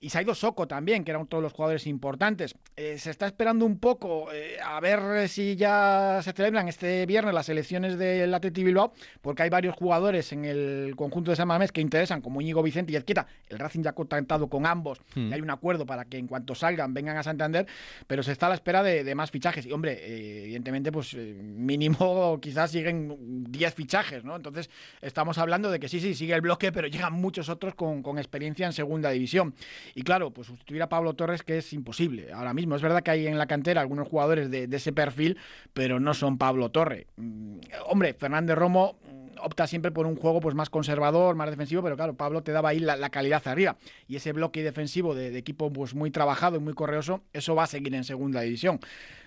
Y 0.04 0.10
se 0.10 0.18
ha 0.18 0.22
ido 0.22 0.34
Soco 0.34 0.68
también, 0.68 1.04
que 1.04 1.10
eran 1.10 1.26
todos 1.26 1.42
los 1.42 1.52
jugadores 1.52 1.86
importantes. 1.86 2.54
Eh, 2.76 2.98
se 2.98 3.10
está 3.10 3.26
esperando 3.26 3.64
un 3.64 3.78
poco 3.78 4.32
eh, 4.32 4.58
a 4.62 4.78
ver 4.80 5.28
si 5.28 5.56
ya 5.56 6.20
se 6.22 6.32
celebran 6.32 6.68
este 6.68 7.06
viernes 7.06 7.32
las 7.34 7.48
elecciones 7.48 7.98
del 7.98 8.32
Atleti 8.34 8.62
Bilbao, 8.64 8.92
porque 9.22 9.44
hay 9.44 9.50
varios 9.50 9.74
jugadores 9.74 10.32
en 10.32 10.44
el 10.44 10.94
conjunto 10.96 11.30
de 11.30 11.36
San 11.36 11.48
Mamés 11.48 11.72
que 11.72 11.80
interesan, 11.80 12.20
como 12.20 12.40
Íñigo 12.40 12.62
Vicente 12.62 12.92
y 12.92 12.96
Ezquieta. 12.96 13.26
El 13.48 13.58
Racing 13.58 13.82
ya 13.82 13.90
ha 13.90 13.94
contactado 13.94 14.48
con 14.48 14.66
ambos 14.66 14.94
Hmm. 15.14 15.30
y 15.30 15.34
hay 15.34 15.40
un 15.40 15.50
acuerdo 15.50 15.86
para 15.86 16.04
que 16.04 16.18
en 16.18 16.26
cuanto 16.26 16.54
salgan 16.54 16.94
vengan 16.94 17.16
a 17.16 17.22
Santander, 17.22 17.66
pero 18.06 18.22
se 18.22 18.32
está 18.32 18.46
a 18.46 18.48
la 18.50 18.54
espera 18.56 18.82
de, 18.82 19.04
de 19.04 19.14
más 19.14 19.30
fichajes. 19.30 19.66
Y 19.66 19.72
hombre, 19.72 19.92
eh, 19.92 20.44
evidentemente, 20.44 20.92
pues 20.92 21.14
eh, 21.14 21.34
mínimo 21.40 22.38
quizás 22.42 22.70
siguen 22.70 23.44
10 23.50 23.74
fichajes, 23.74 24.24
¿no? 24.24 24.36
Entonces 24.36 24.70
estamos 25.00 25.38
hablando 25.38 25.70
de 25.70 25.78
que 25.78 25.88
sí, 25.88 26.00
sí, 26.00 26.14
sigue 26.14 26.34
el 26.34 26.40
bloque, 26.40 26.72
pero 26.72 26.88
llegan 26.88 27.12
muchos 27.12 27.48
otros 27.48 27.74
con, 27.74 28.02
con 28.02 28.18
experiencia 28.18 28.66
en 28.66 28.72
segunda 28.72 29.10
división. 29.10 29.54
Y 29.94 30.02
claro, 30.02 30.30
pues 30.32 30.48
sustituir 30.48 30.82
a 30.82 30.88
Pablo 30.88 31.14
Torres, 31.14 31.42
que 31.42 31.58
es 31.58 31.72
imposible 31.72 32.32
ahora 32.32 32.52
mismo. 32.52 32.74
Es 32.74 32.82
verdad 32.82 33.02
que 33.02 33.12
hay 33.12 33.26
en 33.26 33.38
la 33.38 33.46
cantera 33.46 33.80
algunos 33.80 34.08
jugadores 34.08 34.50
de, 34.50 34.66
de 34.66 34.76
ese 34.76 34.92
perfil, 34.92 35.38
pero 35.72 36.00
no 36.00 36.14
son 36.14 36.38
Pablo 36.38 36.70
Torre. 36.70 37.06
Mm, 37.16 37.58
hombre, 37.86 38.14
Fernández 38.14 38.56
Romo 38.56 38.98
mm, 39.02 39.38
opta 39.40 39.66
siempre 39.66 39.92
por 39.92 40.06
un 40.06 40.16
juego 40.16 40.40
pues 40.40 40.54
más 40.54 40.70
conservador, 40.70 41.36
más 41.36 41.50
defensivo, 41.50 41.82
pero 41.82 41.96
claro, 41.96 42.14
Pablo 42.14 42.42
te 42.42 42.52
daba 42.52 42.70
ahí 42.70 42.80
la, 42.80 42.96
la 42.96 43.10
calidad 43.10 43.46
arriba. 43.46 43.76
Y 44.08 44.16
ese 44.16 44.32
bloque 44.32 44.62
defensivo 44.62 45.14
de, 45.14 45.30
de 45.30 45.38
equipo 45.38 45.72
pues 45.72 45.94
muy 45.94 46.10
trabajado 46.10 46.56
y 46.56 46.60
muy 46.60 46.74
correoso, 46.74 47.22
eso 47.32 47.54
va 47.54 47.64
a 47.64 47.68
seguir 47.68 47.94
en 47.94 48.04
segunda 48.04 48.40
división. 48.40 48.80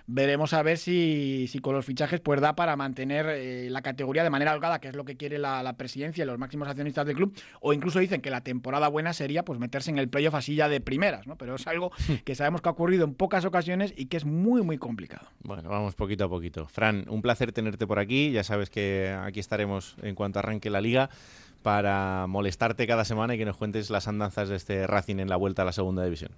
Veremos 0.10 0.53
a 0.53 0.64
ver 0.64 0.78
si, 0.78 1.47
si 1.49 1.60
con 1.60 1.76
los 1.76 1.86
fichajes 1.86 2.22
pues 2.22 2.39
da 2.39 2.55
para 2.55 2.78
mantener 2.78 3.26
eh, 3.28 3.70
la 3.70 3.82
categoría 3.82 4.24
de 4.24 4.30
manera 4.30 4.53
holgada, 4.53 4.80
que 4.80 4.88
es 4.88 4.95
lo 4.95 5.03
que 5.03 5.18
quiere 5.18 5.38
la, 5.38 5.62
la 5.64 5.74
presidencia 5.74 6.24
y 6.24 6.28
los 6.28 6.39
máximos 6.39 6.70
accionistas 6.70 7.05
del 7.05 7.18
club, 7.18 7.38
o 7.60 7.74
incluso 7.74 7.99
dicen 7.99 8.22
que 8.22 8.30
la 8.30 8.41
temporada 8.41 8.88
buena 8.88 9.12
sería 9.12 9.43
pues 9.43 9.60
meterse 9.60 9.91
en 9.91 9.97
el 9.97 10.08
playoff 10.08 10.36
así 10.36 10.55
ya 10.55 10.70
de 10.70 10.80
primeras, 10.80 11.28
¿no? 11.28 11.38
Pero 11.38 11.55
es 11.55 11.68
algo 11.68 11.91
que 12.24 12.36
sabemos 12.36 12.62
que 12.62 12.70
ha 12.70 12.72
ocurrido 12.72 13.03
en 13.03 13.16
pocas 13.16 13.43
ocasiones 13.43 13.93
y 13.97 14.05
que 14.05 14.18
es 14.18 14.26
muy, 14.26 14.62
muy 14.62 14.78
complicado. 14.78 15.28
Bueno, 15.43 15.70
vamos 15.70 15.95
poquito 15.95 16.26
a 16.26 16.30
poquito. 16.30 16.68
Fran, 16.68 17.05
un 17.10 17.22
placer 17.22 17.51
tenerte 17.51 17.86
por 17.86 17.99
aquí. 17.99 18.32
Ya 18.32 18.43
sabes 18.43 18.70
que 18.70 19.14
aquí 19.22 19.39
estaremos 19.39 19.97
en 20.01 20.16
cuanto 20.16 20.39
arranque 20.39 20.70
la 20.70 20.82
liga 20.82 21.10
para 21.64 22.28
molestarte 22.28 22.88
cada 22.88 23.03
semana 23.03 23.36
y 23.36 23.38
que 23.38 23.45
nos 23.45 23.58
cuentes 23.58 23.89
las 23.89 24.08
andanzas 24.08 24.47
de 24.47 24.55
este 24.55 24.88
Racing 24.88 25.20
en 25.20 25.30
la 25.30 25.36
vuelta 25.36 25.64
a 25.64 25.66
la 25.66 25.74
segunda 25.74 26.03
división. 26.03 26.32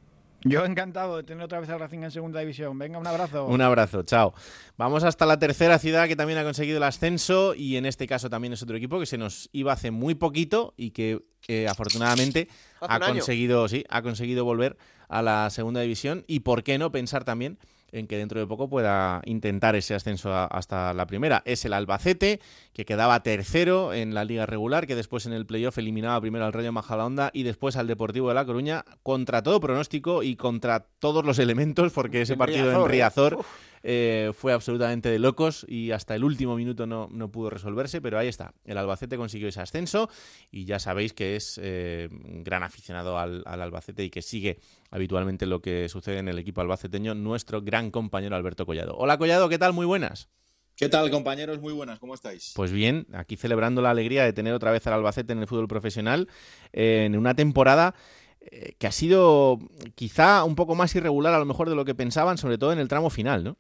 Yo 0.44 0.64
encantado 0.66 1.18
de 1.18 1.24
tener 1.24 1.44
otra 1.44 1.60
vez 1.60 1.70
al 1.70 1.80
Racing 1.80 2.00
en 2.00 2.12
segunda 2.12 2.40
división. 2.40 2.78
Venga, 2.78 2.98
un 2.98 3.08
abrazo. 3.08 3.46
Un 3.46 3.62
abrazo, 3.62 4.04
chao. 4.04 4.34
Vamos 4.78 5.04
hasta 5.04 5.26
la 5.26 5.38
tercera 5.38 5.80
ciudad 5.80 6.08
que 6.08 6.16
también 6.16 6.40
ha 6.40 6.44
conseguido 6.44 6.78
el 6.78 6.84
ascenso 6.84 7.54
y 7.56 7.76
en 7.76 7.86
este 7.86 8.08
caso 8.08 8.30
también 8.30 8.54
es 8.54 8.64
otro 8.64 8.78
equipo 8.78 9.00
que 9.00 9.06
se 9.06 9.18
nos 9.18 9.50
iba 9.52 9.74
hace 9.74 9.92
muy 9.92 10.16
poquito 10.16 10.74
y 10.78 10.92
que 10.92 11.26
eh, 11.48 11.68
afortunadamente 11.68 12.48
ha 12.82 13.00
conseguido, 13.00 13.68
sí, 13.68 13.84
ha 13.90 14.02
conseguido 14.02 14.46
volver 14.46 14.78
a 15.10 15.22
la 15.22 15.50
segunda 15.50 15.82
división 15.82 16.24
y 16.28 16.42
por 16.42 16.64
qué 16.64 16.78
no 16.78 16.92
pensar 16.92 17.26
también 17.26 17.58
en 17.92 18.08
que 18.08 18.18
dentro 18.18 18.40
de 18.40 18.48
poco 18.48 18.70
pueda 18.70 19.22
intentar 19.26 19.76
ese 19.76 19.96
ascenso 19.96 20.34
a- 20.34 20.46
hasta 20.46 20.94
la 20.94 21.06
primera. 21.08 21.42
Es 21.46 21.66
el 21.66 21.74
Albacete, 21.74 22.40
que 22.74 22.86
quedaba 22.86 23.22
tercero 23.24 23.94
en 23.94 24.14
la 24.14 24.24
liga 24.26 24.46
regular, 24.46 24.88
que 24.88 24.96
después 24.96 25.26
en 25.26 25.34
el 25.34 25.46
playoff 25.46 25.78
eliminaba 25.78 26.20
primero 26.22 26.46
al 26.46 26.54
Rayo 26.54 26.72
Majadahonda 26.72 27.32
y 27.34 27.44
después 27.44 27.76
al 27.76 27.88
Deportivo 27.88 28.30
de 28.30 28.36
La 28.36 28.46
Coruña, 28.46 28.86
contra 29.04 29.42
todo 29.44 29.60
pronóstico 29.60 30.24
y 30.24 30.36
contra 30.36 30.86
todos 31.00 31.26
los 31.26 31.40
elementos, 31.40 31.92
porque 31.94 32.22
ese 32.22 32.34
En 32.34 32.40
partido 32.40 32.66
Riazor, 32.66 32.86
en. 32.86 32.92
Riazor 32.92 33.34
eh, 33.34 33.79
fue 33.82 34.54
absolutamente 34.54 35.10
de 35.10 35.20
locos 35.20 35.66
y 35.68 35.92
hasta 35.92 36.16
el 36.16 36.24
último 36.24 36.56
minuto 36.56 36.86
no, 36.86 37.08
no 37.12 37.32
pudo 37.32 37.50
resolverse, 37.50 38.02
pero 38.02 38.18
ahí 38.18 38.28
está. 38.28 38.54
El 38.66 38.78
Albacete 38.78 39.18
consiguió 39.18 39.48
ese 39.48 39.62
ascenso 39.62 40.10
y 40.52 40.66
ya 40.66 40.80
sabéis 40.80 41.14
que 41.14 41.36
es 41.36 41.60
eh, 41.62 42.10
un 42.12 42.44
gran 42.44 42.64
aficionado 42.64 43.18
al, 43.18 43.44
al 43.46 43.62
Albacete 43.62 44.04
y 44.04 44.10
que 44.10 44.22
sigue 44.22 44.60
habitualmente 44.92 45.46
lo 45.46 45.62
que 45.62 45.90
sucede 45.90 46.20
en 46.20 46.28
el 46.28 46.40
equipo 46.40 46.62
albaceteño, 46.62 47.16
nuestro 47.16 47.62
gran 47.62 47.92
compañero 47.92 48.36
Alberto 48.36 48.66
Collado. 48.66 48.96
Hola 48.98 49.18
Collado, 49.18 49.50
¿qué 49.50 49.58
tal? 49.58 49.74
Muy 49.74 49.86
buenas. 49.86 50.30
¿Qué 50.76 50.88
tal, 50.88 51.12
compañeros? 51.12 51.60
Muy 51.60 51.74
buenas, 51.74 52.00
¿cómo 52.00 52.14
estáis? 52.14 52.54
Pues 52.56 52.72
bien, 52.72 53.06
aquí 53.12 53.36
celebrando 53.36 53.82
la 53.82 53.90
alegría 53.90 54.24
de 54.24 54.32
tener 54.32 54.54
otra 54.54 54.72
vez 54.72 54.88
al 54.88 54.94
Albacete 54.94 55.34
en 55.34 55.40
el 55.40 55.48
fútbol 55.48 55.68
profesional 55.68 56.30
eh, 56.72 57.04
en 57.06 57.18
una 57.18 57.36
temporada 57.36 57.96
eh, 58.40 58.76
que 58.78 58.88
ha 58.88 58.92
sido 58.92 59.60
quizá 59.96 60.46
un 60.46 60.56
poco 60.56 60.76
más 60.76 60.96
irregular 60.96 61.34
a 61.34 61.40
lo 61.40 61.46
mejor 61.46 61.70
de 61.70 61.76
lo 61.76 61.84
que 61.84 61.96
pensaban, 61.96 62.38
sobre 62.38 62.58
todo 62.58 62.72
en 62.72 62.80
el 62.80 62.88
tramo 62.88 63.10
final, 63.10 63.44
¿no? 63.44 63.58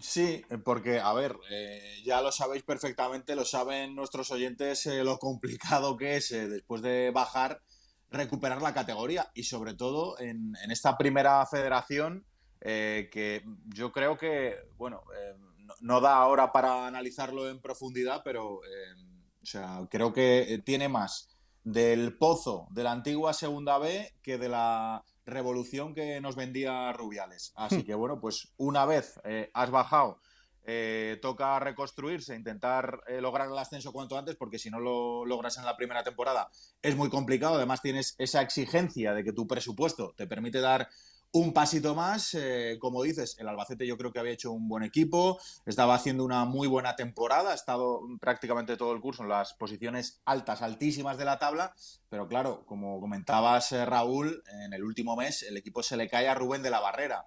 Sí, 0.00 0.42
porque, 0.64 1.00
a 1.00 1.12
ver, 1.14 1.36
eh, 1.50 2.02
ya 2.04 2.20
lo 2.20 2.30
sabéis 2.30 2.62
perfectamente, 2.62 3.34
lo 3.34 3.44
saben 3.46 3.94
nuestros 3.94 4.30
oyentes, 4.30 4.84
eh, 4.86 5.02
lo 5.02 5.18
complicado 5.18 5.96
que 5.96 6.16
es 6.16 6.30
eh, 6.32 6.46
después 6.48 6.82
de 6.82 7.10
bajar 7.10 7.62
recuperar 8.10 8.60
la 8.60 8.74
categoría. 8.74 9.30
Y 9.34 9.44
sobre 9.44 9.74
todo 9.74 10.18
en, 10.18 10.54
en 10.62 10.70
esta 10.70 10.98
primera 10.98 11.44
federación 11.46 12.26
eh, 12.60 13.08
que 13.12 13.42
yo 13.66 13.92
creo 13.92 14.16
que, 14.16 14.56
bueno, 14.76 15.02
eh, 15.16 15.34
no, 15.80 16.00
da 16.00 16.16
ahora 16.16 16.52
para 16.52 16.86
analizarlo 16.86 17.48
en 17.48 17.60
profundidad, 17.60 18.22
pero 18.24 18.60
eh, 18.64 19.88
creo 19.90 20.12
que 20.12 20.54
eh, 20.54 20.58
tiene 20.58 20.88
más 20.88 21.28
del 21.64 22.16
pozo 22.16 22.66
de 22.70 22.82
la 22.82 22.92
antigua 22.92 23.32
segunda 23.32 23.78
B 23.78 24.12
que 24.22 24.38
de 24.38 24.48
la 24.48 25.04
revolución 25.28 25.94
que 25.94 26.20
nos 26.20 26.36
vendía 26.36 26.92
Rubiales. 26.92 27.52
Así 27.54 27.84
que 27.84 27.94
bueno, 27.94 28.20
pues 28.20 28.52
una 28.56 28.84
vez 28.86 29.20
eh, 29.24 29.50
has 29.54 29.70
bajado, 29.70 30.20
eh, 30.64 31.18
toca 31.22 31.58
reconstruirse, 31.60 32.34
intentar 32.34 33.00
eh, 33.06 33.20
lograr 33.20 33.48
el 33.48 33.56
ascenso 33.56 33.92
cuanto 33.92 34.18
antes, 34.18 34.36
porque 34.36 34.58
si 34.58 34.68
no 34.70 34.80
lo 34.80 35.24
logras 35.24 35.56
en 35.56 35.64
la 35.64 35.76
primera 35.76 36.02
temporada 36.02 36.50
es 36.82 36.96
muy 36.96 37.08
complicado. 37.08 37.54
Además 37.54 37.80
tienes 37.80 38.14
esa 38.18 38.42
exigencia 38.42 39.14
de 39.14 39.24
que 39.24 39.32
tu 39.32 39.46
presupuesto 39.46 40.14
te 40.16 40.26
permite 40.26 40.60
dar 40.60 40.88
un 41.32 41.52
pasito 41.52 41.94
más. 41.94 42.34
eh, 42.34 42.78
como 42.80 43.02
dices, 43.02 43.36
el 43.38 43.48
Albacete 43.48 43.86
yo 43.86 43.96
creo 43.96 44.12
que 44.12 44.18
había 44.18 44.32
hecho 44.32 44.52
un 44.52 44.68
buen 44.68 44.82
equipo, 44.82 45.38
estaba 45.66 45.94
haciendo 45.94 46.24
una 46.24 46.44
muy 46.44 46.68
buena 46.68 46.96
temporada, 46.96 47.50
ha 47.50 47.54
estado 47.54 48.00
prácticamente 48.20 48.76
todo 48.76 48.92
el 48.92 49.00
curso 49.00 49.22
en 49.22 49.28
las 49.28 49.54
posiciones 49.54 50.20
altas, 50.24 50.62
altísimas 50.62 51.18
de 51.18 51.24
la 51.24 51.38
tabla, 51.38 51.74
pero 52.08 52.28
claro, 52.28 52.64
como 52.66 53.00
comentabas 53.00 53.72
eh, 53.72 53.84
Raúl, 53.84 54.42
en 54.64 54.72
el 54.72 54.82
último 54.84 55.16
mes 55.16 55.42
el 55.42 55.56
equipo 55.56 55.82
se 55.82 55.96
le 55.96 56.08
cae 56.08 56.28
a 56.28 56.34
Rubén 56.34 56.62
de 56.62 56.70
la 56.70 56.80
Barrera, 56.80 57.26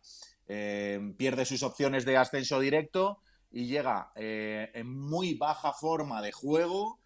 Eh, 0.53 0.99
pierde 1.17 1.45
sus 1.45 1.63
opciones 1.63 2.03
de 2.03 2.17
ascenso 2.17 2.59
directo 2.59 3.19
y 3.51 3.67
llega 3.67 4.11
en 4.15 4.87
muy 4.99 5.35
baja 5.35 5.71
forma 5.71 6.21
de 6.21 6.33
juego, 6.33 6.99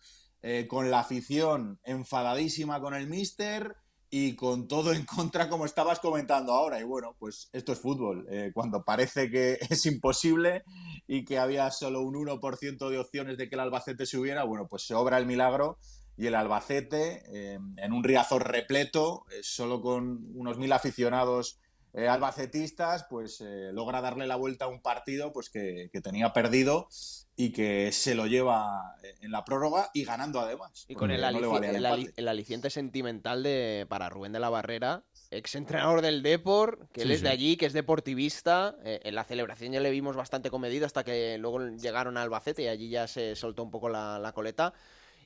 con 0.67 0.89
la 0.89 1.01
afición 1.01 1.79
enfadadísima 1.83 2.79
con 2.79 2.95
el 2.95 3.07
míster 3.07 3.75
y 4.17 4.33
con 4.33 4.69
todo 4.69 4.93
en 4.93 5.03
contra 5.03 5.49
como 5.49 5.65
estabas 5.65 5.99
comentando 5.99 6.53
ahora. 6.53 6.79
Y 6.79 6.83
bueno, 6.83 7.17
pues 7.19 7.49
esto 7.51 7.73
es 7.73 7.79
fútbol. 7.79 8.25
Eh, 8.29 8.51
cuando 8.53 8.85
parece 8.85 9.29
que 9.29 9.57
es 9.69 9.85
imposible 9.85 10.63
y 11.05 11.25
que 11.25 11.37
había 11.37 11.69
solo 11.69 11.99
un 11.99 12.15
1% 12.15 12.89
de 12.89 12.97
opciones 12.97 13.37
de 13.37 13.49
que 13.49 13.55
el 13.55 13.59
Albacete 13.59 14.05
subiera, 14.05 14.45
bueno, 14.45 14.67
pues 14.69 14.87
se 14.87 14.93
obra 14.93 15.17
el 15.17 15.25
milagro 15.25 15.79
y 16.15 16.27
el 16.27 16.35
Albacete, 16.35 17.23
eh, 17.27 17.59
en 17.75 17.91
un 17.91 18.05
Riazor 18.05 18.49
repleto, 18.49 19.25
eh, 19.31 19.41
solo 19.43 19.81
con 19.81 20.29
unos 20.33 20.57
mil 20.57 20.71
aficionados 20.71 21.59
eh, 21.95 22.07
albacetistas, 22.07 23.05
pues 23.09 23.43
logra 23.71 24.01
darle 24.01 24.27
la 24.27 24.35
vuelta 24.35 24.65
a 24.65 24.67
un 24.67 24.81
partido 24.81 25.31
pues 25.33 25.49
que, 25.49 25.89
que, 25.91 26.01
tenía 26.01 26.33
perdido 26.33 26.87
y 27.35 27.51
que 27.51 27.91
se 27.91 28.15
lo 28.15 28.27
lleva 28.27 28.95
en 29.21 29.31
la 29.31 29.43
prórroga 29.45 29.89
y 29.93 30.03
ganando 30.03 30.39
además. 30.39 30.85
Y 30.87 30.95
con 30.95 31.11
el, 31.11 31.23
alici 31.23 31.43
no 31.43 31.57
el, 31.57 31.85
el, 31.85 32.13
el, 32.15 32.27
aliciente 32.27 32.69
sentimental 32.69 33.43
de, 33.43 33.85
para 33.89 34.09
Rubén 34.09 34.31
de 34.31 34.39
la 34.39 34.49
Barrera, 34.49 35.03
ex 35.31 35.55
entrenador 35.55 36.01
del 36.01 36.23
Depor, 36.23 36.87
que 36.91 37.01
sí, 37.01 37.07
él 37.07 37.11
es 37.11 37.19
sí. 37.19 37.23
de 37.25 37.29
allí, 37.29 37.57
que 37.57 37.65
es 37.65 37.73
deportivista. 37.73 38.75
Eh, 38.83 39.01
en 39.03 39.15
la 39.15 39.23
celebración 39.23 39.73
ya 39.73 39.79
le 39.79 39.91
vimos 39.91 40.15
bastante 40.15 40.49
comedido 40.49 40.85
hasta 40.85 41.03
que 41.03 41.37
luego 41.37 41.59
llegaron 41.59 42.17
a 42.17 42.21
Albacete 42.21 42.63
y 42.63 42.67
allí 42.67 42.89
ya 42.89 43.07
se 43.07 43.35
soltó 43.35 43.63
un 43.63 43.71
poco 43.71 43.89
la, 43.89 44.19
la 44.19 44.31
coleta. 44.31 44.73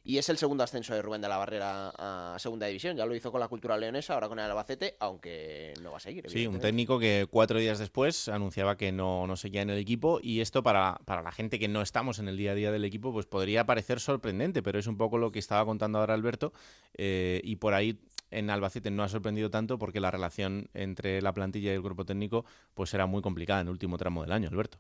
Y 0.04 0.18
es 0.18 0.30
el 0.30 0.38
segundo 0.38 0.64
ascenso 0.64 0.94
de 0.94 1.02
Rubén 1.02 1.22
de 1.22 1.28
la 1.28 1.38
Barrera 1.38 1.92
a 1.98 2.40
Segunda 2.40 2.68
División. 2.68 2.96
Ya 2.96 3.06
lo 3.06 3.16
hizo 3.16 3.32
con 3.32 3.40
la 3.40 3.48
Cultura 3.48 3.78
Leonesa, 3.78 4.14
ahora 4.14 4.30
con 4.30 4.40
el 4.40 4.46
Albacete, 4.46 4.96
aunque 5.00 5.74
no 5.82 5.92
va 5.92 5.98
a 5.98 6.00
seguir. 6.00 6.30
Sí, 6.30 6.48
un 6.48 6.60
técnico 6.60 7.00
que 7.00 7.28
cuatro 7.30 7.60
días 7.60 7.80
después 7.80 8.28
anunciaba 8.30 8.78
que 8.78 8.92
no, 8.92 9.28
no 9.28 9.36
seguía 9.36 9.62
en 9.62 9.70
el 9.70 9.78
equipo. 9.78 10.20
Y 10.22 10.42
esto 10.42 10.64
para, 10.64 11.00
para 11.06 11.22
la 11.22 11.32
gente 11.32 11.60
que 11.60 11.68
no 11.68 11.82
estamos 11.82 12.20
en 12.20 12.28
el 12.28 12.38
día 12.38 12.52
a 12.52 12.56
día 12.56 12.72
del 12.72 12.86
equipo, 12.86 13.12
pues 13.12 13.26
podría 13.26 13.66
parecer 13.66 14.00
sorprendente, 14.00 14.64
pero 14.64 14.80
es 14.80 14.88
un 14.88 14.98
poco 14.98 15.18
lo 15.18 15.32
que 15.32 15.40
estaba 15.40 15.66
contando 15.66 16.00
ahora 16.00 16.14
Alberto. 16.14 16.54
Eh, 16.98 17.42
y 17.44 17.58
por 17.58 17.74
ahí 17.74 18.00
en 18.32 18.50
Albacete 18.50 18.92
no 18.92 19.04
ha 19.04 19.10
sorprendido 19.10 19.50
tanto 19.50 19.78
porque 19.78 20.00
la 20.00 20.12
relación 20.12 20.70
entre 20.74 21.22
la 21.22 21.34
plantilla 21.34 21.72
y 21.72 21.76
el 21.76 21.82
cuerpo 21.82 22.06
técnico 22.06 22.46
pues 22.74 22.94
era 22.94 23.06
muy 23.06 23.22
complicada 23.22 23.62
en 23.62 23.68
el 23.68 23.72
último 23.72 23.98
tramo 23.98 24.22
del 24.22 24.32
año, 24.32 24.50
Alberto. 24.50 24.80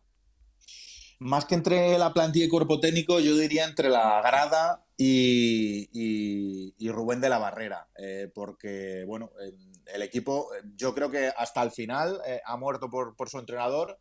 Más 1.20 1.44
que 1.44 1.56
entre 1.56 1.98
la 1.98 2.14
plantilla 2.14 2.46
y 2.46 2.50
cuerpo 2.50 2.80
técnico, 2.80 3.20
yo 3.20 3.36
diría 3.38 3.66
entre 3.66 3.90
la 3.90 4.22
grada 4.22 4.86
y, 4.96 6.74
Rubén 6.90 7.20
de 7.20 7.28
la 7.28 7.40
Barrera, 7.40 7.90
eh, 7.98 8.32
porque 8.34 9.04
bueno, 9.06 9.32
el 9.94 10.02
equipo 10.02 10.50
yo 10.76 10.96
creo 10.96 11.12
que 11.12 11.28
hasta 11.36 11.62
el 11.62 11.72
final 11.72 12.22
eh, 12.26 12.40
ha 12.46 12.56
muerto 12.56 12.90
por, 12.90 13.30
su 13.30 13.38
entrenador. 13.38 14.00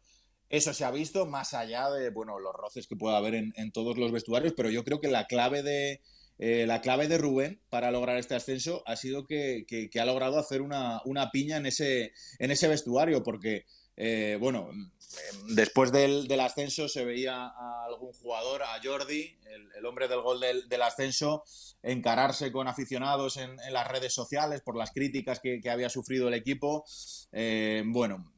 Eso 0.48 0.72
se 0.72 0.84
ha 0.84 0.92
visto 0.92 1.26
más 1.26 1.54
allá 1.54 1.90
de 1.90 2.10
bueno, 2.10 2.38
los 2.38 2.54
roces 2.54 2.86
que 2.86 2.96
pueda 2.96 3.16
haber 3.16 3.34
en, 3.34 3.72
todos 3.72 3.98
los 3.98 4.12
vestuarios, 4.12 4.54
pero 4.56 4.70
yo 4.70 4.84
creo 4.84 5.00
que 5.00 5.08
la 5.08 5.26
clave 5.26 5.62
de, 5.62 6.00
eh, 6.38 6.66
la 6.66 6.80
clave 6.80 7.08
de 7.08 7.18
Rubén 7.18 7.60
para 7.68 7.90
lograr 7.90 8.16
este 8.16 8.36
ascenso 8.36 8.82
ha 8.86 8.94
sido 8.96 9.26
que, 9.26 9.66
que, 9.66 9.90
que 9.90 10.00
ha 10.00 10.06
logrado 10.06 10.38
hacer 10.38 10.62
una, 10.62 11.02
una, 11.04 11.30
piña 11.30 11.56
en 11.56 11.66
ese, 11.66 12.12
en 12.38 12.50
ese 12.50 12.68
vestuario, 12.68 13.22
porque 13.22 13.66
eh, 14.00 14.38
bueno, 14.40 14.70
después 15.48 15.90
del, 15.90 16.28
ascenso 16.38 16.88
se 16.88 17.04
veía 17.04 17.46
a 17.46 17.84
algún 17.84 18.12
jugador, 18.12 18.62
a 18.62 18.80
Jordi, 18.80 19.36
el, 19.76 19.84
hombre 19.84 20.06
del 20.06 20.20
gol 20.20 20.38
del, 20.40 20.82
ascenso, 20.82 21.42
encararse 21.82 22.52
con 22.52 22.68
aficionados 22.68 23.38
en, 23.38 23.56
las 23.72 23.88
redes 23.88 24.14
sociales 24.14 24.62
por 24.62 24.76
las 24.76 24.92
críticas 24.92 25.40
que, 25.40 25.60
que 25.60 25.68
había 25.68 25.90
sufrido 25.90 26.28
el 26.28 26.34
equipo. 26.34 26.84
Eh, 27.32 27.82
bueno, 27.86 28.32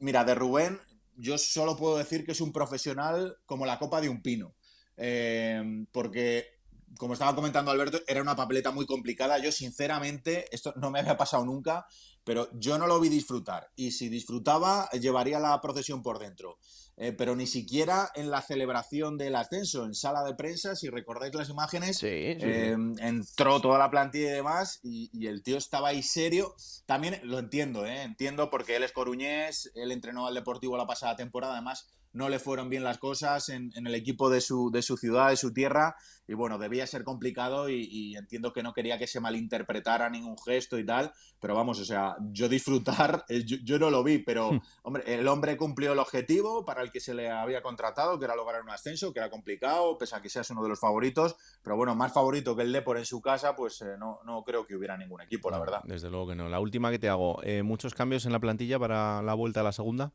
mira, 0.00 0.22
de 0.24 0.34
Rubén 0.34 0.78
yo 1.16 1.38
solo 1.38 1.78
puedo 1.78 1.96
decir 1.96 2.26
que 2.26 2.32
es 2.32 2.42
un 2.42 2.52
profesional 2.52 3.38
como 3.46 3.64
la 3.64 3.78
copa 3.78 4.02
de 4.02 4.10
un 4.10 4.20
pino, 4.20 4.54
eh, 4.98 5.86
porque 5.92 6.56
como 6.98 7.14
estaba 7.14 7.34
comentando 7.34 7.70
Alberto, 7.70 8.00
era 8.06 8.22
una 8.22 8.36
papeleta 8.36 8.70
muy 8.70 8.86
complicada. 8.86 9.38
Yo, 9.38 9.52
sinceramente, 9.52 10.46
esto 10.50 10.72
no 10.76 10.90
me 10.90 11.00
había 11.00 11.16
pasado 11.16 11.44
nunca, 11.44 11.86
pero 12.26 12.50
yo 12.54 12.76
no 12.76 12.88
lo 12.88 12.98
vi 12.98 13.08
disfrutar. 13.08 13.70
Y 13.76 13.92
si 13.92 14.08
disfrutaba, 14.08 14.90
llevaría 14.90 15.38
la 15.38 15.60
procesión 15.60 16.02
por 16.02 16.18
dentro. 16.18 16.58
Eh, 16.96 17.12
pero 17.12 17.36
ni 17.36 17.46
siquiera 17.46 18.10
en 18.16 18.30
la 18.30 18.42
celebración 18.42 19.16
del 19.16 19.36
ascenso, 19.36 19.84
en 19.84 19.94
sala 19.94 20.24
de 20.24 20.34
prensa, 20.34 20.74
si 20.74 20.88
recordáis 20.88 21.34
las 21.34 21.50
imágenes, 21.50 21.98
sí, 21.98 22.08
sí, 22.08 22.38
eh, 22.40 22.76
entró 22.98 23.60
toda 23.60 23.78
la 23.78 23.90
plantilla 23.90 24.30
y 24.30 24.34
demás, 24.36 24.80
y, 24.82 25.10
y, 25.12 25.26
el 25.28 25.42
tío 25.42 25.56
estaba 25.56 25.88
ahí 25.88 26.02
serio. 26.02 26.56
También 26.86 27.20
lo 27.22 27.38
entiendo, 27.38 27.86
¿eh? 27.86 28.02
entiendo 28.02 28.50
porque 28.50 28.76
él 28.76 28.82
es 28.82 28.92
coruñés, 28.92 29.70
él 29.74 29.92
entrenó 29.92 30.26
al 30.26 30.34
Deportivo 30.34 30.76
la 30.76 30.86
pasada 30.86 31.16
temporada, 31.16 31.52
además 31.52 31.86
no 32.16 32.30
le 32.30 32.38
fueron 32.38 32.70
bien 32.70 32.82
las 32.82 32.96
cosas 32.96 33.50
en, 33.50 33.70
en 33.76 33.86
el 33.86 33.94
equipo 33.94 34.30
de 34.30 34.40
su, 34.40 34.70
de 34.70 34.80
su, 34.80 34.96
ciudad, 34.96 35.28
de 35.28 35.36
su 35.36 35.52
tierra, 35.52 35.96
y 36.26 36.32
bueno, 36.32 36.58
debía 36.58 36.86
ser 36.86 37.04
complicado 37.04 37.68
y, 37.68 37.86
y, 37.90 38.16
entiendo 38.16 38.54
que 38.54 38.62
no 38.62 38.72
quería 38.72 38.98
que 38.98 39.06
se 39.06 39.20
malinterpretara 39.20 40.08
ningún 40.08 40.36
gesto 40.38 40.78
y 40.78 40.86
tal, 40.86 41.12
pero 41.38 41.54
vamos, 41.54 41.78
o 41.78 41.84
sea, 41.84 42.16
yo 42.32 42.48
disfrutar, 42.48 43.24
eh, 43.28 43.44
yo, 43.44 43.58
yo 43.62 43.78
no 43.78 43.90
lo 43.90 44.02
vi, 44.02 44.18
pero 44.18 44.50
hombre, 44.82 45.04
el 45.06 45.28
hombre 45.28 45.58
cumplió 45.58 45.92
el 45.92 45.98
objetivo 45.98 46.64
para 46.64 46.82
el 46.82 46.90
que 46.90 47.00
se 47.00 47.12
le 47.12 47.30
había 47.30 47.62
contratado, 47.62 48.18
que 48.18 48.24
era 48.24 48.34
lograr 48.34 48.62
un 48.62 48.70
ascenso, 48.70 49.12
que 49.12 49.18
era 49.18 49.28
complicado, 49.28 49.98
pese 49.98 50.16
a 50.16 50.22
que 50.22 50.30
seas 50.30 50.48
uno 50.48 50.62
de 50.62 50.70
los 50.70 50.80
favoritos, 50.80 51.36
pero 51.62 51.76
bueno, 51.76 51.94
más 51.94 52.14
favorito 52.14 52.56
que 52.56 52.62
el 52.62 52.72
Depor 52.72 52.96
en 52.96 53.04
su 53.04 53.20
casa, 53.20 53.54
pues 53.54 53.82
eh, 53.82 53.96
no, 53.98 54.20
no 54.24 54.42
creo 54.42 54.66
que 54.66 54.74
hubiera 54.74 54.96
ningún 54.96 55.20
equipo, 55.20 55.50
la 55.50 55.58
verdad. 55.58 55.82
Desde 55.84 56.08
luego 56.08 56.28
que 56.28 56.34
no. 56.34 56.48
La 56.48 56.60
última 56.60 56.90
que 56.90 56.98
te 56.98 57.10
hago, 57.10 57.42
eh, 57.42 57.62
¿muchos 57.62 57.94
cambios 57.94 58.24
en 58.24 58.32
la 58.32 58.40
plantilla 58.40 58.78
para 58.78 59.20
la 59.20 59.34
vuelta 59.34 59.60
a 59.60 59.64
la 59.64 59.72
segunda? 59.72 60.14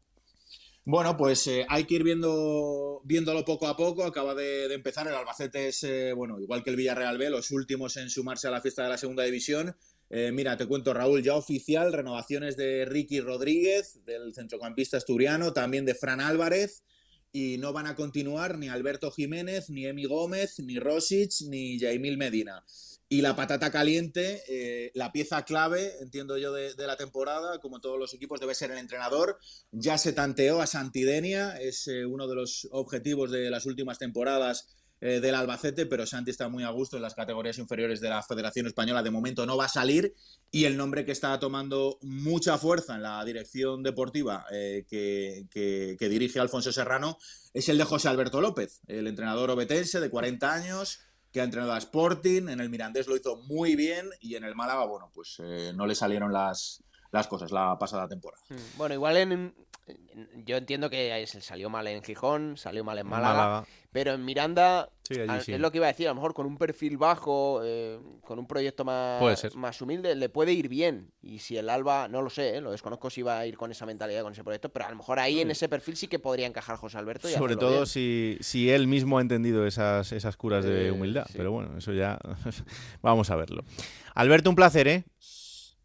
Bueno, 0.83 1.15
pues 1.15 1.45
eh, 1.45 1.63
hay 1.69 1.83
que 1.85 1.95
ir 1.95 2.03
viendo, 2.03 3.01
viéndolo 3.03 3.45
poco 3.45 3.67
a 3.67 3.77
poco. 3.77 4.03
Acaba 4.03 4.33
de, 4.33 4.73
empezar. 4.73 5.07
El 5.07 5.13
Albacete 5.13 5.67
es, 5.67 5.83
eh, 5.83 6.13
bueno, 6.13 6.39
igual 6.39 6.63
que 6.63 6.71
el 6.71 6.75
Villarreal 6.75 7.19
B, 7.19 7.29
los 7.29 7.51
últimos 7.51 7.97
en 7.97 8.09
sumarse 8.09 8.47
a 8.47 8.51
la 8.51 8.61
fiesta 8.61 8.83
de 8.83 8.89
la 8.89 8.97
segunda 8.97 9.23
división. 9.23 9.75
Eh, 10.09 10.31
mira, 10.33 10.57
te 10.57 10.65
cuento, 10.65 10.93
Raúl, 10.93 11.21
ya 11.21 11.35
oficial, 11.35 11.93
renovaciones 11.93 12.57
de 12.57 12.85
Ricky 12.85 13.21
Rodríguez, 13.21 14.03
del 14.05 14.33
centrocampista 14.33 14.97
asturiano, 14.97 15.53
también 15.53 15.85
de 15.85 15.93
Fran 15.93 16.19
Álvarez. 16.19 16.83
Y 17.33 17.57
no 17.57 17.71
van 17.73 17.87
a 17.87 17.95
continuar 17.95 18.57
ni 18.57 18.67
Alberto 18.67 19.11
Jiménez, 19.11 19.69
ni 19.69 19.85
Emi 19.85 20.05
Gómez, 20.05 20.59
ni 20.59 20.79
Rosic, 20.79 21.41
ni 21.47 21.79
Jaimil 21.79 22.17
Medina. 22.17 22.63
Y 23.07 23.21
la 23.21 23.35
patata 23.35 23.71
caliente, 23.71 24.41
eh, 24.47 24.91
la 24.95 25.11
pieza 25.11 25.43
clave, 25.43 25.97
entiendo 25.99 26.37
yo, 26.37 26.53
de, 26.53 26.73
la 26.77 26.95
temporada, 26.95 27.59
como 27.59 27.81
todos 27.81 27.99
los 27.99 28.13
equipos, 28.13 28.39
debe 28.39 28.55
ser 28.55 28.71
el 28.71 28.77
entrenador. 28.77 29.37
Ya 29.71 29.97
se 29.97 30.13
tanteó 30.13 30.61
a 30.61 30.65
Santidenia, 30.65 31.59
es 31.59 31.87
eh, 31.87 32.05
uno 32.05 32.27
de 32.27 32.35
los 32.35 32.69
objetivos 32.71 33.29
de 33.29 33.49
las 33.49 33.65
últimas 33.65 33.99
temporadas 33.99 34.80
eh, 35.03 35.19
del 35.19 35.33
Albacete, 35.33 35.87
pero 35.87 36.05
Santi 36.05 36.29
está 36.29 36.47
muy 36.47 36.63
a 36.63 36.69
gusto 36.69 36.95
en 36.95 37.01
las 37.01 37.15
categorías 37.15 37.57
inferiores 37.57 38.01
de 38.01 38.09
la 38.09 38.21
Federación 38.21 38.67
Española. 38.67 39.01
De 39.01 39.09
momento 39.09 39.47
no 39.47 39.57
va 39.57 39.65
a 39.65 39.69
salir 39.69 40.13
y 40.51 40.65
el 40.65 40.77
nombre 40.77 41.05
que 41.05 41.11
está 41.11 41.39
tomando 41.39 41.97
mucha 42.03 42.59
fuerza 42.59 42.95
en 42.95 43.01
la 43.01 43.25
dirección 43.25 43.81
deportiva 43.81 44.45
eh, 44.51 44.85
que, 44.87 45.97
dirige 45.99 46.39
Alfonso 46.39 46.71
Serrano 46.71 47.17
es 47.51 47.67
el 47.69 47.79
de 47.79 47.83
José 47.83 48.09
Alberto 48.09 48.41
López, 48.41 48.81
el 48.85 49.07
entrenador 49.07 49.49
obetense 49.49 49.99
de 49.99 50.09
40 50.09 50.53
años 50.53 50.99
que 51.31 51.41
ha 51.41 51.45
entrenado 51.45 51.73
a 51.73 51.77
Sporting, 51.79 52.49
en 52.49 52.59
el 52.59 52.69
Mirandés 52.69 53.07
lo 53.07 53.15
hizo 53.15 53.37
muy 53.37 53.75
bien 53.75 54.09
y 54.19 54.35
en 54.35 54.43
el 54.43 54.53
Málaga, 54.53 54.85
bueno, 54.85 55.09
pues 55.13 55.37
eh, 55.39 55.71
no 55.73 55.87
le 55.87 55.95
salieron 55.95 56.31
las, 56.31 56.83
las 57.11 57.27
cosas 57.27 57.51
la 57.51 57.77
pasada 57.77 58.07
temporada. 58.07 58.41
Bueno, 58.77 58.93
igual 58.95 59.17
en, 59.17 59.53
yo 60.45 60.57
entiendo 60.57 60.89
que 60.89 61.25
salió 61.27 61.69
mal 61.69 61.87
en 61.87 62.03
Gijón, 62.03 62.57
salió 62.57 62.83
mal 62.83 62.97
en 62.99 63.07
Málaga, 63.07 63.33
Málaga. 63.33 63.67
pero 63.91 64.13
en 64.13 64.23
Miranda 64.23 64.89
sí, 65.03 65.15
sí. 65.41 65.53
es 65.53 65.59
lo 65.59 65.71
que 65.71 65.77
iba 65.77 65.87
a 65.87 65.91
decir, 65.91 66.07
a 66.07 66.11
lo 66.11 66.15
mejor 66.15 66.33
con 66.33 66.45
un 66.45 66.57
perfil 66.57 66.97
bajo, 66.97 67.61
eh, 67.63 67.99
con 68.21 68.39
un 68.39 68.47
proyecto 68.47 68.85
más, 68.85 69.55
más 69.55 69.81
humilde, 69.81 70.15
le 70.15 70.29
puede 70.29 70.53
ir 70.53 70.69
bien. 70.69 71.11
Y 71.21 71.39
si 71.39 71.57
el 71.57 71.69
Alba, 71.69 72.07
no 72.07 72.21
lo 72.21 72.29
sé, 72.29 72.57
eh, 72.57 72.61
lo 72.61 72.71
desconozco 72.71 73.09
si 73.09 73.21
va 73.21 73.39
a 73.39 73.45
ir 73.45 73.57
con 73.57 73.71
esa 73.71 73.85
mentalidad, 73.85 74.23
con 74.23 74.33
ese 74.33 74.43
proyecto, 74.43 74.69
pero 74.69 74.85
a 74.85 74.89
lo 74.89 74.97
mejor 74.97 75.19
ahí 75.19 75.35
sí. 75.35 75.41
en 75.41 75.51
ese 75.51 75.67
perfil 75.67 75.97
sí 75.97 76.07
que 76.07 76.19
podría 76.19 76.47
encajar 76.47 76.77
José 76.77 76.97
Alberto. 76.97 77.29
Y 77.29 77.33
Sobre 77.33 77.55
todo 77.55 77.85
si, 77.85 78.37
si 78.41 78.69
él 78.69 78.87
mismo 78.87 79.17
ha 79.17 79.21
entendido 79.21 79.65
esas, 79.65 80.11
esas 80.11 80.37
curas 80.37 80.63
de 80.65 80.91
humildad, 80.91 81.27
pero 81.35 81.51
bueno, 81.51 81.77
eso 81.77 81.93
ya 81.93 82.19
vamos 83.01 83.29
a 83.29 83.35
verlo. 83.35 83.63
Alberto, 84.13 84.49
un 84.49 84.55
placer, 84.55 84.87
¿eh? 84.87 85.05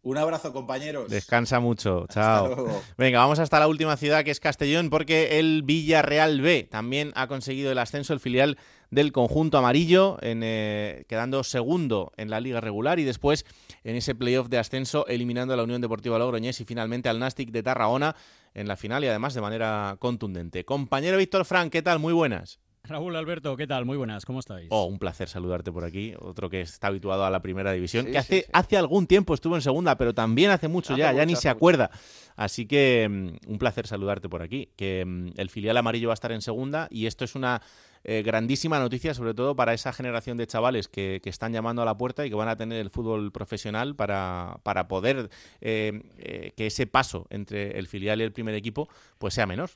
Un 0.03 0.17
abrazo, 0.17 0.53
compañeros. 0.53 1.09
Descansa 1.09 1.59
mucho. 1.59 2.05
Chao. 2.09 2.81
Venga, 2.97 3.19
vamos 3.19 3.39
hasta 3.39 3.59
la 3.59 3.67
última 3.67 3.97
ciudad 3.97 4.23
que 4.23 4.31
es 4.31 4.39
Castellón, 4.39 4.89
porque 4.89 5.39
el 5.39 5.63
Villarreal 5.63 6.39
B 6.41 6.67
también 6.69 7.11
ha 7.15 7.27
conseguido 7.27 7.71
el 7.71 7.77
ascenso, 7.77 8.13
el 8.13 8.19
filial 8.19 8.57
del 8.89 9.11
conjunto 9.11 9.57
amarillo, 9.57 10.17
en, 10.21 10.41
eh, 10.43 11.05
quedando 11.09 11.43
segundo 11.43 12.13
en 12.15 12.29
la 12.29 12.39
liga 12.39 12.61
regular 12.61 12.99
y 12.99 13.03
después 13.03 13.45
en 13.83 13.95
ese 13.95 14.15
playoff 14.15 14.47
de 14.47 14.59
ascenso, 14.59 15.05
eliminando 15.07 15.53
a 15.53 15.57
la 15.57 15.63
Unión 15.63 15.81
Deportiva 15.81 16.17
Logroñés 16.17 16.61
y 16.61 16.65
finalmente 16.65 17.09
al 17.09 17.19
Nastic 17.19 17.51
de 17.51 17.63
Tarragona 17.63 18.15
en 18.53 18.67
la 18.67 18.77
final 18.77 19.03
y 19.03 19.07
además 19.07 19.33
de 19.33 19.41
manera 19.41 19.97
contundente. 19.99 20.63
Compañero 20.63 21.17
Víctor 21.17 21.43
Frank, 21.43 21.71
¿qué 21.71 21.81
tal? 21.81 21.99
Muy 21.99 22.13
buenas. 22.13 22.59
Raúl 22.87 23.15
Alberto, 23.15 23.55
¿qué 23.57 23.67
tal? 23.67 23.85
Muy 23.85 23.97
buenas, 23.97 24.25
¿cómo 24.25 24.39
estáis? 24.39 24.67
Oh, 24.71 24.85
un 24.85 24.97
placer 24.99 25.27
saludarte 25.29 25.71
por 25.71 25.83
aquí. 25.83 26.13
Otro 26.19 26.49
que 26.49 26.61
está 26.61 26.87
habituado 26.87 27.25
a 27.25 27.29
la 27.29 27.41
primera 27.41 27.71
división, 27.71 28.05
Sí, 28.05 28.11
que 28.11 28.17
hace, 28.17 28.39
sí. 28.41 28.45
hace 28.53 28.77
algún 28.77 29.07
tiempo 29.07 29.33
estuvo 29.33 29.55
en 29.55 29.61
segunda, 29.61 29.97
pero 29.97 30.13
también 30.13 30.51
hace 30.51 30.67
mucho 30.67 30.93
Hace 30.93 31.01
ya, 31.01 31.11
ya 31.13 31.25
ni 31.25 31.35
se 31.35 31.47
mucho. 31.49 31.57
acuerda. 31.57 31.91
Así 32.35 32.65
que 32.65 33.07
mm, 33.09 33.51
un 33.51 33.57
placer 33.57 33.87
saludarte 33.87 34.29
por 34.29 34.41
aquí. 34.41 34.69
Que 34.75 35.03
mm, 35.05 35.31
el 35.37 35.49
filial 35.49 35.75
amarillo 35.77 36.07
va 36.07 36.13
a 36.13 36.15
estar 36.15 36.31
en 36.31 36.41
segunda 36.41 36.87
y 36.89 37.07
esto 37.07 37.25
es 37.25 37.35
una 37.35 37.61
eh, 38.03 38.23
grandísima 38.23 38.79
noticia, 38.79 39.13
sobre 39.13 39.33
todo 39.33 39.55
para 39.55 39.73
esa 39.73 39.91
generación 39.91 40.37
de 40.37 40.47
chavales 40.47 40.87
que, 40.87 41.19
que 41.21 41.29
están 41.29 41.51
llamando 41.51 41.81
a 41.81 41.85
la 41.85 41.97
puerta 41.97 42.25
y 42.25 42.29
que 42.29 42.35
van 42.35 42.47
a 42.47 42.55
tener 42.55 42.79
el 42.79 42.89
fútbol 42.89 43.31
profesional 43.33 43.95
para, 43.95 44.59
para 44.63 44.87
poder 44.87 45.29
eh, 45.61 46.03
eh, 46.19 46.53
que 46.55 46.67
ese 46.67 46.87
paso 46.87 47.27
entre 47.31 47.77
el 47.79 47.87
filial 47.87 48.21
y 48.21 48.23
el 48.23 48.31
primer 48.31 48.55
equipo 48.55 48.87
pues 49.17 49.33
sea 49.33 49.45
menor. 49.45 49.71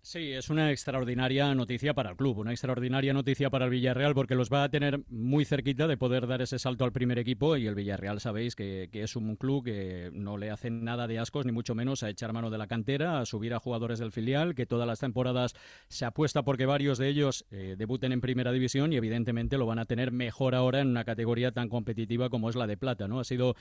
Sí, 0.00 0.32
es 0.32 0.48
una 0.48 0.70
extraordinaria 0.70 1.54
noticia 1.54 1.92
para 1.92 2.10
el 2.10 2.16
club, 2.16 2.38
una 2.38 2.52
extraordinaria 2.52 3.12
noticia 3.12 3.50
para 3.50 3.66
el 3.66 3.70
Villarreal 3.70 4.14
porque 4.14 4.36
los 4.36 4.48
va 4.50 4.62
a 4.62 4.70
tener 4.70 5.00
muy 5.10 5.44
cerquita 5.44 5.86
de 5.86 5.96
poder 5.96 6.26
dar 6.26 6.40
ese 6.40 6.58
salto 6.58 6.84
al 6.84 6.92
primer 6.92 7.18
equipo 7.18 7.56
y 7.56 7.66
el 7.66 7.74
Villarreal 7.74 8.20
sabéis 8.20 8.54
que, 8.56 8.88
es 8.92 9.16
un 9.16 9.36
club 9.36 9.64
que 9.64 10.10
no 10.14 10.38
le 10.38 10.50
hace 10.50 10.70
nada 10.70 11.06
de 11.06 11.18
ascos 11.18 11.44
ni 11.44 11.52
mucho 11.52 11.74
menos 11.74 12.02
a 12.02 12.10
echar 12.10 12.32
mano 12.32 12.48
de 12.48 12.58
la 12.58 12.68
cantera, 12.68 13.20
a 13.20 13.26
subir 13.26 13.52
a 13.52 13.58
jugadores 13.58 13.98
del 13.98 14.12
filial, 14.12 14.54
que 14.54 14.66
todas 14.66 14.86
las 14.86 15.00
temporadas 15.00 15.54
se 15.88 16.04
apuesta 16.04 16.42
porque 16.42 16.64
varios 16.64 16.96
de 16.96 17.08
ellos 17.08 17.44
eh, 17.50 17.74
debuten 17.76 18.12
en 18.12 18.20
primera 18.20 18.52
división 18.52 18.92
y 18.92 18.96
evidentemente 18.96 19.58
lo 19.58 19.66
van 19.66 19.80
a 19.80 19.84
tener 19.84 20.12
mejor 20.12 20.54
ahora 20.54 20.80
en 20.80 20.88
una 20.88 21.04
categoría 21.04 21.52
tan 21.52 21.68
competitiva 21.68 22.30
como 22.30 22.48
es 22.48 22.56
la 22.56 22.66
de 22.66 22.76
plata, 22.76 23.08
¿no? 23.08 23.20
Ha 23.20 23.24
sido 23.24 23.56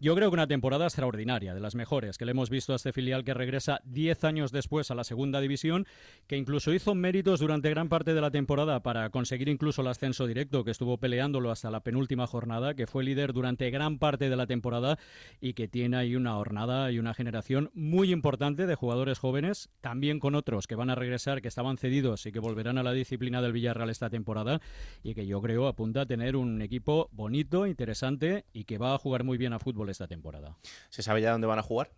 yo 0.00 0.14
creo 0.14 0.30
que 0.30 0.34
una 0.34 0.46
temporada 0.46 0.86
extraordinaria, 0.86 1.52
de 1.52 1.60
las 1.60 1.74
mejores 1.74 2.16
que 2.16 2.24
le 2.24 2.30
hemos 2.30 2.48
visto 2.48 2.72
a 2.72 2.76
este 2.76 2.90
filial 2.94 3.22
que 3.22 3.34
regresa 3.34 3.82
10 3.84 4.24
años 4.24 4.50
después 4.50 4.90
a 4.90 4.94
la 4.94 5.04
segunda 5.04 5.42
división, 5.42 5.86
que 6.26 6.38
incluso 6.38 6.72
hizo 6.72 6.94
méritos 6.94 7.40
durante 7.40 7.68
gran 7.68 7.90
parte 7.90 8.14
de 8.14 8.20
la 8.22 8.30
temporada 8.30 8.82
para 8.82 9.10
conseguir 9.10 9.50
incluso 9.50 9.82
el 9.82 9.88
ascenso 9.88 10.26
directo, 10.26 10.64
que 10.64 10.70
estuvo 10.70 10.96
peleándolo 10.96 11.50
hasta 11.50 11.70
la 11.70 11.80
penúltima 11.80 12.26
jornada, 12.26 12.72
que 12.72 12.86
fue 12.86 13.04
líder 13.04 13.34
durante 13.34 13.68
gran 13.68 13.98
parte 13.98 14.30
de 14.30 14.36
la 14.36 14.46
temporada 14.46 14.98
y 15.38 15.52
que 15.52 15.68
tiene 15.68 15.98
ahí 15.98 16.16
una 16.16 16.32
jornada 16.32 16.90
y 16.90 16.98
una 16.98 17.12
generación 17.12 17.70
muy 17.74 18.10
importante 18.10 18.66
de 18.66 18.76
jugadores 18.76 19.18
jóvenes, 19.18 19.68
también 19.82 20.18
con 20.18 20.34
otros 20.34 20.66
que 20.66 20.76
van 20.76 20.88
a 20.88 20.94
regresar, 20.94 21.42
que 21.42 21.48
estaban 21.48 21.76
cedidos 21.76 22.24
y 22.24 22.32
que 22.32 22.38
volverán 22.38 22.78
a 22.78 22.82
la 22.82 22.92
disciplina 22.92 23.42
del 23.42 23.52
Villarreal 23.52 23.90
esta 23.90 24.08
temporada 24.08 24.62
y 25.02 25.12
que 25.12 25.26
yo 25.26 25.42
creo 25.42 25.68
apunta 25.68 26.00
a 26.02 26.06
tener 26.06 26.36
un 26.36 26.62
equipo 26.62 27.10
bonito, 27.12 27.66
interesante 27.66 28.46
y 28.54 28.64
que 28.64 28.78
va 28.78 28.94
a 28.94 28.98
jugar 28.98 29.24
muy 29.24 29.36
bien 29.36 29.52
a 29.52 29.58
fútbol 29.58 29.89
esta 29.90 30.06
temporada. 30.06 30.56
¿Se 30.88 31.02
sabe 31.02 31.20
ya 31.20 31.32
dónde 31.32 31.46
van 31.46 31.58
a 31.58 31.62
jugar? 31.62 31.90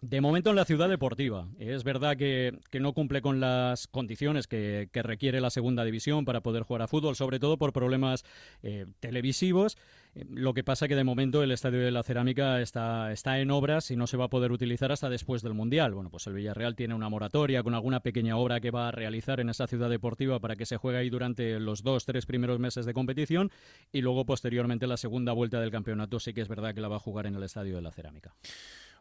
De 0.00 0.20
momento 0.20 0.50
en 0.50 0.56
la 0.56 0.64
ciudad 0.64 0.88
deportiva. 0.88 1.48
Es 1.58 1.82
verdad 1.82 2.16
que, 2.16 2.58
que 2.70 2.80
no 2.80 2.92
cumple 2.92 3.22
con 3.22 3.40
las 3.40 3.86
condiciones 3.86 4.46
que, 4.46 4.90
que 4.92 5.02
requiere 5.02 5.40
la 5.40 5.50
segunda 5.50 5.84
división 5.84 6.24
para 6.24 6.42
poder 6.42 6.62
jugar 6.62 6.82
a 6.82 6.88
fútbol, 6.88 7.16
sobre 7.16 7.38
todo 7.38 7.56
por 7.56 7.72
problemas 7.72 8.24
eh, 8.62 8.84
televisivos. 9.00 9.78
Lo 10.14 10.54
que 10.54 10.62
pasa 10.62 10.86
que 10.86 10.94
de 10.94 11.02
momento 11.02 11.42
el 11.42 11.50
Estadio 11.50 11.80
de 11.80 11.90
la 11.90 12.04
Cerámica 12.04 12.60
está, 12.60 13.10
está 13.10 13.40
en 13.40 13.50
obras 13.50 13.90
y 13.90 13.96
no 13.96 14.06
se 14.06 14.16
va 14.16 14.26
a 14.26 14.28
poder 14.28 14.52
utilizar 14.52 14.92
hasta 14.92 15.08
después 15.08 15.42
del 15.42 15.54
Mundial. 15.54 15.92
Bueno, 15.92 16.08
pues 16.08 16.26
el 16.28 16.34
Villarreal 16.34 16.76
tiene 16.76 16.94
una 16.94 17.08
moratoria 17.08 17.64
con 17.64 17.74
alguna 17.74 17.98
pequeña 17.98 18.36
obra 18.36 18.60
que 18.60 18.70
va 18.70 18.88
a 18.88 18.90
realizar 18.92 19.40
en 19.40 19.48
esa 19.48 19.66
ciudad 19.66 19.90
deportiva 19.90 20.38
para 20.38 20.54
que 20.54 20.66
se 20.66 20.76
juegue 20.76 20.98
ahí 20.98 21.10
durante 21.10 21.58
los 21.58 21.82
dos, 21.82 22.04
tres 22.04 22.26
primeros 22.26 22.60
meses 22.60 22.86
de 22.86 22.94
competición 22.94 23.50
y 23.92 24.02
luego 24.02 24.24
posteriormente 24.24 24.86
la 24.86 24.96
segunda 24.96 25.32
vuelta 25.32 25.60
del 25.60 25.72
campeonato 25.72 26.20
sí 26.20 26.32
que 26.32 26.42
es 26.42 26.48
verdad 26.48 26.74
que 26.74 26.80
la 26.80 26.88
va 26.88 26.96
a 26.96 27.00
jugar 27.00 27.26
en 27.26 27.34
el 27.34 27.42
Estadio 27.42 27.74
de 27.74 27.82
la 27.82 27.90
Cerámica. 27.90 28.32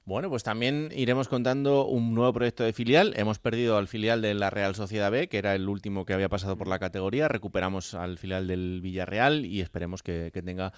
Bueno, 0.05 0.29
pues 0.29 0.43
también 0.43 0.89
iremos 0.93 1.29
contando 1.29 1.85
un 1.85 2.13
nuevo 2.13 2.33
proyecto 2.33 2.63
de 2.63 2.73
filial. 2.73 3.13
Hemos 3.15 3.39
perdido 3.39 3.77
al 3.77 3.87
filial 3.87 4.21
de 4.21 4.33
la 4.33 4.49
Real 4.49 4.75
Sociedad 4.75 5.11
B, 5.11 5.29
que 5.29 5.37
era 5.37 5.55
el 5.55 5.69
último 5.69 6.05
que 6.05 6.13
había 6.13 6.27
pasado 6.27 6.57
por 6.57 6.67
la 6.67 6.77
categoría. 6.77 7.29
Recuperamos 7.29 7.93
al 7.93 8.17
filial 8.17 8.47
del 8.47 8.81
Villarreal 8.81 9.45
y 9.45 9.61
esperemos 9.61 10.03
que 10.03 10.31
tenga 10.43 10.73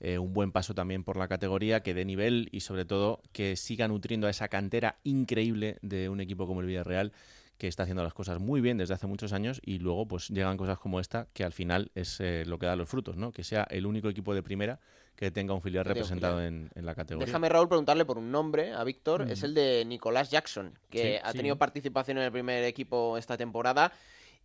eh, 0.00 0.18
un 0.18 0.32
buen 0.32 0.52
paso 0.52 0.74
también 0.74 1.04
por 1.04 1.16
la 1.16 1.28
categoría, 1.28 1.82
que 1.82 1.94
dé 1.94 2.04
nivel 2.04 2.48
y 2.52 2.60
sobre 2.60 2.84
todo 2.84 3.20
que 3.32 3.56
siga 3.56 3.88
nutriendo 3.88 4.26
a 4.26 4.30
esa 4.30 4.48
cantera 4.48 4.98
increíble 5.04 5.78
de 5.82 6.08
un 6.08 6.20
equipo 6.20 6.46
como 6.46 6.60
el 6.60 6.66
Villarreal 6.66 7.12
que 7.58 7.66
está 7.66 7.82
haciendo 7.82 8.04
las 8.04 8.14
cosas 8.14 8.38
muy 8.38 8.60
bien 8.60 8.78
desde 8.78 8.94
hace 8.94 9.08
muchos 9.08 9.32
años 9.32 9.60
y 9.64 9.80
luego 9.80 10.06
pues 10.06 10.28
llegan 10.28 10.56
cosas 10.56 10.78
como 10.78 11.00
esta 11.00 11.26
que 11.32 11.42
al 11.42 11.52
final 11.52 11.90
es 11.96 12.20
eh, 12.20 12.44
lo 12.46 12.58
que 12.58 12.66
da 12.66 12.76
los 12.76 12.88
frutos, 12.88 13.16
¿no? 13.16 13.32
Que 13.32 13.42
sea 13.42 13.66
el 13.70 13.84
único 13.84 14.08
equipo 14.08 14.32
de 14.32 14.44
primera 14.44 14.78
que 15.16 15.32
tenga 15.32 15.52
un 15.52 15.60
filial 15.60 15.84
representado 15.84 16.40
en, 16.40 16.70
en 16.76 16.86
la 16.86 16.94
categoría. 16.94 17.26
Déjame, 17.26 17.48
Raúl, 17.48 17.66
preguntarle 17.66 18.04
por 18.04 18.18
un 18.18 18.30
nombre 18.30 18.72
a 18.72 18.84
Víctor. 18.84 19.28
Es 19.28 19.42
el 19.42 19.52
de 19.52 19.84
Nicolás 19.84 20.30
Jackson, 20.30 20.78
que 20.90 21.14
Sí, 21.16 21.20
ha 21.24 21.32
sí. 21.32 21.38
tenido 21.38 21.56
participación 21.56 22.18
en 22.18 22.24
el 22.24 22.30
primer 22.30 22.62
equipo 22.62 23.18
esta 23.18 23.36
temporada, 23.36 23.90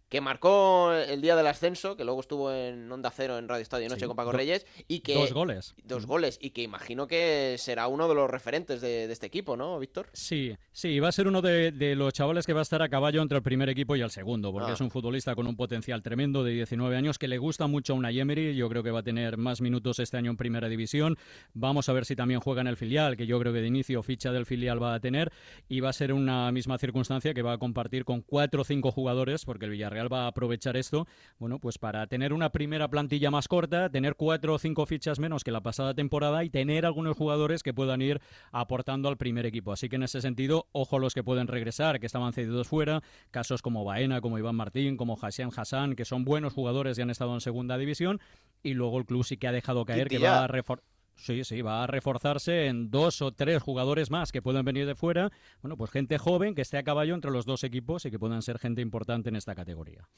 que 0.10 0.22
marcó 0.22 0.94
el 0.94 1.22
día 1.22 1.36
del 1.36 1.48
ascenso, 1.48 1.98
que 1.98 2.04
luego 2.04 2.20
estuvo 2.20 2.52
en 2.52 2.92
Onda 2.92 3.10
Cero 3.10 3.38
en 3.40 3.48
Radio 3.48 3.64
Estadio 3.64 3.90
Noche 3.90 4.02
Sí, 4.02 4.06
con 4.08 4.16
Paco 4.16 4.32
do- 4.32 4.38
Reyes, 4.38 4.66
y 4.88 5.00
que... 5.00 5.16
dos 5.16 5.34
goles. 5.34 5.74
Dos 5.84 6.06
goles, 6.06 6.38
y 6.40 6.52
que 6.52 6.62
imagino 6.62 7.08
que 7.08 7.56
será 7.58 7.88
uno 7.88 8.08
de 8.08 8.14
los 8.16 8.30
referentes 8.30 8.80
de, 8.82 9.08
de 9.08 9.14
este 9.14 9.26
equipo, 9.26 9.58
¿no, 9.58 9.80
Víctor? 9.80 10.10
Sí, 10.14 10.56
sí, 10.72 11.00
va 11.00 11.08
a 11.10 11.12
ser 11.12 11.28
uno 11.28 11.42
de, 11.42 11.72
de 11.72 11.96
los 11.96 12.14
chavales 12.14 12.46
que 12.46 12.54
va 12.54 12.60
a 12.60 12.64
estar 12.64 12.82
a 12.84 12.90
caballo 12.90 13.22
entre 13.24 13.38
el 13.38 13.44
primer 13.44 13.70
equipo 13.70 13.96
y 13.96 14.02
el 14.02 14.12
segundo, 14.12 14.52
porque 14.52 14.70
Ah. 14.72 14.74
es 14.74 14.82
un 14.82 14.92
futbolista 14.92 15.34
con 15.36 15.48
un 15.48 15.56
potencial 15.56 16.04
tremendo 16.04 16.44
de 16.44 16.52
19 16.52 16.96
años 16.96 17.18
que 17.18 17.28
le 17.28 17.40
gusta 17.40 17.66
mucho 17.68 17.94
a 17.94 17.96
una 17.96 18.12
Emery. 18.12 18.56
Yo 18.56 18.70
creo 18.70 18.84
que 18.84 18.92
va 18.92 19.00
a 19.00 19.04
tener 19.04 19.38
más 19.38 19.62
minutos 19.62 19.98
este 20.00 20.18
año 20.18 20.30
en 20.30 20.38
primera 20.38 20.70
división. 20.70 21.18
Vamos 21.54 21.90
a 21.90 21.94
ver 21.94 22.06
si 22.06 22.16
también 22.16 22.40
juega 22.40 22.62
en 22.62 22.68
el 22.68 22.78
filial, 22.78 23.18
que 23.18 23.26
yo 23.26 23.40
creo 23.40 23.52
que 23.52 23.62
de 23.62 23.68
inicio 23.68 24.04
ficha 24.04 24.32
del 24.32 24.46
filial 24.46 24.82
va 24.82 24.94
a 24.94 25.00
tener. 25.00 25.32
Y 25.70 25.80
va 25.80 25.90
a 25.90 25.94
ser 25.94 26.14
una 26.14 26.52
misma 26.52 26.78
circunstancia 26.78 27.34
que 27.34 27.42
va 27.42 27.54
a 27.54 27.58
compartir 27.58 28.06
con 28.06 28.22
cuatro 28.22 28.62
o 28.62 28.64
cinco 28.64 28.92
jugadores, 28.92 29.44
porque 29.46 29.66
el 29.66 29.72
Villarreal 29.72 29.93
va 29.94 30.26
a 30.26 30.28
aprovechar 30.28 30.78
esto, 30.78 31.08
bueno, 31.40 31.60
pues 31.60 31.78
para 31.78 32.08
tener 32.08 32.34
una 32.34 32.52
primera 32.52 32.88
plantilla 32.90 33.32
más 33.32 33.48
corta, 33.48 33.90
tener 33.90 34.16
cuatro 34.16 34.56
o 34.56 34.60
cinco 34.60 34.86
fichas 34.86 35.20
menos 35.20 35.44
que 35.44 35.52
la 35.52 35.62
pasada 35.62 35.94
temporada 35.94 36.44
y 36.44 36.50
tener 36.50 36.86
algunos 36.86 37.18
jugadores 37.18 37.64
que 37.64 37.74
puedan 37.74 38.02
ir 38.02 38.22
aportando 38.52 39.10
al 39.10 39.18
primer 39.18 39.46
equipo. 39.46 39.72
Así 39.72 39.90
que 39.90 39.96
en 39.96 40.04
ese 40.04 40.22
sentido, 40.22 40.68
ojo 40.72 40.98
a 40.98 41.00
los 41.00 41.14
que 41.14 41.24
pueden 41.24 41.48
regresar, 41.48 42.00
que 42.00 42.06
estaban 42.06 42.34
cedidos 42.34 42.68
fuera, 42.68 43.02
casos 43.32 43.62
como 43.62 43.84
Baena, 43.84 44.22
como 44.22 44.38
Iván 44.38 44.56
Martín, 44.56 44.98
como 44.98 45.18
Hassan 45.22 45.52
Hassan, 45.56 45.96
que 45.96 46.06
son 46.06 46.26
buenos 46.26 46.54
jugadores 46.54 46.98
y 46.98 47.02
han 47.02 47.10
estado 47.10 47.34
en 47.34 47.42
segunda 47.42 47.78
división, 47.78 48.20
y 48.62 48.74
luego 48.74 48.98
el 48.98 49.06
club 49.06 49.24
sí 49.24 49.38
que 49.38 49.48
ha 49.48 49.52
dejado 49.52 49.86
caer 49.86 50.08
que 50.08 50.20
va 50.20 50.44
a 50.44 50.48
reforzar. 50.48 50.93
Sí, 51.16 51.44
sí, 51.44 51.62
va 51.62 51.84
a 51.84 51.88
reforzarse 51.88 52.66
en 52.68 52.90
dos 52.90 53.22
o 53.22 53.32
tres 53.32 53.62
jugadores 53.62 54.12
más 54.12 54.32
que 54.32 54.42
pueden 54.42 54.66
venir 54.66 54.86
de 54.86 54.96
fuera. 54.96 55.32
Bueno, 55.62 55.78
pues 55.78 55.92
gente 55.92 56.18
joven 56.18 56.56
que 56.56 56.62
esté 56.62 56.78
a 56.78 56.84
caballo 56.84 57.14
entre 57.16 57.32
los 57.32 57.46
dos 57.46 57.64
equipos 57.64 58.06
y 58.06 58.12
que 58.12 58.20
puedan 58.20 58.42
ser 58.42 58.60
gente 58.60 58.82
importante 58.82 59.30
en 59.30 59.36
esta 59.36 59.56
categoría. 59.56 60.10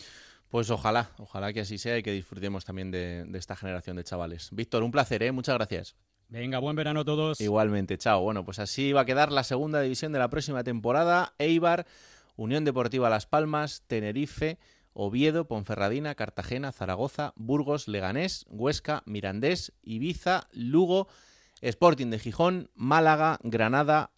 Pues 0.49 0.69
ojalá, 0.69 1.11
ojalá 1.17 1.53
que 1.53 1.61
así 1.61 1.77
sea 1.77 1.97
y 1.97 2.03
que 2.03 2.11
disfrutemos 2.11 2.65
también 2.65 2.91
de, 2.91 3.25
de 3.25 3.37
esta 3.37 3.55
generación 3.55 3.97
de 3.97 4.03
chavales. 4.03 4.49
Víctor, 4.51 4.83
un 4.83 4.91
placer, 4.91 5.21
¿eh? 5.23 5.31
Muchas 5.31 5.55
gracias. 5.55 5.95
Venga, 6.27 6.57
buen 6.59 6.75
verano 6.75 7.01
a 7.01 7.05
todos. 7.05 7.39
Igualmente, 7.39 7.97
chao. 7.97 8.21
Bueno, 8.21 8.43
pues 8.43 8.59
así 8.59 8.91
va 8.91 9.01
a 9.01 9.05
quedar 9.05 9.31
la 9.31 9.43
segunda 9.43 9.81
división 9.81 10.11
de 10.11 10.19
la 10.19 10.29
próxima 10.29 10.63
temporada. 10.63 11.33
Eibar, 11.37 11.85
Unión 12.35 12.65
Deportiva 12.65 13.09
Las 13.09 13.27
Palmas, 13.27 13.83
Tenerife, 13.85 14.57
Oviedo, 14.95 15.45
Ponferradina, 15.45 16.15
Cartagena, 16.15 16.71
Zaragoza, 16.71 17.33
Burgos, 17.35 17.87
Leganés, 17.87 18.45
Huesca, 18.47 19.03
Mirandés, 19.05 19.73
Ibiza, 19.83 20.47
Lugo, 20.53 21.07
Sporting 21.61 22.07
de 22.07 22.19
Gijón, 22.19 22.69
Málaga, 22.75 23.39
Granada, 23.43 24.11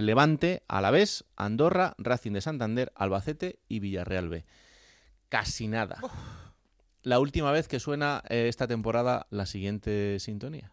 Levante, 0.00 0.62
Alavés, 0.68 1.24
Andorra, 1.36 1.94
Racing 1.98 2.32
de 2.32 2.40
Santander, 2.40 2.92
Albacete 2.94 3.58
y 3.68 3.80
Villarreal 3.80 4.28
B. 4.28 4.44
Casi 5.28 5.66
nada. 5.66 5.98
La 7.02 7.18
última 7.18 7.50
vez 7.50 7.66
que 7.66 7.80
suena 7.80 8.22
eh, 8.28 8.46
esta 8.48 8.68
temporada 8.68 9.26
la 9.30 9.46
siguiente 9.46 10.18
sintonía. 10.20 10.72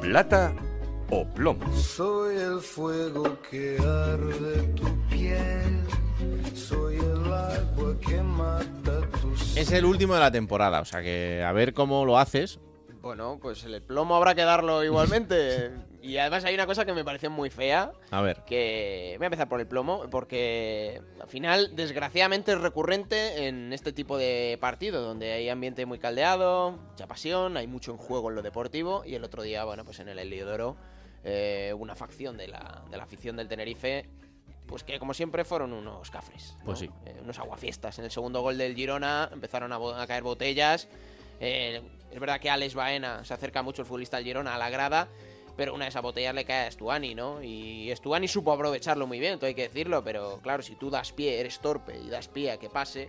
Plata 0.00 0.54
o 1.10 1.24
plomo. 1.26 1.76
Soy 1.76 2.36
el 2.36 2.60
fuego 2.60 3.40
que 3.48 3.78
arde 3.78 4.62
tu 4.74 5.08
piel. 5.08 5.85
Soy 6.54 6.96
el 6.96 7.32
agua 7.32 8.00
que 8.00 8.22
mata 8.22 9.00
tu 9.20 9.32
Es 9.56 9.70
el 9.72 9.84
último 9.84 10.14
de 10.14 10.20
la 10.20 10.30
temporada, 10.30 10.80
o 10.80 10.84
sea 10.84 11.02
que 11.02 11.42
a 11.44 11.52
ver 11.52 11.74
cómo 11.74 12.04
lo 12.04 12.18
haces. 12.18 12.58
Bueno, 13.02 13.38
pues 13.40 13.62
el 13.64 13.82
plomo 13.82 14.16
habrá 14.16 14.34
que 14.34 14.42
darlo 14.42 14.82
igualmente. 14.90 15.70
y 16.02 16.16
además 16.16 16.44
hay 16.44 16.54
una 16.54 16.66
cosa 16.66 16.84
que 16.84 16.92
me 16.92 17.04
pareció 17.04 17.30
muy 17.30 17.50
fea. 17.50 17.92
A 18.10 18.20
ver. 18.22 18.42
Que 18.46 19.14
voy 19.18 19.24
a 19.24 19.26
empezar 19.26 19.48
por 19.48 19.60
el 19.60 19.66
plomo, 19.66 20.08
porque 20.10 21.02
al 21.20 21.28
final, 21.28 21.76
desgraciadamente, 21.76 22.52
es 22.52 22.60
recurrente 22.60 23.46
en 23.46 23.72
este 23.72 23.92
tipo 23.92 24.16
de 24.18 24.58
partido, 24.60 25.02
donde 25.02 25.32
hay 25.32 25.48
ambiente 25.48 25.86
muy 25.86 25.98
caldeado, 25.98 26.72
mucha 26.72 27.06
pasión, 27.06 27.56
hay 27.56 27.66
mucho 27.66 27.92
en 27.92 27.98
juego 27.98 28.30
en 28.30 28.36
lo 28.36 28.42
deportivo. 28.42 29.04
Y 29.04 29.14
el 29.14 29.22
otro 29.22 29.42
día, 29.42 29.64
bueno, 29.64 29.84
pues 29.84 30.00
en 30.00 30.08
el 30.08 30.18
Heliodoro, 30.18 30.76
eh, 31.22 31.74
una 31.78 31.94
facción 31.94 32.36
de 32.36 32.48
la, 32.48 32.82
de 32.90 32.96
la 32.96 33.04
afición 33.04 33.36
del 33.36 33.48
Tenerife. 33.48 34.08
Pues 34.66 34.82
que 34.82 34.98
como 34.98 35.14
siempre 35.14 35.44
fueron 35.44 35.72
unos 35.72 36.10
cafres. 36.10 36.56
¿no? 36.58 36.64
Pues 36.66 36.80
sí. 36.80 36.90
Eh, 37.04 37.20
unos 37.22 37.38
aguafiestas. 37.38 37.98
En 37.98 38.04
el 38.04 38.10
segundo 38.10 38.40
gol 38.40 38.58
del 38.58 38.74
Girona 38.74 39.30
empezaron 39.32 39.72
a, 39.72 40.06
caer 40.06 40.22
botellas. 40.22 40.88
Eh, 41.40 41.82
es 42.10 42.20
verdad 42.20 42.40
que 42.40 42.50
Alex 42.50 42.74
Baena 42.74 43.24
se 43.24 43.34
acerca 43.34 43.62
mucho 43.62 43.82
el 43.82 43.86
futbolista 43.86 44.16
del 44.16 44.26
Girona 44.26 44.54
a 44.54 44.58
la 44.58 44.70
grada. 44.70 45.08
pero 45.56 45.74
una 45.74 45.84
de 45.86 45.88
esas 45.90 46.02
botellas 46.02 46.34
le 46.34 46.44
cae 46.44 46.66
a 46.66 46.70
Stuani, 46.70 47.14
¿no? 47.14 47.42
Y 47.42 47.90
Stuani 47.94 48.28
supo 48.28 48.52
aprovecharlo 48.52 49.06
muy 49.06 49.18
bien, 49.18 49.38
todo 49.38 49.46
hay 49.46 49.54
que 49.54 49.62
decirlo, 49.62 50.04
pero 50.04 50.38
claro, 50.42 50.62
si 50.62 50.74
tú 50.74 50.90
das 50.90 51.12
pie, 51.12 51.40
eres 51.40 51.60
torpe 51.60 51.98
y 51.98 52.10
das 52.10 52.28
pie 52.28 52.50
a 52.50 52.58
que 52.58 52.68
pase, 52.68 53.08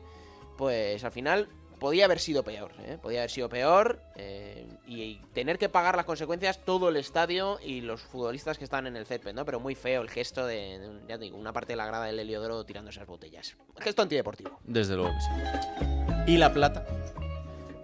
pues 0.58 1.04
al 1.04 1.12
final 1.12 1.50
podía 1.80 2.06
haber 2.06 2.20
sido 2.20 2.44
peor, 2.44 2.72
¿eh? 2.80 2.98
podía 3.02 3.20
haber 3.20 3.30
sido 3.30 3.50
peor 3.50 4.02
eh, 4.16 4.68
y 4.88 5.16
tener 5.34 5.58
que 5.58 5.70
pagar 5.70 5.96
las 5.96 6.06
consecuencias 6.06 6.60
todo 6.66 6.90
el 6.90 6.98
estadio 6.98 7.60
y 7.64 7.82
los 7.82 8.02
futbolistas 8.02 8.58
que 8.58 8.64
están 8.64 8.88
en 8.88 8.96
el 8.96 9.06
césped, 9.06 9.34
¿no? 9.34 9.46
Pero 9.46 9.60
muy 9.60 9.76
feo 9.76 10.02
el 10.02 10.10
gesto 10.10 10.46
de, 10.46 10.80
de- 10.80 11.02
ya 11.08 11.18
te 11.18 11.26
digo, 11.26 11.38
una 11.38 11.54
parte 11.54 11.74
de 11.74 11.78
la 11.78 11.86
grada 11.86 12.06
del 12.06 12.20
Heliodoro 12.20 12.64
tirando 12.66 12.90
esas 12.92 13.06
botellas. 13.08 13.56
Gesto 13.80 14.02
antideportivo. 14.02 14.60
Desde 14.64 14.96
luego 14.96 15.12
que 15.14 15.22
sí. 15.22 16.32
¿Y 16.34 16.38
la 16.38 16.54
plata? 16.54 16.86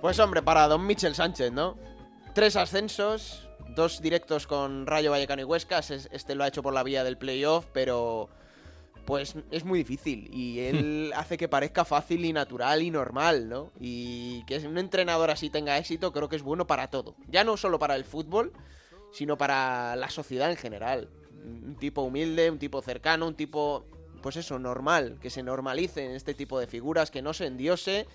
Pues 0.01 0.19
hombre, 0.19 0.41
para 0.41 0.67
don 0.67 0.85
Michel 0.85 1.15
Sánchez, 1.15 1.51
¿no? 1.51 1.77
Tres 2.33 2.55
ascensos, 2.55 3.47
dos 3.69 4.01
directos 4.01 4.47
con 4.47 4.85
Rayo 4.87 5.11
Vallecano 5.11 5.41
y 5.41 5.45
Huesca. 5.45 5.79
Es- 5.79 6.09
Este 6.11 6.35
lo 6.35 6.43
ha 6.43 6.47
hecho 6.47 6.61
por 6.63 6.73
la 6.73 6.83
vía 6.83 7.03
del 7.03 7.17
playoff, 7.17 7.67
pero 7.71 8.29
pues 9.05 9.35
es 9.51 9.65
muy 9.65 9.79
difícil. 9.79 10.29
Y 10.33 10.59
él 10.59 11.11
hace 11.15 11.37
que 11.37 11.47
parezca 11.47 11.85
fácil 11.85 12.25
y 12.25 12.33
natural 12.33 12.81
y 12.81 12.91
normal, 12.91 13.49
¿no? 13.49 13.71
Y 13.79 14.43
que 14.45 14.57
un 14.67 14.77
entrenador 14.77 15.29
así 15.31 15.49
tenga 15.49 15.77
éxito 15.77 16.13
creo 16.13 16.29
que 16.29 16.35
es 16.35 16.43
bueno 16.43 16.67
para 16.67 16.89
todo. 16.89 17.15
Ya 17.27 17.43
no 17.43 17.57
solo 17.57 17.79
para 17.79 17.95
el 17.95 18.05
fútbol, 18.05 18.53
sino 19.11 19.37
para 19.37 19.95
la 19.95 20.09
sociedad 20.09 20.49
en 20.49 20.57
general. 20.57 21.09
Un 21.43 21.75
tipo 21.75 22.01
humilde, 22.01 22.49
un 22.49 22.59
tipo 22.59 22.81
cercano, 22.81 23.27
un 23.27 23.35
tipo, 23.35 23.85
pues 24.21 24.37
eso, 24.37 24.59
normal. 24.59 25.17
Que 25.21 25.29
se 25.29 25.43
normalicen 25.43 26.11
este 26.11 26.33
tipo 26.33 26.59
de 26.59 26.67
figuras, 26.67 27.11
que 27.11 27.21
no 27.21 27.33
se 27.33 27.45
endiose 27.45 28.07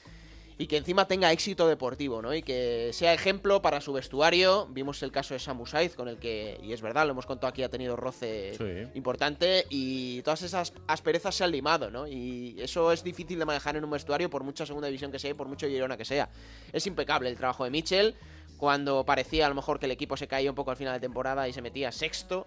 y 0.61 0.67
que 0.67 0.77
encima 0.77 1.07
tenga 1.07 1.31
éxito 1.31 1.69
deportivo, 1.69 2.21
¿no? 2.21 2.35
Y 2.35 2.43
que 2.43 2.91
sea 2.93 3.15
ejemplo 3.15 3.63
para 3.63 3.81
su 3.81 3.93
vestuario. 3.93 4.67
Vimos 4.71 5.01
el 5.05 5.13
caso 5.13 5.33
de 5.35 5.39
Samu 5.41 5.67
Saiz, 5.67 5.95
con 5.95 6.09
el 6.09 6.19
que, 6.19 6.59
y 6.63 6.73
es 6.73 6.83
verdad, 6.83 7.07
lo 7.07 7.13
hemos 7.13 7.27
contado 7.27 7.49
aquí, 7.51 7.63
ha 7.63 7.69
tenido 7.69 7.95
roce 7.95 8.55
Sí. 8.59 8.91
importante 8.99 9.67
y 9.71 10.21
todas 10.23 10.43
esas 10.43 10.73
asperezas 10.89 11.37
se 11.37 11.45
han 11.45 11.53
limado, 11.53 11.91
¿no? 11.93 12.09
Y 12.09 12.57
eso 12.61 12.91
es 12.91 13.05
difícil 13.05 13.39
de 13.39 13.45
manejar 13.45 13.77
en 13.77 13.85
un 13.85 13.91
vestuario 13.91 14.29
por 14.29 14.43
mucha 14.43 14.67
segunda 14.67 14.89
división 14.89 15.13
que 15.13 15.21
sea 15.21 15.31
y 15.31 15.35
por 15.35 15.47
mucho 15.47 15.69
Girona 15.69 15.97
que 15.97 16.05
sea. 16.05 16.29
Es 16.73 16.87
impecable 16.89 17.29
el 17.29 17.37
trabajo 17.37 17.63
de 17.63 17.71
Mitchell 17.71 18.17
cuando 18.57 19.05
parecía 19.05 19.47
a 19.47 19.49
lo 19.49 19.55
mejor 19.55 19.79
que 19.79 19.87
el 19.87 19.93
equipo 19.93 20.17
se 20.17 20.27
caía 20.27 20.51
un 20.51 20.57
poco 20.57 20.73
al 20.73 20.77
final 20.77 20.93
de 20.95 21.01
temporada 21.01 21.47
y 21.49 21.53
se 21.53 21.63
metía 21.63 21.93
sexto, 21.93 22.47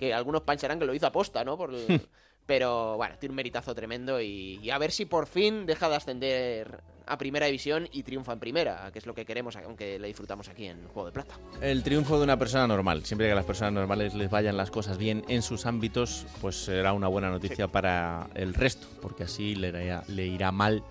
que 0.00 0.12
algunos 0.12 0.42
pancharán 0.42 0.80
que 0.80 0.84
lo 0.84 0.94
hizo 0.94 1.06
aposta, 1.06 1.44
¿no? 1.44 1.56
Por 1.56 1.72
el- 1.72 1.86
Pero 2.46 2.96
bueno, 2.96 3.16
tiene 3.18 3.32
un 3.32 3.36
meritazo 3.36 3.74
tremendo 3.74 4.20
y, 4.20 4.58
y 4.62 4.70
a 4.70 4.78
ver 4.78 4.90
si 4.90 5.06
por 5.06 5.26
fin 5.26 5.64
deja 5.64 5.88
de 5.88 5.96
ascender 5.96 6.82
a 7.06 7.18
primera 7.18 7.46
división 7.46 7.88
y 7.92 8.02
triunfa 8.02 8.32
en 8.32 8.38
primera, 8.38 8.90
que 8.92 8.98
es 8.98 9.06
lo 9.06 9.14
que 9.14 9.24
queremos, 9.24 9.56
aunque 9.56 9.98
le 9.98 10.08
disfrutamos 10.08 10.48
aquí 10.48 10.66
en 10.66 10.86
Juego 10.88 11.06
de 11.06 11.12
Plata. 11.12 11.34
El 11.60 11.82
triunfo 11.82 12.16
de 12.18 12.24
una 12.24 12.38
persona 12.38 12.66
normal. 12.66 13.04
Siempre 13.04 13.26
que 13.26 13.32
a 13.32 13.36
las 13.36 13.44
personas 13.44 13.72
normales 13.72 14.14
les 14.14 14.30
vayan 14.30 14.56
las 14.56 14.70
cosas 14.70 14.98
bien 14.98 15.24
en 15.28 15.42
sus 15.42 15.66
ámbitos, 15.66 16.26
pues 16.40 16.64
será 16.64 16.92
una 16.92 17.08
buena 17.08 17.30
noticia 17.30 17.68
para 17.68 18.28
el 18.34 18.54
resto, 18.54 18.86
porque 19.00 19.24
así 19.24 19.54
le 19.54 19.68
irá, 19.68 20.04
le 20.08 20.26
irá 20.26 20.52
mal 20.52 20.82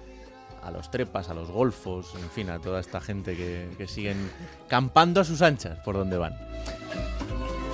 a 0.61 0.69
los 0.69 0.91
trepas, 0.91 1.29
a 1.29 1.33
los 1.33 1.49
golfos, 1.49 2.13
en 2.15 2.29
fin, 2.29 2.49
a 2.49 2.59
toda 2.59 2.79
esta 2.79 3.01
gente 3.01 3.35
que, 3.35 3.69
que 3.77 3.87
siguen 3.87 4.29
campando 4.67 5.21
a 5.21 5.23
sus 5.23 5.41
anchas 5.41 5.79
por 5.79 5.95
donde 5.95 6.17
van. 6.17 6.35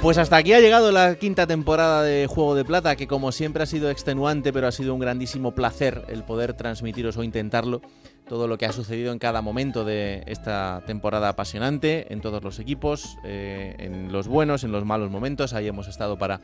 Pues 0.02 0.20
hasta 0.20 0.38
aquí 0.38 0.54
ha 0.54 0.60
llegado 0.60 0.92
la 0.92 1.16
quinta 1.16 1.48
temporada 1.48 2.04
de 2.04 2.28
Juego 2.28 2.54
de 2.54 2.64
Plata, 2.64 2.96
que 2.96 3.08
como 3.08 3.32
siempre 3.32 3.64
ha 3.64 3.66
sido 3.66 3.90
extenuante, 3.90 4.54
pero 4.54 4.68
ha 4.68 4.72
sido 4.72 4.94
un 4.94 5.00
grandísimo 5.00 5.56
placer 5.56 6.06
el 6.08 6.24
poder 6.24 6.54
transmitiros 6.54 7.18
o 7.18 7.24
intentarlo 7.24 7.82
todo 8.30 8.48
lo 8.48 8.58
que 8.58 8.68
ha 8.68 8.72
sucedido 8.72 9.12
en 9.12 9.20
cada 9.20 9.42
momento 9.42 9.86
de 9.86 10.24
esta 10.28 10.84
temporada 10.86 11.30
apasionante, 11.30 12.14
en 12.14 12.22
todos 12.22 12.44
los 12.44 12.60
equipos, 12.60 13.18
eh, 13.24 13.76
en 13.80 14.12
los 14.12 14.28
buenos, 14.28 14.64
en 14.64 14.72
los 14.72 14.86
malos 14.86 15.10
momentos. 15.10 15.54
Ahí 15.54 15.68
hemos 15.68 15.88
estado 15.88 16.18
para 16.18 16.42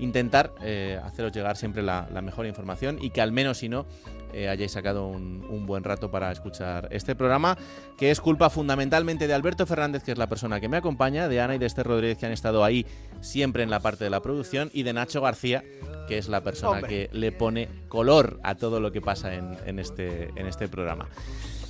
intentar 0.00 0.52
eh, 0.62 0.98
haceros 1.04 1.32
llegar 1.32 1.56
siempre 1.56 1.82
la, 1.82 2.08
la 2.12 2.22
mejor 2.22 2.46
información 2.46 2.98
y 3.00 3.10
que 3.10 3.20
al 3.20 3.32
menos 3.32 3.58
si 3.58 3.68
no 3.68 3.86
eh, 4.32 4.48
hayáis 4.48 4.72
sacado 4.72 5.06
un, 5.06 5.44
un 5.48 5.66
buen 5.66 5.82
rato 5.82 6.10
para 6.10 6.30
escuchar 6.30 6.88
este 6.92 7.16
programa, 7.16 7.58
que 7.96 8.10
es 8.10 8.20
culpa 8.20 8.48
fundamentalmente 8.48 9.26
de 9.26 9.34
Alberto 9.34 9.66
Fernández, 9.66 10.02
que 10.04 10.12
es 10.12 10.18
la 10.18 10.28
persona 10.28 10.60
que 10.60 10.68
me 10.68 10.76
acompaña, 10.76 11.28
de 11.28 11.40
Ana 11.40 11.56
y 11.56 11.58
de 11.58 11.66
Esther 11.66 11.86
Rodríguez, 11.86 12.18
que 12.18 12.26
han 12.26 12.32
estado 12.32 12.64
ahí 12.64 12.86
siempre 13.20 13.62
en 13.62 13.70
la 13.70 13.80
parte 13.80 14.04
de 14.04 14.10
la 14.10 14.20
producción, 14.20 14.70
y 14.72 14.84
de 14.84 14.92
Nacho 14.92 15.20
García, 15.20 15.64
que 16.06 16.18
es 16.18 16.28
la 16.28 16.42
persona 16.42 16.78
Hombre. 16.78 16.88
que 16.88 17.10
le 17.12 17.32
pone 17.32 17.68
color 17.88 18.38
a 18.42 18.54
todo 18.54 18.80
lo 18.80 18.92
que 18.92 19.00
pasa 19.00 19.34
en, 19.34 19.56
en 19.66 19.78
este, 19.78 20.30
en 20.36 20.46
este 20.46 20.68
programa. 20.68 21.08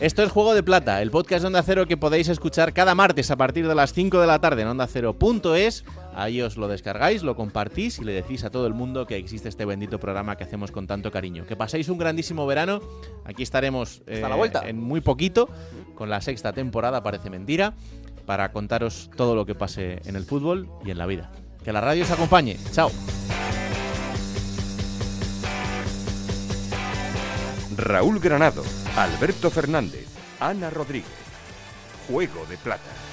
Esto 0.01 0.23
es 0.23 0.31
Juego 0.33 0.55
de 0.55 0.63
Plata, 0.63 1.03
el 1.03 1.11
podcast 1.11 1.43
de 1.43 1.49
Onda 1.49 1.63
Cero 1.63 1.87
que 1.87 1.99
podéis 1.99 2.29
escuchar 2.29 2.73
cada 2.73 2.95
martes 2.95 3.31
a 3.31 3.37
partir 3.37 3.69
de 3.69 3.75
las 3.75 3.93
5 3.93 4.21
de 4.21 4.27
la 4.27 4.39
tarde 4.39 4.63
en 4.63 4.69
ondacero.es. 4.69 5.85
Ahí 6.15 6.43
os 6.43 6.57
lo 6.57 6.69
descargáis, 6.69 7.23
lo 7.23 7.37
compartís 7.37 7.99
y 7.99 8.05
le 8.05 8.13
decís 8.13 8.45
a 8.45 8.51
todo 8.51 8.67
el 8.67 8.75
mundo 8.75 9.07
que 9.07 9.17
existe 9.17 9.49
este 9.49 9.65
bendito 9.65 10.01
programa 10.01 10.37
que 10.37 10.45
hacemos 10.45 10.71
con 10.71 10.87
tanto 10.87 11.11
cariño. 11.11 11.47
Que 11.47 11.57
paséis 11.57 11.89
un 11.89 11.99
grandísimo 11.99 12.47
verano. 12.47 12.81
Aquí 13.25 13.43
estaremos 13.43 14.03
eh, 14.07 14.21
la 14.21 14.35
vuelta. 14.35 14.69
en 14.69 14.79
muy 14.81 15.01
poquito 15.01 15.49
con 15.95 16.11
la 16.11 16.21
sexta 16.21 16.53
temporada, 16.53 17.03
parece 17.03 17.31
mentira, 17.31 17.75
para 18.27 18.53
contaros 18.53 19.11
todo 19.17 19.35
lo 19.35 19.47
que 19.47 19.55
pase 19.55 20.01
en 20.05 20.17
el 20.17 20.25
fútbol 20.25 20.69
y 20.85 20.91
en 20.91 20.99
la 20.99 21.07
vida. 21.07 21.31
Que 21.65 21.73
la 21.73 21.81
radio 21.81 22.05
os 22.05 22.11
acompañe. 22.11 22.57
Chao. 22.73 22.91
Raúl 27.77 28.21
Granado, 28.21 28.63
Alberto 28.97 29.51
Fernández, 29.51 30.07
Ana 30.39 30.71
Rodríguez. 30.71 31.09
Juego 32.09 32.45
de 32.47 32.57
Plata. 32.57 33.10